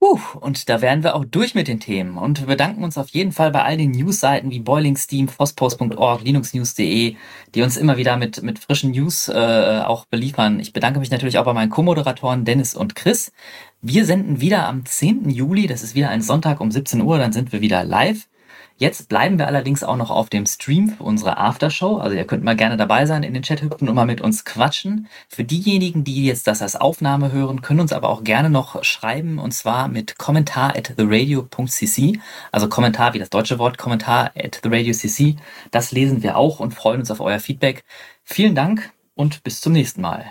[0.00, 2.18] Uh, und da wären wir auch durch mit den Themen.
[2.18, 6.22] Und wir bedanken uns auf jeden Fall bei all den Newsseiten wie Boiling Steam, Phospost.org,
[6.22, 7.16] linuxnews.de,
[7.54, 10.60] die uns immer wieder mit, mit frischen News äh, auch beliefern.
[10.60, 13.32] Ich bedanke mich natürlich auch bei meinen Co-Moderatoren Dennis und Chris.
[13.82, 15.30] Wir senden wieder am 10.
[15.30, 18.28] Juli, das ist wieder ein Sonntag um 17 Uhr, dann sind wir wieder live.
[18.80, 21.96] Jetzt bleiben wir allerdings auch noch auf dem Stream für unsere Aftershow.
[21.96, 24.44] Also ihr könnt mal gerne dabei sein in den Chat hüpfen und mal mit uns
[24.44, 25.08] quatschen.
[25.28, 29.40] Für diejenigen, die jetzt das als Aufnahme hören, können uns aber auch gerne noch schreiben
[29.40, 32.20] und zwar mit kommentar at theradio.cc.
[32.52, 35.34] Also Kommentar wie das deutsche Wort Kommentar at theradio.cc.
[35.72, 37.82] Das lesen wir auch und freuen uns auf euer Feedback.
[38.22, 40.24] Vielen Dank und bis zum nächsten Mal.